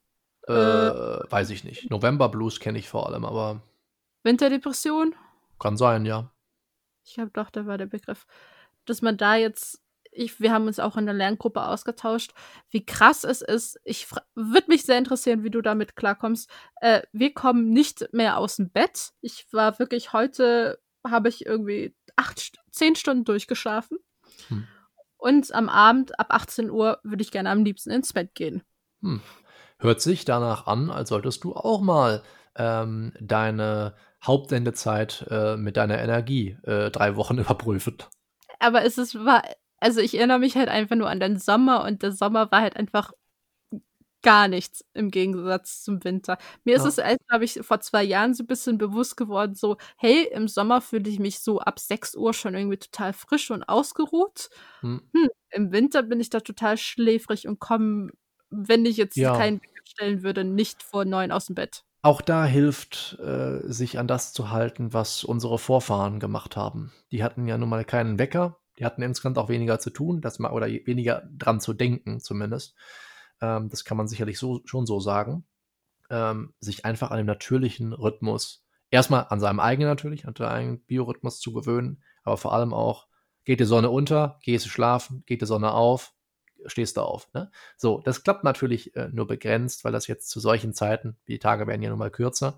Äh, 0.47 0.53
äh 0.53 1.29
weiß 1.29 1.49
ich 1.49 1.65
nicht. 1.65 1.89
November 1.89 2.29
Blues 2.29 2.61
kenne 2.61 2.79
ich 2.79 2.87
vor 2.87 3.05
allem, 3.05 3.25
aber. 3.25 3.61
Winterdepression? 4.23 5.15
Kann 5.59 5.75
sein, 5.75 6.05
ja. 6.05 6.31
Ich 7.03 7.15
glaube 7.15 7.31
doch, 7.33 7.49
da 7.49 7.65
war 7.65 7.77
der 7.77 7.87
Begriff. 7.87 8.25
Dass 8.85 9.01
man 9.01 9.17
da 9.17 9.35
jetzt 9.35 9.82
ich, 10.15 10.39
wir 10.39 10.51
haben 10.51 10.67
uns 10.67 10.79
auch 10.79 10.97
in 10.97 11.05
der 11.05 11.13
Lerngruppe 11.13 11.65
ausgetauscht, 11.65 12.33
wie 12.69 12.85
krass 12.85 13.23
es 13.23 13.41
ist. 13.41 13.79
Ich 13.83 14.07
würde 14.35 14.67
mich 14.67 14.83
sehr 14.83 14.97
interessieren, 14.97 15.43
wie 15.43 15.49
du 15.49 15.61
damit 15.61 15.95
klarkommst. 15.95 16.49
Äh, 16.81 17.01
wir 17.11 17.33
kommen 17.33 17.69
nicht 17.69 18.09
mehr 18.13 18.37
aus 18.37 18.57
dem 18.57 18.69
Bett. 18.69 19.11
Ich 19.21 19.47
war 19.51 19.79
wirklich 19.79 20.13
heute, 20.13 20.79
habe 21.05 21.29
ich 21.29 21.45
irgendwie 21.45 21.95
acht, 22.15 22.59
zehn 22.71 22.95
Stunden 22.95 23.25
durchgeschlafen. 23.25 23.97
Hm. 24.47 24.67
Und 25.17 25.53
am 25.53 25.69
Abend 25.69 26.19
ab 26.19 26.27
18 26.29 26.69
Uhr 26.69 26.99
würde 27.03 27.23
ich 27.23 27.31
gerne 27.31 27.49
am 27.49 27.63
liebsten 27.63 27.91
ins 27.91 28.13
Bett 28.13 28.35
gehen. 28.35 28.63
Hm. 29.01 29.21
Hört 29.79 30.01
sich 30.01 30.25
danach 30.25 30.67
an, 30.67 30.89
als 30.89 31.09
solltest 31.09 31.43
du 31.43 31.53
auch 31.53 31.81
mal 31.81 32.23
ähm, 32.55 33.13
deine 33.19 33.95
Hauptsendezeit 34.23 35.25
äh, 35.29 35.57
mit 35.57 35.77
deiner 35.77 35.99
Energie 35.99 36.57
äh, 36.63 36.89
drei 36.91 37.15
Wochen 37.15 37.37
überprüfen. 37.39 37.97
Aber 38.59 38.85
es 38.85 38.97
ist, 38.97 39.15
war 39.15 39.43
also 39.83 39.99
ich 39.99 40.15
erinnere 40.15 40.39
mich 40.39 40.55
halt 40.55 40.69
einfach 40.69 40.95
nur 40.95 41.09
an 41.09 41.19
den 41.19 41.37
Sommer 41.37 41.83
und 41.83 42.03
der 42.03 42.13
Sommer 42.13 42.51
war 42.51 42.61
halt 42.61 42.77
einfach 42.77 43.11
gar 44.21 44.47
nichts 44.47 44.85
im 44.93 45.11
Gegensatz 45.11 45.83
zum 45.83 46.01
Winter. 46.05 46.37
Mir 46.63 46.77
ja. 46.77 46.87
ist 46.87 46.97
es, 46.97 47.17
glaube 47.27 47.43
ich, 47.43 47.59
vor 47.61 47.81
zwei 47.81 48.03
Jahren 48.03 48.33
so 48.33 48.43
ein 48.43 48.47
bisschen 48.47 48.77
bewusst 48.77 49.17
geworden, 49.17 49.53
so, 49.53 49.75
hey, 49.97 50.29
im 50.31 50.47
Sommer 50.47 50.79
fühle 50.79 51.09
ich 51.09 51.19
mich 51.19 51.39
so 51.39 51.59
ab 51.59 51.77
6 51.79 52.15
Uhr 52.15 52.33
schon 52.33 52.55
irgendwie 52.55 52.77
total 52.77 53.11
frisch 53.11 53.51
und 53.51 53.63
ausgeruht. 53.63 54.49
Hm. 54.79 55.01
Hm, 55.13 55.29
Im 55.51 55.71
Winter 55.73 56.01
bin 56.01 56.21
ich 56.21 56.29
da 56.29 56.39
total 56.39 56.77
schläfrig 56.77 57.47
und 57.47 57.59
komme, 57.59 58.11
wenn 58.49 58.85
ich 58.85 58.95
jetzt 58.95 59.17
ja. 59.17 59.35
keinen 59.35 59.61
Wecker 59.61 59.83
stellen 59.83 60.23
würde, 60.23 60.45
nicht 60.45 60.81
vor 60.81 61.03
neun 61.03 61.33
aus 61.33 61.47
dem 61.47 61.55
Bett. 61.55 61.83
Auch 62.01 62.21
da 62.21 62.45
hilft, 62.45 63.17
äh, 63.19 63.59
sich 63.63 63.99
an 63.99 64.07
das 64.07 64.31
zu 64.31 64.51
halten, 64.51 64.93
was 64.93 65.25
unsere 65.25 65.57
Vorfahren 65.59 66.19
gemacht 66.21 66.55
haben. 66.55 66.93
Die 67.11 67.23
hatten 67.23 67.45
ja 67.47 67.57
nun 67.57 67.69
mal 67.69 67.85
keinen 67.85 68.19
Wecker, 68.19 68.57
die 68.77 68.85
hatten 68.85 69.01
insgesamt 69.01 69.37
auch 69.37 69.49
weniger 69.49 69.79
zu 69.79 69.89
tun, 69.89 70.21
dass 70.21 70.39
man, 70.39 70.51
oder 70.51 70.67
weniger 70.67 71.27
dran 71.37 71.59
zu 71.59 71.73
denken 71.73 72.19
zumindest. 72.19 72.75
Ähm, 73.41 73.69
das 73.69 73.85
kann 73.85 73.97
man 73.97 74.07
sicherlich 74.07 74.39
so, 74.39 74.61
schon 74.65 74.85
so 74.85 74.99
sagen. 74.99 75.45
Ähm, 76.09 76.53
sich 76.59 76.85
einfach 76.85 77.11
an 77.11 77.17
dem 77.17 77.27
natürlichen 77.27 77.93
Rhythmus, 77.93 78.65
erstmal 78.91 79.27
an 79.29 79.39
seinem 79.39 79.59
eigenen 79.59 79.89
natürlich, 79.89 80.27
an 80.27 80.35
seinem 80.35 80.51
eigenen 80.51 80.79
Biorhythmus 80.85 81.39
zu 81.39 81.53
gewöhnen, 81.53 82.03
aber 82.23 82.37
vor 82.37 82.53
allem 82.53 82.73
auch, 82.73 83.07
geht 83.45 83.59
die 83.59 83.65
Sonne 83.65 83.89
unter, 83.89 84.39
gehst 84.43 84.65
du 84.65 84.69
schlafen, 84.69 85.23
geht 85.25 85.41
die 85.41 85.45
Sonne 85.45 85.73
auf, 85.73 86.13
stehst 86.65 86.97
du 86.97 87.01
auf. 87.01 87.27
Ne? 87.33 87.51
So, 87.77 88.01
das 88.03 88.23
klappt 88.23 88.43
natürlich 88.43 88.95
äh, 88.95 89.09
nur 89.11 89.27
begrenzt, 89.27 89.83
weil 89.83 89.91
das 89.91 90.07
jetzt 90.07 90.29
zu 90.29 90.39
solchen 90.39 90.73
Zeiten, 90.73 91.17
die 91.27 91.39
Tage 91.39 91.67
werden 91.67 91.81
ja 91.81 91.89
nun 91.89 91.99
mal 91.99 92.11
kürzer, 92.11 92.57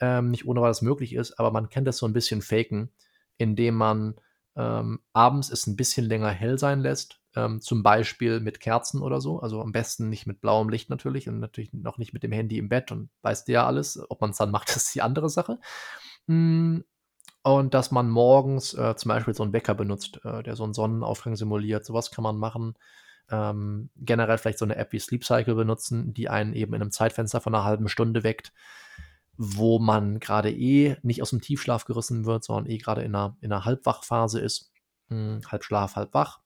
ähm, 0.00 0.30
nicht 0.30 0.46
ohne 0.46 0.60
was 0.60 0.82
möglich 0.82 1.14
ist, 1.14 1.38
aber 1.38 1.50
man 1.50 1.68
kann 1.68 1.84
das 1.84 1.98
so 1.98 2.06
ein 2.06 2.12
bisschen 2.12 2.42
faken, 2.42 2.92
indem 3.36 3.74
man 3.74 4.20
ähm, 4.60 5.00
abends 5.14 5.50
es 5.50 5.66
ein 5.66 5.76
bisschen 5.76 6.04
länger 6.06 6.30
hell 6.30 6.58
sein 6.58 6.80
lässt, 6.80 7.18
ähm, 7.34 7.62
zum 7.62 7.82
Beispiel 7.82 8.40
mit 8.40 8.60
Kerzen 8.60 9.00
oder 9.00 9.20
so. 9.20 9.40
Also 9.40 9.62
am 9.62 9.72
besten 9.72 10.10
nicht 10.10 10.26
mit 10.26 10.42
blauem 10.42 10.68
Licht 10.68 10.90
natürlich 10.90 11.28
und 11.28 11.40
natürlich 11.40 11.72
noch 11.72 11.96
nicht 11.96 12.12
mit 12.12 12.22
dem 12.22 12.32
Handy 12.32 12.58
im 12.58 12.68
Bett 12.68 12.92
und 12.92 13.08
weißt 13.22 13.48
du 13.48 13.52
ja 13.52 13.66
alles. 13.66 13.98
Ob 14.10 14.20
man 14.20 14.30
es 14.30 14.36
dann 14.36 14.50
macht, 14.50 14.68
ist 14.76 14.94
die 14.94 15.02
andere 15.02 15.30
Sache. 15.30 15.58
Mm, 16.26 16.80
und 17.42 17.72
dass 17.72 17.90
man 17.90 18.10
morgens 18.10 18.74
äh, 18.74 18.94
zum 18.96 19.08
Beispiel 19.08 19.32
so 19.32 19.44
einen 19.44 19.54
Wecker 19.54 19.74
benutzt, 19.74 20.20
äh, 20.24 20.42
der 20.42 20.56
so 20.56 20.64
einen 20.64 20.74
Sonnenaufgang 20.74 21.36
simuliert. 21.36 21.86
Sowas 21.86 22.10
kann 22.10 22.22
man 22.22 22.36
machen. 22.36 22.74
Ähm, 23.30 23.90
generell 23.96 24.36
vielleicht 24.36 24.58
so 24.58 24.66
eine 24.66 24.76
App 24.76 24.92
wie 24.92 24.98
Sleep 24.98 25.24
Cycle 25.24 25.54
benutzen, 25.54 26.12
die 26.12 26.28
einen 26.28 26.52
eben 26.52 26.74
in 26.74 26.82
einem 26.82 26.90
Zeitfenster 26.90 27.40
von 27.40 27.54
einer 27.54 27.64
halben 27.64 27.88
Stunde 27.88 28.24
weckt 28.24 28.52
wo 29.42 29.78
man 29.78 30.20
gerade 30.20 30.50
eh 30.50 30.98
nicht 31.02 31.22
aus 31.22 31.30
dem 31.30 31.40
Tiefschlaf 31.40 31.86
gerissen 31.86 32.26
wird, 32.26 32.44
sondern 32.44 32.70
eh 32.70 32.76
gerade 32.76 33.00
in 33.00 33.14
einer, 33.14 33.38
in 33.40 33.50
einer 33.50 33.64
Halbwachphase 33.64 34.38
ist. 34.38 34.70
Hm, 35.08 35.40
halb 35.50 35.64
Schlaf, 35.64 35.96
halb 35.96 36.12
wach. 36.12 36.40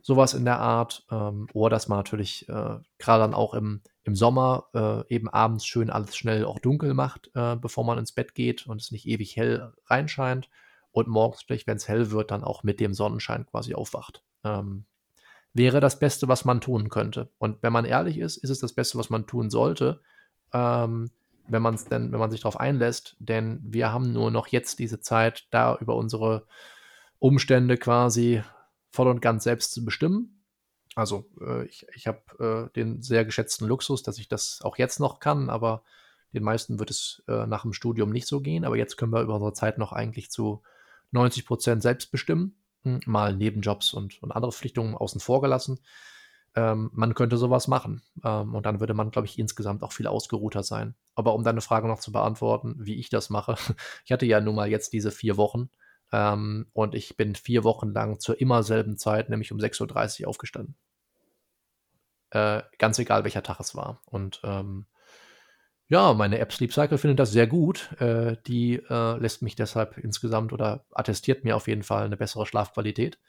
Sowas 0.00 0.32
in 0.32 0.46
der 0.46 0.58
Art. 0.58 1.04
Ähm, 1.10 1.48
oder 1.52 1.76
dass 1.76 1.86
man 1.86 1.98
natürlich 1.98 2.48
äh, 2.48 2.78
gerade 2.96 3.20
dann 3.20 3.34
auch 3.34 3.52
im, 3.52 3.82
im 4.04 4.16
Sommer 4.16 4.68
äh, 4.72 5.14
eben 5.14 5.28
abends 5.28 5.66
schön 5.66 5.90
alles 5.90 6.16
schnell 6.16 6.46
auch 6.46 6.58
dunkel 6.60 6.94
macht, 6.94 7.30
äh, 7.34 7.56
bevor 7.56 7.84
man 7.84 7.98
ins 7.98 8.12
Bett 8.12 8.34
geht 8.34 8.66
und 8.66 8.80
es 8.80 8.90
nicht 8.90 9.06
ewig 9.06 9.36
hell 9.36 9.74
reinscheint. 9.84 10.48
Und 10.92 11.08
morgens 11.08 11.42
vielleicht, 11.42 11.66
wenn 11.66 11.76
es 11.76 11.88
hell 11.88 12.10
wird, 12.10 12.30
dann 12.30 12.42
auch 12.42 12.62
mit 12.62 12.80
dem 12.80 12.94
Sonnenschein 12.94 13.44
quasi 13.44 13.74
aufwacht. 13.74 14.22
Ähm, 14.44 14.86
wäre 15.52 15.80
das 15.80 15.98
Beste, 15.98 16.26
was 16.26 16.46
man 16.46 16.62
tun 16.62 16.88
könnte. 16.88 17.28
Und 17.36 17.62
wenn 17.62 17.74
man 17.74 17.84
ehrlich 17.84 18.16
ist, 18.16 18.38
ist 18.38 18.48
es 18.48 18.60
das 18.60 18.72
Beste, 18.72 18.96
was 18.96 19.10
man 19.10 19.26
tun 19.26 19.50
sollte. 19.50 20.00
Ähm, 20.54 21.10
wenn 21.48 21.62
man 21.62 21.74
es 21.74 21.86
denn, 21.86 22.12
wenn 22.12 22.18
man 22.18 22.30
sich 22.30 22.40
darauf 22.40 22.60
einlässt, 22.60 23.16
denn 23.18 23.60
wir 23.62 23.92
haben 23.92 24.12
nur 24.12 24.30
noch 24.30 24.48
jetzt 24.48 24.78
diese 24.78 25.00
Zeit, 25.00 25.46
da 25.50 25.76
über 25.80 25.96
unsere 25.96 26.46
Umstände 27.18 27.76
quasi 27.76 28.42
voll 28.90 29.08
und 29.08 29.20
ganz 29.20 29.44
selbst 29.44 29.72
zu 29.72 29.84
bestimmen. 29.84 30.44
Also 30.94 31.26
äh, 31.40 31.64
ich, 31.66 31.86
ich 31.94 32.06
habe 32.06 32.68
äh, 32.70 32.74
den 32.74 33.02
sehr 33.02 33.24
geschätzten 33.24 33.66
Luxus, 33.66 34.02
dass 34.02 34.18
ich 34.18 34.28
das 34.28 34.60
auch 34.62 34.78
jetzt 34.78 35.00
noch 35.00 35.20
kann, 35.20 35.50
aber 35.50 35.82
den 36.34 36.42
meisten 36.42 36.78
wird 36.78 36.90
es 36.90 37.22
äh, 37.28 37.46
nach 37.46 37.62
dem 37.62 37.72
Studium 37.72 38.10
nicht 38.10 38.26
so 38.26 38.40
gehen. 38.40 38.64
Aber 38.64 38.76
jetzt 38.76 38.96
können 38.96 39.12
wir 39.12 39.22
über 39.22 39.34
unsere 39.34 39.52
Zeit 39.52 39.78
noch 39.78 39.92
eigentlich 39.92 40.30
zu 40.30 40.62
90 41.12 41.46
Prozent 41.46 41.82
selbst 41.82 42.10
bestimmen. 42.10 42.56
Hm, 42.82 43.00
mal 43.06 43.34
Nebenjobs 43.34 43.94
und, 43.94 44.22
und 44.22 44.32
andere 44.32 44.52
Pflichtungen 44.52 44.94
außen 44.94 45.20
vor 45.20 45.40
gelassen 45.40 45.80
ähm, 46.58 46.90
man 46.92 47.14
könnte 47.14 47.36
sowas 47.36 47.68
machen. 47.68 48.02
Ähm, 48.24 48.56
und 48.56 48.66
dann 48.66 48.80
würde 48.80 48.92
man, 48.92 49.12
glaube 49.12 49.26
ich, 49.26 49.38
insgesamt 49.38 49.84
auch 49.84 49.92
viel 49.92 50.08
ausgeruhter 50.08 50.64
sein. 50.64 50.96
Aber 51.14 51.34
um 51.34 51.44
deine 51.44 51.60
Frage 51.60 51.86
noch 51.86 52.00
zu 52.00 52.10
beantworten, 52.10 52.74
wie 52.80 52.98
ich 52.98 53.10
das 53.10 53.30
mache, 53.30 53.54
ich 54.04 54.10
hatte 54.10 54.26
ja 54.26 54.40
nun 54.40 54.56
mal 54.56 54.68
jetzt 54.68 54.92
diese 54.92 55.12
vier 55.12 55.36
Wochen 55.36 55.70
ähm, 56.10 56.66
und 56.72 56.96
ich 56.96 57.16
bin 57.16 57.36
vier 57.36 57.62
Wochen 57.62 57.92
lang 57.92 58.18
zur 58.18 58.40
immer 58.40 58.64
selben 58.64 58.96
Zeit, 58.96 59.28
nämlich 59.28 59.52
um 59.52 59.58
6.30 59.58 60.22
Uhr 60.22 60.28
aufgestanden. 60.28 60.74
Äh, 62.30 62.62
ganz 62.78 62.98
egal, 62.98 63.22
welcher 63.22 63.44
Tag 63.44 63.60
es 63.60 63.76
war. 63.76 64.02
Und 64.06 64.40
ähm, 64.42 64.86
ja, 65.86 66.12
meine 66.12 66.40
App 66.40 66.52
Sleep 66.52 66.72
Cycle 66.72 66.98
findet 66.98 67.20
das 67.20 67.30
sehr 67.30 67.46
gut. 67.46 67.92
Äh, 68.00 68.36
die 68.48 68.82
äh, 68.90 69.16
lässt 69.18 69.42
mich 69.42 69.54
deshalb 69.54 69.96
insgesamt 69.96 70.52
oder 70.52 70.84
attestiert 70.90 71.44
mir 71.44 71.54
auf 71.54 71.68
jeden 71.68 71.84
Fall 71.84 72.04
eine 72.04 72.16
bessere 72.16 72.46
Schlafqualität. 72.46 73.20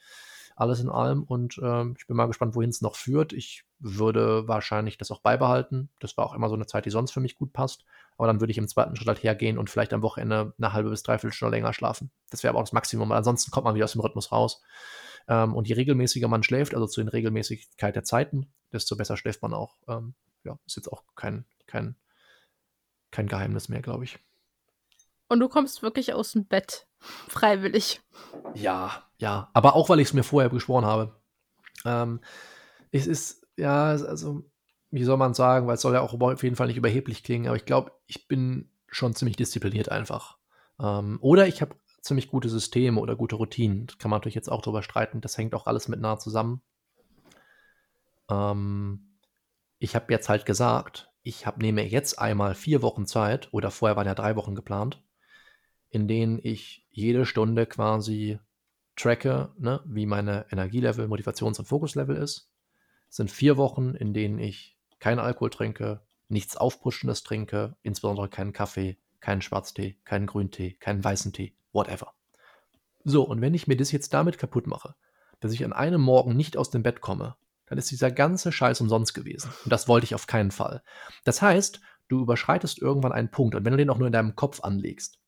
Alles 0.56 0.80
in 0.80 0.88
allem. 0.88 1.22
Und 1.22 1.58
äh, 1.58 1.90
ich 1.96 2.06
bin 2.06 2.16
mal 2.16 2.26
gespannt, 2.26 2.54
wohin 2.54 2.70
es 2.70 2.82
noch 2.82 2.96
führt. 2.96 3.32
Ich 3.32 3.64
würde 3.78 4.46
wahrscheinlich 4.46 4.98
das 4.98 5.10
auch 5.10 5.20
beibehalten. 5.20 5.88
Das 6.00 6.16
war 6.16 6.26
auch 6.26 6.34
immer 6.34 6.48
so 6.48 6.54
eine 6.54 6.66
Zeit, 6.66 6.86
die 6.86 6.90
sonst 6.90 7.12
für 7.12 7.20
mich 7.20 7.36
gut 7.36 7.52
passt. 7.52 7.84
Aber 8.18 8.26
dann 8.26 8.40
würde 8.40 8.50
ich 8.50 8.58
im 8.58 8.68
zweiten 8.68 8.96
Schritt 8.96 9.08
halt 9.08 9.22
hergehen 9.22 9.56
und 9.56 9.70
vielleicht 9.70 9.92
am 9.92 10.02
Wochenende 10.02 10.52
eine 10.58 10.72
halbe 10.72 10.90
bis 10.90 11.02
dreiviertel 11.02 11.34
Stunde 11.34 11.56
länger 11.56 11.72
schlafen. 11.72 12.10
Das 12.30 12.42
wäre 12.42 12.50
aber 12.50 12.58
auch 12.58 12.64
das 12.64 12.72
Maximum. 12.72 13.12
Ansonsten 13.12 13.50
kommt 13.50 13.64
man 13.64 13.74
wieder 13.74 13.84
aus 13.84 13.92
dem 13.92 14.02
Rhythmus 14.02 14.32
raus. 14.32 14.62
Ähm, 15.28 15.54
und 15.54 15.68
je 15.68 15.74
regelmäßiger 15.74 16.28
man 16.28 16.42
schläft, 16.42 16.74
also 16.74 16.86
zu 16.86 17.00
den 17.00 17.08
Regelmäßigkeit 17.08 17.96
der 17.96 18.04
Zeiten, 18.04 18.48
desto 18.72 18.96
besser 18.96 19.16
schläft 19.16 19.40
man 19.40 19.54
auch. 19.54 19.76
Ähm, 19.88 20.14
ja, 20.44 20.58
ist 20.66 20.76
jetzt 20.76 20.92
auch 20.92 21.02
kein, 21.16 21.44
kein 21.66 21.96
kein 23.10 23.28
Geheimnis 23.28 23.68
mehr, 23.68 23.82
glaube 23.82 24.04
ich. 24.04 24.18
Und 25.28 25.40
du 25.40 25.48
kommst 25.48 25.82
wirklich 25.82 26.12
aus 26.14 26.32
dem 26.32 26.44
Bett 26.44 26.86
freiwillig. 26.98 28.00
Ja, 28.54 29.04
ja. 29.20 29.50
Aber 29.52 29.76
auch, 29.76 29.88
weil 29.88 30.00
ich 30.00 30.08
es 30.08 30.14
mir 30.14 30.22
vorher 30.22 30.50
geschworen 30.50 30.84
habe. 30.84 31.14
Ähm, 31.84 32.20
es 32.90 33.06
ist, 33.06 33.46
ja, 33.56 33.84
also, 33.84 34.44
wie 34.90 35.04
soll 35.04 35.16
man 35.16 35.34
sagen, 35.34 35.66
weil 35.66 35.74
es 35.74 35.82
soll 35.82 35.94
ja 35.94 36.00
auch 36.00 36.18
auf 36.18 36.42
jeden 36.42 36.56
Fall 36.56 36.66
nicht 36.66 36.76
überheblich 36.76 37.22
klingen, 37.22 37.46
aber 37.46 37.56
ich 37.56 37.66
glaube, 37.66 37.92
ich 38.06 38.26
bin 38.26 38.70
schon 38.88 39.14
ziemlich 39.14 39.36
diszipliniert 39.36 39.90
einfach. 39.90 40.38
Ähm, 40.80 41.18
oder 41.20 41.46
ich 41.46 41.60
habe 41.62 41.76
ziemlich 42.00 42.28
gute 42.28 42.48
Systeme 42.48 42.98
oder 43.00 43.14
gute 43.14 43.36
Routinen. 43.36 43.86
Das 43.86 43.98
kann 43.98 44.10
man 44.10 44.18
natürlich 44.18 44.34
jetzt 44.34 44.50
auch 44.50 44.62
drüber 44.62 44.82
streiten. 44.82 45.20
Das 45.20 45.36
hängt 45.36 45.54
auch 45.54 45.66
alles 45.66 45.88
miteinander 45.88 46.18
zusammen. 46.18 46.62
Ähm, 48.30 49.16
ich 49.78 49.94
habe 49.94 50.12
jetzt 50.12 50.28
halt 50.28 50.46
gesagt, 50.46 51.12
ich 51.22 51.46
habe 51.46 51.60
nehme 51.60 51.86
jetzt 51.86 52.18
einmal 52.18 52.54
vier 52.54 52.82
Wochen 52.82 53.06
Zeit, 53.06 53.52
oder 53.52 53.70
vorher 53.70 53.96
waren 53.96 54.06
ja 54.06 54.14
drei 54.14 54.36
Wochen 54.36 54.54
geplant, 54.54 55.02
in 55.90 56.08
denen 56.08 56.40
ich 56.42 56.86
jede 56.90 57.26
Stunde 57.26 57.66
quasi 57.66 58.38
tracke, 59.00 59.52
ne, 59.58 59.80
wie 59.84 60.06
meine 60.06 60.46
Energielevel, 60.50 61.06
Motivations- 61.06 61.58
und 61.58 61.66
Fokuslevel 61.66 62.16
ist. 62.16 62.50
Es 63.08 63.16
sind 63.16 63.30
vier 63.30 63.56
Wochen, 63.56 63.94
in 63.94 64.14
denen 64.14 64.38
ich 64.38 64.76
keinen 64.98 65.18
Alkohol 65.18 65.50
trinke, 65.50 66.02
nichts 66.28 66.56
Aufpuschendes 66.56 67.22
trinke, 67.22 67.76
insbesondere 67.82 68.28
keinen 68.28 68.52
Kaffee, 68.52 68.98
keinen 69.20 69.42
Schwarztee, 69.42 69.98
keinen 70.04 70.26
Grüntee, 70.26 70.74
keinen 70.74 71.02
weißen 71.02 71.32
Tee, 71.32 71.54
whatever. 71.72 72.14
So, 73.04 73.22
und 73.22 73.40
wenn 73.40 73.54
ich 73.54 73.66
mir 73.66 73.76
das 73.76 73.92
jetzt 73.92 74.14
damit 74.14 74.38
kaputt 74.38 74.66
mache, 74.66 74.94
dass 75.40 75.52
ich 75.52 75.64
an 75.64 75.72
einem 75.72 76.00
Morgen 76.00 76.36
nicht 76.36 76.56
aus 76.56 76.70
dem 76.70 76.82
Bett 76.82 77.00
komme, 77.00 77.36
dann 77.66 77.78
ist 77.78 77.90
dieser 77.90 78.10
ganze 78.10 78.52
Scheiß 78.52 78.80
umsonst 78.80 79.14
gewesen. 79.14 79.50
Und 79.64 79.72
das 79.72 79.88
wollte 79.88 80.04
ich 80.04 80.14
auf 80.14 80.26
keinen 80.26 80.50
Fall. 80.50 80.82
Das 81.24 81.40
heißt, 81.40 81.80
du 82.08 82.20
überschreitest 82.20 82.80
irgendwann 82.80 83.12
einen 83.12 83.30
Punkt, 83.30 83.54
und 83.54 83.64
wenn 83.64 83.72
du 83.72 83.78
den 83.78 83.90
auch 83.90 83.98
nur 83.98 84.08
in 84.08 84.12
deinem 84.12 84.36
Kopf 84.36 84.60
anlegst, 84.62 85.18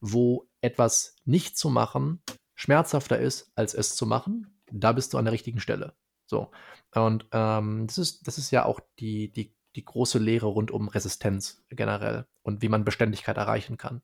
wo 0.00 0.48
etwas 0.60 1.14
nicht 1.24 1.56
zu 1.56 1.70
machen 1.70 2.22
schmerzhafter 2.60 3.18
ist, 3.18 3.50
als 3.54 3.72
es 3.72 3.96
zu 3.96 4.04
machen, 4.04 4.60
da 4.70 4.92
bist 4.92 5.14
du 5.14 5.18
an 5.18 5.24
der 5.24 5.32
richtigen 5.32 5.60
Stelle. 5.60 5.94
So. 6.26 6.50
Und 6.94 7.26
ähm, 7.32 7.86
das, 7.86 7.96
ist, 7.96 8.26
das 8.26 8.36
ist 8.36 8.50
ja 8.50 8.66
auch 8.66 8.80
die, 8.98 9.32
die, 9.32 9.54
die 9.76 9.84
große 9.84 10.18
Lehre 10.18 10.46
rund 10.46 10.70
um 10.70 10.88
Resistenz 10.88 11.64
generell 11.70 12.26
und 12.42 12.60
wie 12.60 12.68
man 12.68 12.84
Beständigkeit 12.84 13.38
erreichen 13.38 13.78
kann. 13.78 14.02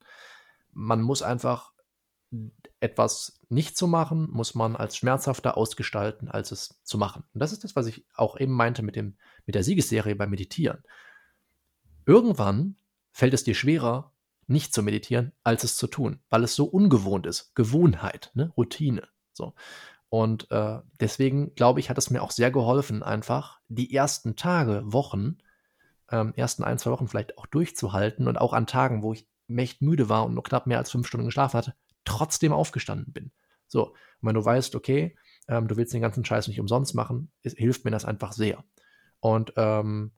Man 0.72 1.02
muss 1.02 1.22
einfach 1.22 1.72
etwas 2.80 3.40
nicht 3.50 3.76
zu 3.76 3.86
machen, 3.86 4.30
muss 4.30 4.54
man 4.54 4.74
als 4.74 4.96
schmerzhafter 4.96 5.58
ausgestalten, 5.58 6.28
als 6.28 6.50
es 6.50 6.80
zu 6.82 6.96
machen. 6.96 7.24
Und 7.34 7.40
das 7.40 7.52
ist 7.52 7.62
das, 7.62 7.76
was 7.76 7.86
ich 7.86 8.06
auch 8.14 8.40
eben 8.40 8.52
meinte 8.52 8.82
mit, 8.82 8.96
dem, 8.96 9.18
mit 9.44 9.54
der 9.54 9.64
Siegesserie 9.64 10.16
beim 10.16 10.30
Meditieren. 10.30 10.82
Irgendwann 12.06 12.76
fällt 13.12 13.34
es 13.34 13.44
dir 13.44 13.54
schwerer, 13.54 14.12
nicht 14.46 14.72
zu 14.72 14.82
meditieren, 14.82 15.32
als 15.42 15.64
es 15.64 15.76
zu 15.76 15.86
tun, 15.86 16.20
weil 16.30 16.44
es 16.44 16.54
so 16.54 16.64
ungewohnt 16.64 17.26
ist. 17.26 17.54
Gewohnheit, 17.54 18.30
ne? 18.34 18.52
Routine. 18.56 19.08
So. 19.32 19.54
Und 20.08 20.50
äh, 20.50 20.78
deswegen, 21.00 21.54
glaube 21.54 21.80
ich, 21.80 21.90
hat 21.90 21.98
es 21.98 22.10
mir 22.10 22.22
auch 22.22 22.30
sehr 22.30 22.50
geholfen, 22.50 23.02
einfach 23.02 23.60
die 23.68 23.92
ersten 23.92 24.36
Tage, 24.36 24.82
Wochen, 24.84 25.38
ähm, 26.10 26.32
ersten 26.36 26.62
ein, 26.62 26.78
zwei 26.78 26.92
Wochen 26.92 27.08
vielleicht 27.08 27.36
auch 27.38 27.46
durchzuhalten 27.46 28.28
und 28.28 28.36
auch 28.38 28.52
an 28.52 28.66
Tagen, 28.66 29.02
wo 29.02 29.12
ich 29.12 29.28
echt 29.48 29.82
müde 29.82 30.08
war 30.08 30.24
und 30.24 30.34
nur 30.34 30.44
knapp 30.44 30.66
mehr 30.66 30.78
als 30.78 30.90
fünf 30.90 31.06
Stunden 31.06 31.26
geschlafen 31.26 31.58
hatte, 31.58 31.74
trotzdem 32.04 32.52
aufgestanden 32.52 33.12
bin. 33.12 33.32
So, 33.66 33.88
und 33.88 33.96
wenn 34.22 34.34
du 34.34 34.44
weißt, 34.44 34.74
okay, 34.76 35.16
ähm, 35.48 35.68
du 35.68 35.76
willst 35.76 35.92
den 35.92 36.02
ganzen 36.02 36.24
Scheiß 36.24 36.48
nicht 36.48 36.60
umsonst 36.60 36.94
machen, 36.94 37.30
ist, 37.42 37.58
hilft 37.58 37.84
mir 37.84 37.90
das 37.90 38.04
einfach 38.04 38.32
sehr. 38.32 38.64
Und 39.20 39.52
ähm, 39.56 40.12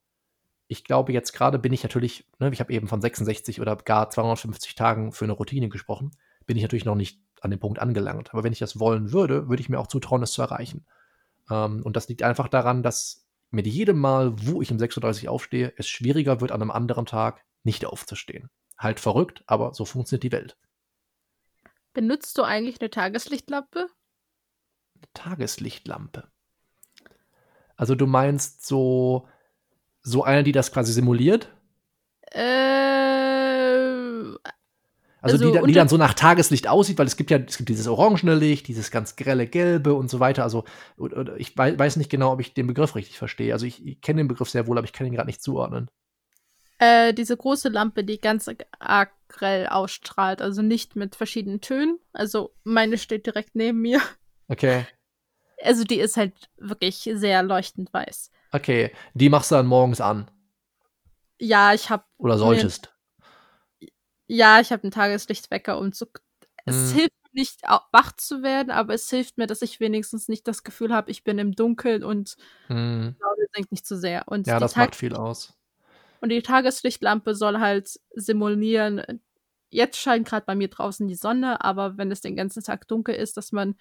ich 0.69 0.85
glaube, 0.85 1.13
jetzt 1.13 1.33
gerade 1.33 1.59
bin 1.59 1.73
ich 1.73 1.83
natürlich, 1.83 2.27
ne, 2.39 2.51
ich 2.53 2.61
habe 2.61 2.73
eben 2.73 2.89
von 2.89 3.01
66 3.01 3.61
oder 3.61 3.75
gar 3.77 4.11
250 4.11 4.75
Tagen 4.75 5.13
für 5.13 5.25
eine 5.25 5.33
Routine 5.33 5.71
gesprochen, 5.71 6.13
bin 6.47 6.57
ich 6.57 6.63
natürlich 6.63 6.85
noch 6.85 6.95
nicht 6.95 7.21
an 7.41 7.51
dem 7.51 7.59
Punkt 7.59 7.79
angelangt. 7.79 8.33
Aber 8.33 8.45
wenn 8.45 8.53
ich 8.53 8.59
das 8.59 8.79
wollen 8.79 9.13
würde, 9.13 9.49
würde 9.49 9.63
ich 9.63 9.71
mir 9.71 9.81
auch 9.81 9.87
zutrauen, 9.87 10.21
das 10.21 10.33
zu 10.33 10.43
erreichen. 10.43 10.87
Ähm, 11.51 11.83
und 11.83 11.97
das 11.97 12.09
liegt 12.09 12.23
einfach 12.23 12.49
daran, 12.49 12.83
dass 12.83 13.27
mit 13.51 13.67
jedem 13.67 13.99
Mal, 13.99 14.35
wo 14.47 14.61
ich 14.61 14.71
um 14.71 14.77
6.30 14.77 15.25
Uhr 15.25 15.33
aufstehe, 15.33 15.73
es 15.77 15.89
schwieriger 15.89 16.43
wird, 16.43 16.53
an 16.53 16.61
einem 16.61 16.71
anderen 16.71 17.07
Tag 17.07 17.45
nicht 17.65 17.87
aufzustehen. 17.87 18.51
Halt 18.77 19.01
verrückt, 19.01 19.43
aber 19.47 19.73
so 19.73 19.87
funktioniert 19.87 20.25
die 20.25 20.33
Welt. 20.33 20.57
Benutzt 21.95 22.37
du 22.37 22.43
eigentlich 22.43 22.81
eine 22.81 22.91
Tageslichtlampe? 22.91 23.89
Eine 24.97 25.13
Tageslichtlampe. 25.15 26.29
Also 27.77 27.95
du 27.95 28.07
meinst 28.07 28.67
so, 28.67 29.29
so 30.09 30.25
eine, 30.25 30.43
die 30.43 30.53
das 30.53 30.73
quasi 30.73 30.93
simuliert? 30.93 31.49
Äh, 32.31 32.49
also, 35.21 35.37
also 35.37 35.53
die, 35.53 35.67
die, 35.67 35.73
dann 35.73 35.89
so 35.89 35.97
nach 35.97 36.15
Tageslicht 36.15 36.69
aussieht, 36.69 36.99
weil 36.99 37.07
es 37.07 37.17
gibt 37.17 37.31
ja 37.31 37.39
es 37.39 37.57
gibt 37.57 37.69
dieses 37.69 37.89
orangene 37.89 38.37
Licht, 38.37 38.69
dieses 38.69 38.91
ganz 38.91 39.17
grelle 39.17 39.47
Gelbe 39.47 39.95
und 39.95 40.09
so 40.09 40.21
weiter. 40.21 40.45
Also 40.45 40.65
ich 41.37 41.57
weiß 41.57 41.97
nicht 41.97 42.11
genau, 42.11 42.33
ob 42.33 42.41
ich 42.41 42.55
den 42.55 42.69
Begriff 42.69 42.95
richtig 42.95 43.19
verstehe. 43.19 43.53
Also 43.53 43.67
ich, 43.67 43.85
ich 43.85 44.01
kenne 44.01 44.23
den 44.23 44.29
Begriff 44.29 44.49
sehr 44.49 44.67
wohl, 44.67 44.79
aber 44.79 44.85
ich 44.85 44.93
kann 44.93 45.07
ihn 45.07 45.13
gerade 45.13 45.27
nicht 45.27 45.43
zuordnen. 45.43 45.91
Äh, 46.79 47.13
diese 47.15 47.37
große 47.37 47.69
Lampe, 47.69 48.05
die 48.05 48.21
ganz 48.21 48.49
arg 48.79 49.11
grell 49.29 49.67
ausstrahlt, 49.67 50.41
also 50.41 50.63
nicht 50.63 50.95
mit 50.95 51.17
verschiedenen 51.17 51.61
Tönen. 51.61 51.99
Also 52.13 52.55
meine 52.63 52.97
steht 52.97 53.27
direkt 53.27 53.57
neben 53.57 53.81
mir. 53.81 54.01
Okay. 54.47 54.87
Also 55.65 55.83
die 55.83 55.99
ist 55.99 56.17
halt 56.17 56.35
wirklich 56.57 57.11
sehr 57.13 57.43
leuchtend 57.43 57.93
weiß. 57.93 58.31
Okay, 58.53 58.93
die 59.15 59.29
machst 59.29 59.51
du 59.51 59.57
dann 59.57 59.67
morgens 59.67 60.01
an. 60.01 60.31
Ja, 61.39 61.75
ich 61.75 61.91
habe. 61.91 62.05
Oder 62.17 62.39
solltest. 62.39 62.93
ja, 64.27 64.61
ich 64.61 64.73
habe 64.73 64.83
einen 64.83 64.93
Tageslichtwecker, 64.93 65.79
um 65.79 65.93
zu. 65.93 66.07
Es 66.65 66.91
hm. 66.91 66.99
hilft 66.99 67.13
nicht, 67.33 67.63
wach 67.93 68.13
zu 68.17 68.43
werden, 68.43 68.71
aber 68.71 68.95
es 68.95 69.09
hilft 69.09 69.39
mir, 69.39 69.47
dass 69.47 69.63
ich 69.63 69.81
wenigstens 69.81 70.29
nicht 70.29 70.49
das 70.49 70.65
Gefühl 70.65 70.93
habe, 70.93 71.11
ich 71.11 71.25
bin 71.25 71.39
im 71.39 71.53
Dunkeln 71.53 72.03
und 72.03 72.37
hm. 72.67 73.17
denkt 73.57 73.71
nicht 73.71 73.87
zu 73.87 73.97
sehr. 73.97 74.25
Und 74.27 74.47
ja, 74.47 74.59
das 74.59 74.73
Tag 74.73 74.89
macht 74.89 74.97
viel 74.97 75.15
aus. 75.15 75.55
Und 76.21 76.31
die 76.31 76.43
Tageslichtlampe 76.43 77.35
soll 77.35 77.61
halt 77.61 78.01
simulieren, 78.15 79.21
jetzt 79.71 79.99
scheint 79.99 80.27
gerade 80.27 80.47
bei 80.47 80.55
mir 80.55 80.69
draußen 80.69 81.07
die 81.07 81.15
Sonne, 81.15 81.65
aber 81.65 81.97
wenn 81.97 82.11
es 82.11 82.21
den 82.21 82.37
ganzen 82.37 82.63
Tag 82.63 82.89
dunkel 82.89 83.15
ist, 83.15 83.37
dass 83.37 83.53
man 83.53 83.77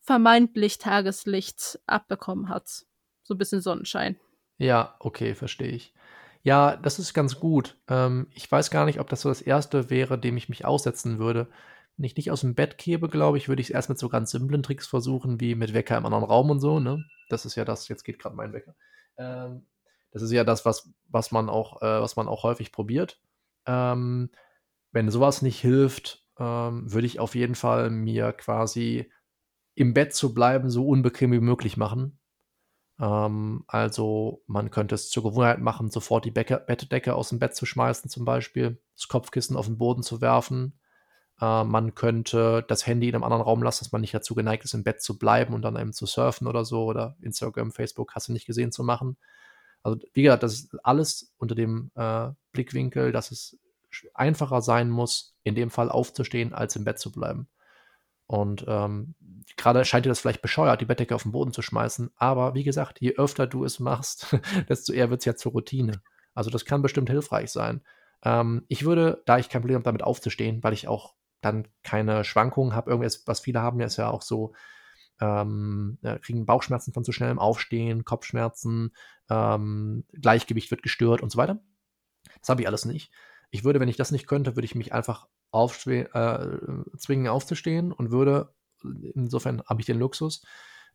vermeintlich 0.00 0.78
Tageslicht 0.78 1.80
abbekommen 1.86 2.48
hat. 2.48 2.84
So 3.24 3.34
ein 3.34 3.38
bisschen 3.38 3.60
Sonnenschein. 3.60 4.16
Ja, 4.58 4.94
okay, 5.00 5.34
verstehe 5.34 5.68
ich. 5.68 5.92
Ja, 6.42 6.76
das 6.76 6.98
ist 6.98 7.14
ganz 7.14 7.40
gut. 7.40 7.76
Ähm, 7.88 8.28
ich 8.30 8.50
weiß 8.50 8.70
gar 8.70 8.84
nicht, 8.84 9.00
ob 9.00 9.08
das 9.08 9.22
so 9.22 9.30
das 9.30 9.42
Erste 9.42 9.90
wäre, 9.90 10.18
dem 10.18 10.36
ich 10.36 10.48
mich 10.48 10.64
aussetzen 10.64 11.18
würde. 11.18 11.48
Wenn 11.96 12.04
ich 12.04 12.16
nicht 12.16 12.30
aus 12.30 12.42
dem 12.42 12.54
Bett 12.54 12.76
käme, 12.76 13.08
glaube 13.08 13.38
ich, 13.38 13.48
würde 13.48 13.62
ich 13.62 13.68
es 13.70 13.74
erst 13.74 13.88
mit 13.88 13.98
so 13.98 14.08
ganz 14.08 14.30
simplen 14.30 14.62
Tricks 14.62 14.86
versuchen, 14.86 15.40
wie 15.40 15.54
mit 15.54 15.72
Wecker 15.72 15.96
im 15.96 16.04
anderen 16.04 16.24
Raum 16.24 16.50
und 16.50 16.60
so. 16.60 16.80
Ne? 16.80 17.02
Das 17.30 17.46
ist 17.46 17.56
ja 17.56 17.64
das, 17.64 17.88
jetzt 17.88 18.04
geht 18.04 18.18
gerade 18.18 18.36
mein 18.36 18.52
Wecker. 18.52 18.74
Ähm, 19.16 19.64
das 20.10 20.22
ist 20.22 20.32
ja 20.32 20.44
das, 20.44 20.66
was, 20.66 20.92
was, 21.08 21.32
man, 21.32 21.48
auch, 21.48 21.80
äh, 21.80 22.00
was 22.00 22.16
man 22.16 22.28
auch 22.28 22.42
häufig 22.42 22.72
probiert. 22.72 23.20
Ähm, 23.66 24.30
wenn 24.92 25.10
sowas 25.10 25.40
nicht 25.40 25.60
hilft, 25.60 26.24
ähm, 26.38 26.92
würde 26.92 27.06
ich 27.06 27.20
auf 27.20 27.34
jeden 27.34 27.54
Fall 27.54 27.90
mir 27.90 28.32
quasi 28.32 29.10
im 29.74 29.94
Bett 29.94 30.14
zu 30.14 30.34
bleiben 30.34 30.68
so 30.68 30.86
unbequem 30.86 31.32
wie 31.32 31.40
möglich 31.40 31.76
machen. 31.76 32.18
Ähm, 33.04 33.64
also 33.66 34.42
man 34.46 34.70
könnte 34.70 34.94
es 34.94 35.10
zur 35.10 35.22
Gewohnheit 35.24 35.60
machen, 35.60 35.90
sofort 35.90 36.24
die 36.24 36.30
Becke, 36.30 36.62
Bettdecke 36.66 37.14
aus 37.14 37.28
dem 37.28 37.38
Bett 37.38 37.54
zu 37.54 37.66
schmeißen 37.66 38.08
zum 38.08 38.24
Beispiel, 38.24 38.80
das 38.94 39.08
Kopfkissen 39.08 39.56
auf 39.56 39.66
den 39.66 39.76
Boden 39.76 40.02
zu 40.02 40.22
werfen. 40.22 40.78
Äh, 41.40 41.64
man 41.64 41.94
könnte 41.94 42.64
das 42.66 42.86
Handy 42.86 43.08
in 43.08 43.14
einem 43.14 43.24
anderen 43.24 43.42
Raum 43.42 43.62
lassen, 43.62 43.84
dass 43.84 43.92
man 43.92 44.00
nicht 44.00 44.14
dazu 44.14 44.34
geneigt 44.34 44.64
ist, 44.64 44.72
im 44.72 44.84
Bett 44.84 45.02
zu 45.02 45.18
bleiben 45.18 45.52
und 45.54 45.62
dann 45.62 45.76
eben 45.76 45.92
zu 45.92 46.06
surfen 46.06 46.46
oder 46.46 46.64
so 46.64 46.84
oder 46.84 47.16
Instagram, 47.20 47.72
Facebook, 47.72 48.14
hast 48.14 48.28
du 48.28 48.32
nicht 48.32 48.46
gesehen 48.46 48.72
zu 48.72 48.84
machen. 48.84 49.18
Also 49.82 49.98
wie 50.14 50.22
gesagt, 50.22 50.42
das 50.42 50.54
ist 50.54 50.76
alles 50.82 51.34
unter 51.36 51.54
dem 51.54 51.90
äh, 51.94 52.30
Blickwinkel, 52.52 53.12
dass 53.12 53.30
es 53.30 53.58
einfacher 54.14 54.62
sein 54.62 54.88
muss, 54.90 55.36
in 55.42 55.54
dem 55.54 55.70
Fall 55.70 55.90
aufzustehen, 55.90 56.54
als 56.54 56.74
im 56.76 56.84
Bett 56.84 56.98
zu 56.98 57.12
bleiben. 57.12 57.48
Und 58.26 58.64
ähm, 58.66 59.14
gerade 59.56 59.84
scheint 59.84 60.04
dir 60.04 60.10
das 60.10 60.20
vielleicht 60.20 60.42
bescheuert, 60.42 60.80
die 60.80 60.86
Bettdecke 60.86 61.14
auf 61.14 61.22
den 61.22 61.32
Boden 61.32 61.52
zu 61.52 61.62
schmeißen. 61.62 62.10
Aber 62.16 62.54
wie 62.54 62.64
gesagt, 62.64 63.00
je 63.00 63.14
öfter 63.16 63.46
du 63.46 63.64
es 63.64 63.80
machst, 63.80 64.36
desto 64.68 64.92
eher 64.92 65.10
wird 65.10 65.20
es 65.20 65.24
ja 65.24 65.36
zur 65.36 65.52
Routine. 65.52 66.02
Also 66.34 66.50
das 66.50 66.64
kann 66.64 66.82
bestimmt 66.82 67.10
hilfreich 67.10 67.50
sein. 67.50 67.82
Ähm, 68.22 68.64
ich 68.68 68.84
würde, 68.84 69.22
da 69.26 69.38
ich 69.38 69.48
kein 69.48 69.62
Problem 69.62 69.76
habe, 69.76 69.84
damit 69.84 70.02
aufzustehen, 70.02 70.62
weil 70.62 70.72
ich 70.72 70.88
auch 70.88 71.14
dann 71.40 71.68
keine 71.82 72.24
Schwankungen 72.24 72.74
habe, 72.74 72.90
irgendwas, 72.90 73.22
was 73.26 73.40
viele 73.40 73.60
haben, 73.60 73.80
ist 73.80 73.96
ja 73.96 74.08
auch 74.08 74.22
so, 74.22 74.54
ähm, 75.20 75.98
kriegen 76.22 76.46
Bauchschmerzen 76.46 76.92
von 76.92 77.04
zu 77.04 77.12
schnellem 77.12 77.38
Aufstehen, 77.38 78.04
Kopfschmerzen, 78.04 78.92
ähm, 79.30 80.04
Gleichgewicht 80.12 80.70
wird 80.70 80.82
gestört 80.82 81.22
und 81.22 81.30
so 81.30 81.38
weiter. 81.38 81.60
Das 82.40 82.48
habe 82.48 82.62
ich 82.62 82.66
alles 82.66 82.84
nicht. 82.84 83.12
Ich 83.50 83.62
würde, 83.62 83.78
wenn 83.78 83.88
ich 83.88 83.96
das 83.96 84.10
nicht 84.10 84.26
könnte, 84.26 84.56
würde 84.56 84.64
ich 84.64 84.74
mich 84.74 84.92
einfach 84.92 85.28
äh, 85.86 86.06
zwingen 86.96 87.28
aufzustehen 87.28 87.92
und 87.92 88.10
würde, 88.10 88.52
insofern 89.14 89.62
habe 89.66 89.80
ich 89.80 89.86
den 89.86 89.98
Luxus, 89.98 90.42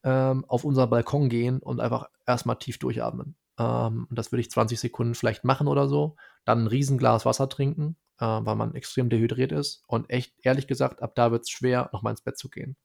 ähm, 0.04 0.46
auf 0.48 0.64
unseren 0.64 0.90
Balkon 0.90 1.30
gehen 1.30 1.60
und 1.60 1.80
einfach 1.80 2.10
erstmal 2.26 2.58
tief 2.58 2.80
durchatmen. 2.80 3.36
Ähm, 3.60 4.08
das 4.10 4.32
würde 4.32 4.42
ich 4.42 4.52
20 4.52 4.80
Sekunden 4.80 5.16
vielleicht 5.16 5.44
machen 5.44 5.68
oder 5.68 5.88
so. 5.88 6.16
Dann 6.46 6.64
ein 6.64 6.68
Riesenglas 6.68 7.26
Wasser 7.26 7.50
trinken, 7.50 7.98
äh, 8.20 8.26
weil 8.26 8.56
man 8.56 8.76
extrem 8.76 9.10
dehydriert 9.10 9.52
ist. 9.52 9.84
Und 9.88 10.10
echt, 10.10 10.34
ehrlich 10.42 10.68
gesagt, 10.68 11.02
ab 11.02 11.16
da 11.16 11.32
wird 11.32 11.44
es 11.44 11.50
schwer, 11.50 11.90
nochmal 11.94 12.12
ins 12.12 12.22
Bett 12.22 12.38
zu 12.38 12.50
gehen. 12.50 12.78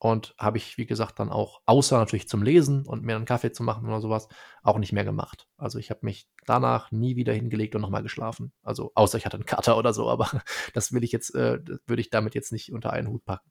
Und 0.00 0.34
habe 0.38 0.58
ich, 0.58 0.78
wie 0.78 0.86
gesagt, 0.86 1.18
dann 1.18 1.28
auch, 1.28 1.60
außer 1.66 1.98
natürlich 1.98 2.28
zum 2.28 2.44
Lesen 2.44 2.86
und 2.86 3.02
mir 3.02 3.16
einen 3.16 3.24
Kaffee 3.24 3.50
zu 3.50 3.64
machen 3.64 3.88
oder 3.88 4.00
sowas, 4.00 4.28
auch 4.62 4.78
nicht 4.78 4.92
mehr 4.92 5.04
gemacht. 5.04 5.48
Also 5.56 5.78
ich 5.80 5.90
habe 5.90 6.00
mich 6.02 6.28
danach 6.46 6.92
nie 6.92 7.16
wieder 7.16 7.32
hingelegt 7.32 7.74
und 7.74 7.82
nochmal 7.82 8.04
geschlafen. 8.04 8.52
Also 8.62 8.92
außer 8.94 9.18
ich 9.18 9.26
hatte 9.26 9.36
einen 9.36 9.46
Kater 9.46 9.76
oder 9.76 9.92
so, 9.92 10.08
aber 10.08 10.30
das 10.72 10.92
will 10.92 11.02
ich 11.02 11.10
jetzt, 11.10 11.34
äh, 11.34 11.58
würde 11.86 12.00
ich 12.00 12.10
damit 12.10 12.36
jetzt 12.36 12.52
nicht 12.52 12.72
unter 12.72 12.92
einen 12.92 13.08
Hut 13.08 13.24
packen. 13.24 13.50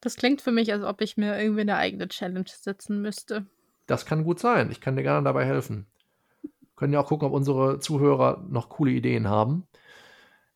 Das 0.00 0.16
klingt 0.16 0.40
für 0.40 0.52
mich, 0.52 0.72
als 0.72 0.82
ob 0.82 1.00
ich 1.00 1.16
mir 1.16 1.38
irgendwie 1.38 1.62
eine 1.62 1.76
eigene 1.76 2.08
Challenge 2.08 2.48
setzen 2.48 3.02
müsste. 3.02 3.46
Das 3.86 4.06
kann 4.06 4.24
gut 4.24 4.38
sein. 4.38 4.70
Ich 4.70 4.80
kann 4.80 4.96
dir 4.96 5.02
gerne 5.02 5.24
dabei 5.24 5.44
helfen. 5.44 5.86
Können 6.76 6.92
ja 6.92 7.00
auch 7.00 7.08
gucken, 7.08 7.28
ob 7.28 7.34
unsere 7.34 7.80
Zuhörer 7.80 8.44
noch 8.48 8.70
coole 8.70 8.92
Ideen 8.92 9.28
haben, 9.28 9.66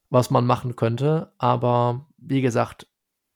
was 0.09 0.31
man 0.31 0.47
machen 0.47 0.77
könnte. 0.77 1.33
Aber 1.37 2.07
wie 2.17 2.41
gesagt, 2.41 2.87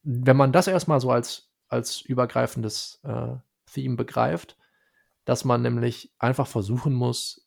wenn 0.02 0.36
man 0.36 0.52
das 0.52 0.66
erstmal 0.66 1.00
so 1.00 1.10
als 1.10 1.48
als 1.68 2.00
übergreifendes 2.00 3.00
äh, 3.04 3.36
Theme 3.72 3.96
begreift, 3.96 4.56
dass 5.24 5.44
man 5.44 5.62
nämlich 5.62 6.12
einfach 6.18 6.46
versuchen 6.46 6.94
muss, 6.94 7.46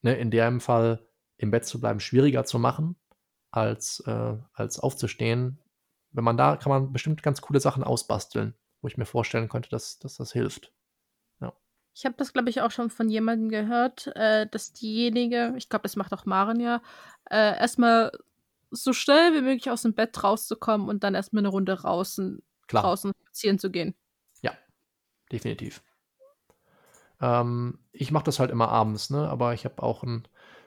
ne, 0.00 0.14
in 0.14 0.30
dem 0.30 0.60
Fall 0.60 1.06
im 1.36 1.50
Bett 1.50 1.66
zu 1.66 1.80
bleiben, 1.80 2.00
schwieriger 2.00 2.44
zu 2.44 2.58
machen, 2.58 2.96
als, 3.50 4.02
äh, 4.06 4.36
als 4.54 4.78
aufzustehen. 4.78 5.58
Wenn 6.12 6.24
man 6.24 6.36
da, 6.36 6.56
kann 6.56 6.70
man 6.70 6.92
bestimmt 6.92 7.22
ganz 7.22 7.40
coole 7.40 7.60
Sachen 7.60 7.82
ausbasteln, 7.82 8.54
wo 8.80 8.88
ich 8.88 8.96
mir 8.96 9.06
vorstellen 9.06 9.48
könnte, 9.48 9.70
dass, 9.70 9.98
dass 9.98 10.16
das 10.16 10.32
hilft. 10.32 10.72
Ja. 11.40 11.52
Ich 11.94 12.04
habe 12.04 12.14
das, 12.18 12.32
glaube 12.32 12.50
ich, 12.50 12.60
auch 12.60 12.70
schon 12.70 12.90
von 12.90 13.08
jemandem 13.08 13.48
gehört, 13.48 14.08
äh, 14.16 14.46
dass 14.46 14.72
diejenige, 14.72 15.54
ich 15.56 15.68
glaube, 15.68 15.84
das 15.84 15.96
macht 15.96 16.12
auch 16.12 16.26
Maren 16.26 16.60
ja, 16.60 16.82
äh, 17.30 17.58
erstmal 17.58 18.12
so 18.70 18.92
schnell 18.92 19.34
wie 19.34 19.42
möglich 19.42 19.70
aus 19.70 19.82
dem 19.82 19.94
Bett 19.94 20.22
rauszukommen 20.22 20.88
und 20.88 21.04
dann 21.04 21.14
erstmal 21.14 21.42
eine 21.42 21.48
Runde 21.48 21.76
draußen 21.76 22.42
Klar. 22.66 22.82
draußen 22.82 23.12
spazieren 23.22 23.58
zu 23.58 23.70
gehen. 23.70 23.94
Ja, 24.40 24.52
definitiv. 25.30 25.82
Ähm, 27.20 27.78
ich 27.92 28.10
mache 28.10 28.24
das 28.24 28.38
halt 28.38 28.50
immer 28.50 28.68
abends, 28.68 29.10
ne? 29.10 29.28
aber 29.28 29.54
ich 29.54 29.64
habe 29.64 29.82
auch 29.82 30.02
einen 30.02 30.26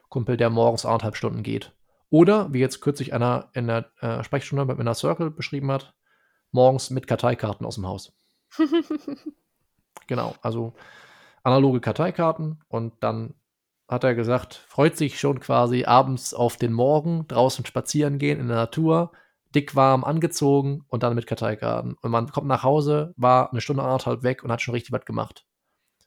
Kumpel, 0.10 0.38
der 0.38 0.50
morgens 0.50 0.86
anderthalb 0.86 1.16
Stunden 1.16 1.44
geht. 1.44 1.74
Oder, 2.10 2.54
wie 2.54 2.60
jetzt 2.60 2.82
kürzlich 2.82 3.14
einer 3.14 3.50
in 3.54 3.68
der 3.68 3.92
äh, 4.00 4.24
Sprechstunde 4.24 4.66
bei 4.66 4.74
Inner 4.74 4.94
Circle 4.94 5.32
beschrieben 5.32 5.72
hat, 5.72 5.94
morgens 6.52 6.90
mit 6.90 7.08
Karteikarten 7.08 7.66
aus 7.66 7.76
dem 7.76 7.88
Haus. 7.88 8.14
genau, 10.08 10.36
also 10.42 10.74
analoge 11.44 11.82
Karteikarten 11.82 12.64
und 12.68 12.94
dann 13.02 13.36
hat 13.88 14.04
er 14.04 14.16
gesagt, 14.16 14.56
freut 14.68 14.98
sich 14.98 15.20
schon 15.20 15.40
quasi 15.40 15.86
abends 15.86 16.34
auf 16.34 16.58
den 16.58 16.74
Morgen, 16.74 17.28
draußen 17.28 17.66
spazieren 17.66 18.18
gehen 18.18 18.40
in 18.40 18.48
der 18.48 18.58
Natur, 18.58 19.12
dick 19.54 19.76
warm 19.76 20.04
angezogen 20.04 20.84
und 20.88 21.04
dann 21.04 21.16
mit 21.16 21.28
Karteikarten. 21.28 21.96
Und 22.02 22.12
man 22.12 22.32
kommt 22.32 22.48
nach 22.48 22.64
Hause, 22.64 23.14
war 23.16 23.52
eine 23.52 23.62
Stunde, 23.62 23.84
anderthalb 23.84 24.24
weg 24.24 24.44
und 24.44 24.52
hat 24.52 24.62
schon 24.62 24.74
richtig 24.74 24.92
was 24.92 25.06
gemacht. 25.06 25.46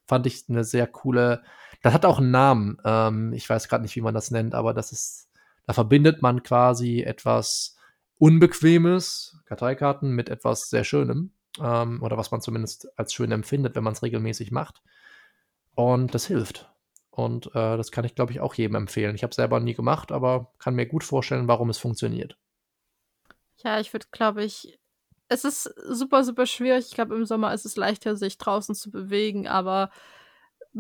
Fand 0.07 0.27
ich 0.27 0.45
eine 0.49 0.65
sehr 0.65 0.87
coole. 0.87 1.43
Das 1.83 1.95
hat 1.95 2.05
auch 2.05 2.19
einen 2.19 2.31
Namen. 2.31 2.79
Ähm, 2.85 3.33
ich 3.33 3.49
weiß 3.49 3.69
gerade 3.69 3.83
nicht, 3.83 3.95
wie 3.95 4.01
man 4.01 4.15
das 4.15 4.31
nennt, 4.31 4.55
aber 4.55 4.75
das 4.75 4.91
ist, 4.91 5.28
da 5.69 5.75
verbindet 5.75 6.23
man 6.23 6.43
quasi 6.43 7.03
etwas 7.03 7.77
Unbequemes, 8.17 9.39
Karteikarten, 9.45 10.13
mit 10.13 10.31
etwas 10.31 10.71
sehr 10.71 10.83
Schönem. 10.83 11.35
Ähm, 11.61 12.03
oder 12.03 12.17
was 12.17 12.31
man 12.31 12.41
zumindest 12.41 12.89
als 12.99 13.13
schön 13.13 13.31
empfindet, 13.33 13.77
wenn 13.77 13.85
man 13.85 13.93
es 13.93 14.03
regelmäßig 14.03 14.51
macht. 14.51 14.81
Und 15.75 16.15
das 16.15 16.27
hilft. 16.27 16.73
Und 17.11 17.49
äh, 17.49 17.77
das 17.77 17.91
kann 17.91 18.07
ich, 18.07 18.15
glaube 18.15 18.33
ich, 18.33 18.41
auch 18.41 18.55
jedem 18.55 18.77
empfehlen. 18.77 19.15
Ich 19.15 19.23
habe 19.23 19.31
es 19.33 19.37
selber 19.37 19.61
nie 19.61 19.75
gemacht, 19.75 20.11
aber 20.11 20.55
kann 20.59 20.75
mir 20.75 20.87
gut 20.87 21.05
vorstellen, 21.05 21.49
warum 21.49 21.69
es 21.69 21.77
funktioniert. 21.77 22.39
Ja, 23.63 23.79
ich 23.79 23.93
würde, 23.93 24.07
glaube 24.11 24.45
ich, 24.45 24.79
es 25.29 25.45
ist 25.45 25.65
super, 25.87 26.25
super 26.25 26.47
schwierig. 26.47 26.87
Ich 26.89 26.95
glaube, 26.95 27.15
im 27.15 27.27
Sommer 27.27 27.53
ist 27.53 27.67
es 27.67 27.77
leichter, 27.77 28.17
sich 28.17 28.39
draußen 28.39 28.75
zu 28.75 28.91
bewegen, 28.91 29.47
aber 29.47 29.91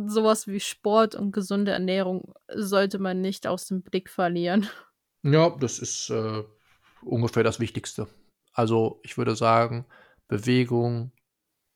sowas 0.07 0.47
wie 0.47 0.61
Sport 0.61 1.15
und 1.15 1.33
gesunde 1.33 1.73
Ernährung 1.73 2.35
sollte 2.55 2.99
man 2.99 3.21
nicht 3.21 3.47
aus 3.47 3.67
dem 3.67 3.83
Blick 3.83 4.09
verlieren. 4.11 4.69
Ja, 5.25 5.51
das 5.51 5.81
ist 5.81 6.11
äh, 6.11 6.45
ungefähr 7.03 7.43
das 7.43 7.59
Wichtigste. 7.59 8.07
Also 8.53 9.01
ich 9.03 9.19
würde 9.19 9.35
sagen, 9.35 9.85
Bewegung, 10.29 11.11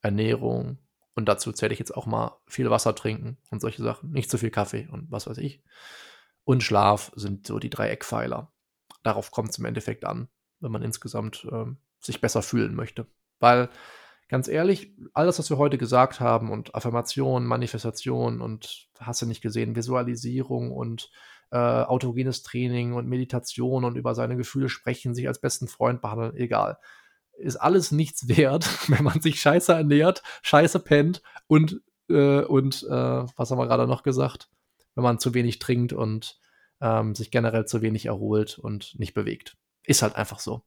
Ernährung 0.01 0.77
und 1.13 1.27
dazu 1.27 1.51
zähle 1.51 1.73
ich 1.73 1.79
jetzt 1.79 1.93
auch 1.93 2.05
mal 2.05 2.39
viel 2.47 2.69
Wasser 2.69 2.95
trinken 2.95 3.37
und 3.51 3.59
solche 3.59 3.83
Sachen. 3.83 4.11
Nicht 4.11 4.31
zu 4.31 4.37
viel 4.37 4.49
Kaffee 4.49 4.87
und 4.89 5.11
was 5.11 5.27
weiß 5.27 5.39
ich. 5.39 5.61
Und 6.45 6.63
Schlaf 6.63 7.11
sind 7.15 7.45
so 7.45 7.59
die 7.59 7.69
drei 7.69 7.89
Eckpfeiler. 7.89 8.49
Darauf 9.03 9.29
kommt 9.31 9.49
es 9.49 9.57
im 9.57 9.65
Endeffekt 9.65 10.05
an 10.05 10.29
wenn 10.63 10.71
man 10.71 10.81
insgesamt 10.81 11.45
ähm, 11.51 11.77
sich 11.99 12.21
besser 12.21 12.41
fühlen 12.41 12.73
möchte. 12.73 13.05
Weil, 13.39 13.69
ganz 14.29 14.47
ehrlich, 14.47 14.93
alles, 15.13 15.39
was 15.39 15.49
wir 15.49 15.57
heute 15.57 15.77
gesagt 15.77 16.19
haben 16.19 16.51
und 16.51 16.75
Affirmation, 16.75 17.45
Manifestation 17.45 18.41
und 18.41 18.87
hast 18.99 19.21
du 19.21 19.25
nicht 19.25 19.41
gesehen, 19.41 19.75
Visualisierung 19.75 20.71
und 20.71 21.09
äh, 21.51 21.57
autogenes 21.57 22.41
Training 22.41 22.93
und 22.93 23.07
Meditation 23.07 23.85
und 23.85 23.95
über 23.95 24.15
seine 24.15 24.35
Gefühle 24.35 24.69
sprechen, 24.69 25.13
sich 25.13 25.27
als 25.27 25.39
besten 25.39 25.67
Freund 25.67 26.01
behandeln, 26.01 26.35
egal. 26.35 26.79
Ist 27.37 27.57
alles 27.57 27.91
nichts 27.91 28.27
wert, 28.35 28.67
wenn 28.89 29.03
man 29.03 29.21
sich 29.21 29.39
scheiße 29.39 29.73
ernährt, 29.73 30.23
scheiße 30.41 30.79
pennt 30.79 31.21
und, 31.47 31.81
äh, 32.09 32.41
und 32.41 32.83
äh, 32.89 33.25
was 33.35 33.51
haben 33.51 33.59
wir 33.59 33.67
gerade 33.67 33.87
noch 33.87 34.03
gesagt? 34.03 34.49
Wenn 34.95 35.03
man 35.03 35.19
zu 35.19 35.33
wenig 35.33 35.59
trinkt 35.59 35.93
und 35.93 36.39
ähm, 36.81 37.15
sich 37.15 37.31
generell 37.31 37.65
zu 37.65 37.81
wenig 37.81 38.07
erholt 38.07 38.57
und 38.59 38.97
nicht 38.99 39.13
bewegt. 39.13 39.55
Ist 39.85 40.01
halt 40.01 40.15
einfach 40.15 40.39
so. 40.39 40.63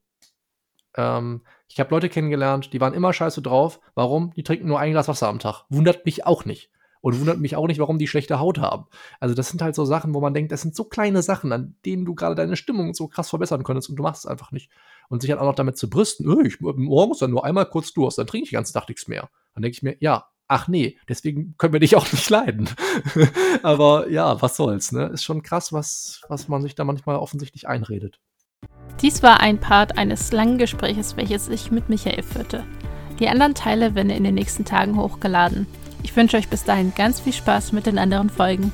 Ähm, 0.96 1.42
ich 1.68 1.80
habe 1.80 1.90
Leute 1.90 2.08
kennengelernt, 2.08 2.72
die 2.72 2.80
waren 2.80 2.94
immer 2.94 3.12
scheiße 3.12 3.42
drauf. 3.42 3.80
Warum? 3.94 4.32
Die 4.34 4.42
trinken 4.42 4.68
nur 4.68 4.80
ein 4.80 4.92
Glas 4.92 5.08
Wasser 5.08 5.28
am 5.28 5.38
Tag. 5.38 5.64
Wundert 5.68 6.04
mich 6.04 6.26
auch 6.26 6.44
nicht. 6.44 6.70
Und 7.02 7.20
wundert 7.20 7.38
mich 7.38 7.54
auch 7.54 7.66
nicht, 7.66 7.78
warum 7.78 7.98
die 7.98 8.08
schlechte 8.08 8.40
Haut 8.40 8.58
haben. 8.58 8.86
Also, 9.20 9.34
das 9.34 9.48
sind 9.48 9.62
halt 9.62 9.74
so 9.74 9.84
Sachen, 9.84 10.14
wo 10.14 10.20
man 10.20 10.34
denkt, 10.34 10.50
das 10.50 10.62
sind 10.62 10.74
so 10.74 10.84
kleine 10.84 11.22
Sachen, 11.22 11.52
an 11.52 11.76
denen 11.84 12.04
du 12.04 12.14
gerade 12.14 12.34
deine 12.34 12.56
Stimmung 12.56 12.94
so 12.94 13.06
krass 13.06 13.30
verbessern 13.30 13.62
könntest 13.62 13.90
und 13.90 13.96
du 13.96 14.02
machst 14.02 14.24
es 14.24 14.30
einfach 14.30 14.50
nicht. 14.50 14.70
Und 15.08 15.20
sich 15.20 15.30
halt 15.30 15.40
auch 15.40 15.44
noch 15.44 15.54
damit 15.54 15.78
zu 15.78 15.88
brüsten, 15.88 16.26
öh, 16.26 16.46
ich 16.46 16.60
morgens 16.60 17.18
dann 17.18 17.30
nur 17.30 17.44
einmal 17.44 17.66
kurz 17.66 17.92
Durst, 17.92 18.18
dann 18.18 18.26
trinke 18.26 18.44
ich 18.44 18.50
den 18.50 18.56
ganzen 18.56 18.74
Tag 18.74 18.88
nichts 18.88 19.06
mehr. 19.06 19.28
Dann 19.54 19.62
denke 19.62 19.76
ich 19.76 19.82
mir, 19.82 19.96
ja, 20.00 20.26
ach 20.48 20.68
nee, 20.68 20.98
deswegen 21.08 21.54
können 21.58 21.72
wir 21.72 21.80
dich 21.80 21.96
auch 21.96 22.10
nicht 22.10 22.28
leiden. 22.28 22.70
Aber 23.62 24.08
ja, 24.08 24.40
was 24.42 24.56
soll's, 24.56 24.92
ne? 24.92 25.06
Ist 25.06 25.24
schon 25.24 25.42
krass, 25.42 25.72
was, 25.72 26.22
was 26.28 26.48
man 26.48 26.62
sich 26.62 26.74
da 26.74 26.84
manchmal 26.84 27.16
offensichtlich 27.16 27.68
einredet. 27.68 28.20
Dies 29.06 29.22
war 29.22 29.38
ein 29.38 29.58
Part 29.58 29.98
eines 29.98 30.32
langen 30.32 30.58
Gespräches, 30.58 31.16
welches 31.16 31.48
ich 31.48 31.70
mit 31.70 31.88
Michael 31.88 32.24
führte. 32.24 32.64
Die 33.20 33.28
anderen 33.28 33.54
Teile 33.54 33.94
werden 33.94 34.10
in 34.10 34.24
den 34.24 34.34
nächsten 34.34 34.64
Tagen 34.64 34.96
hochgeladen. 34.96 35.68
Ich 36.02 36.16
wünsche 36.16 36.36
euch 36.36 36.48
bis 36.48 36.64
dahin 36.64 36.92
ganz 36.92 37.20
viel 37.20 37.32
Spaß 37.32 37.70
mit 37.70 37.86
den 37.86 37.98
anderen 37.98 38.30
Folgen. 38.30 38.72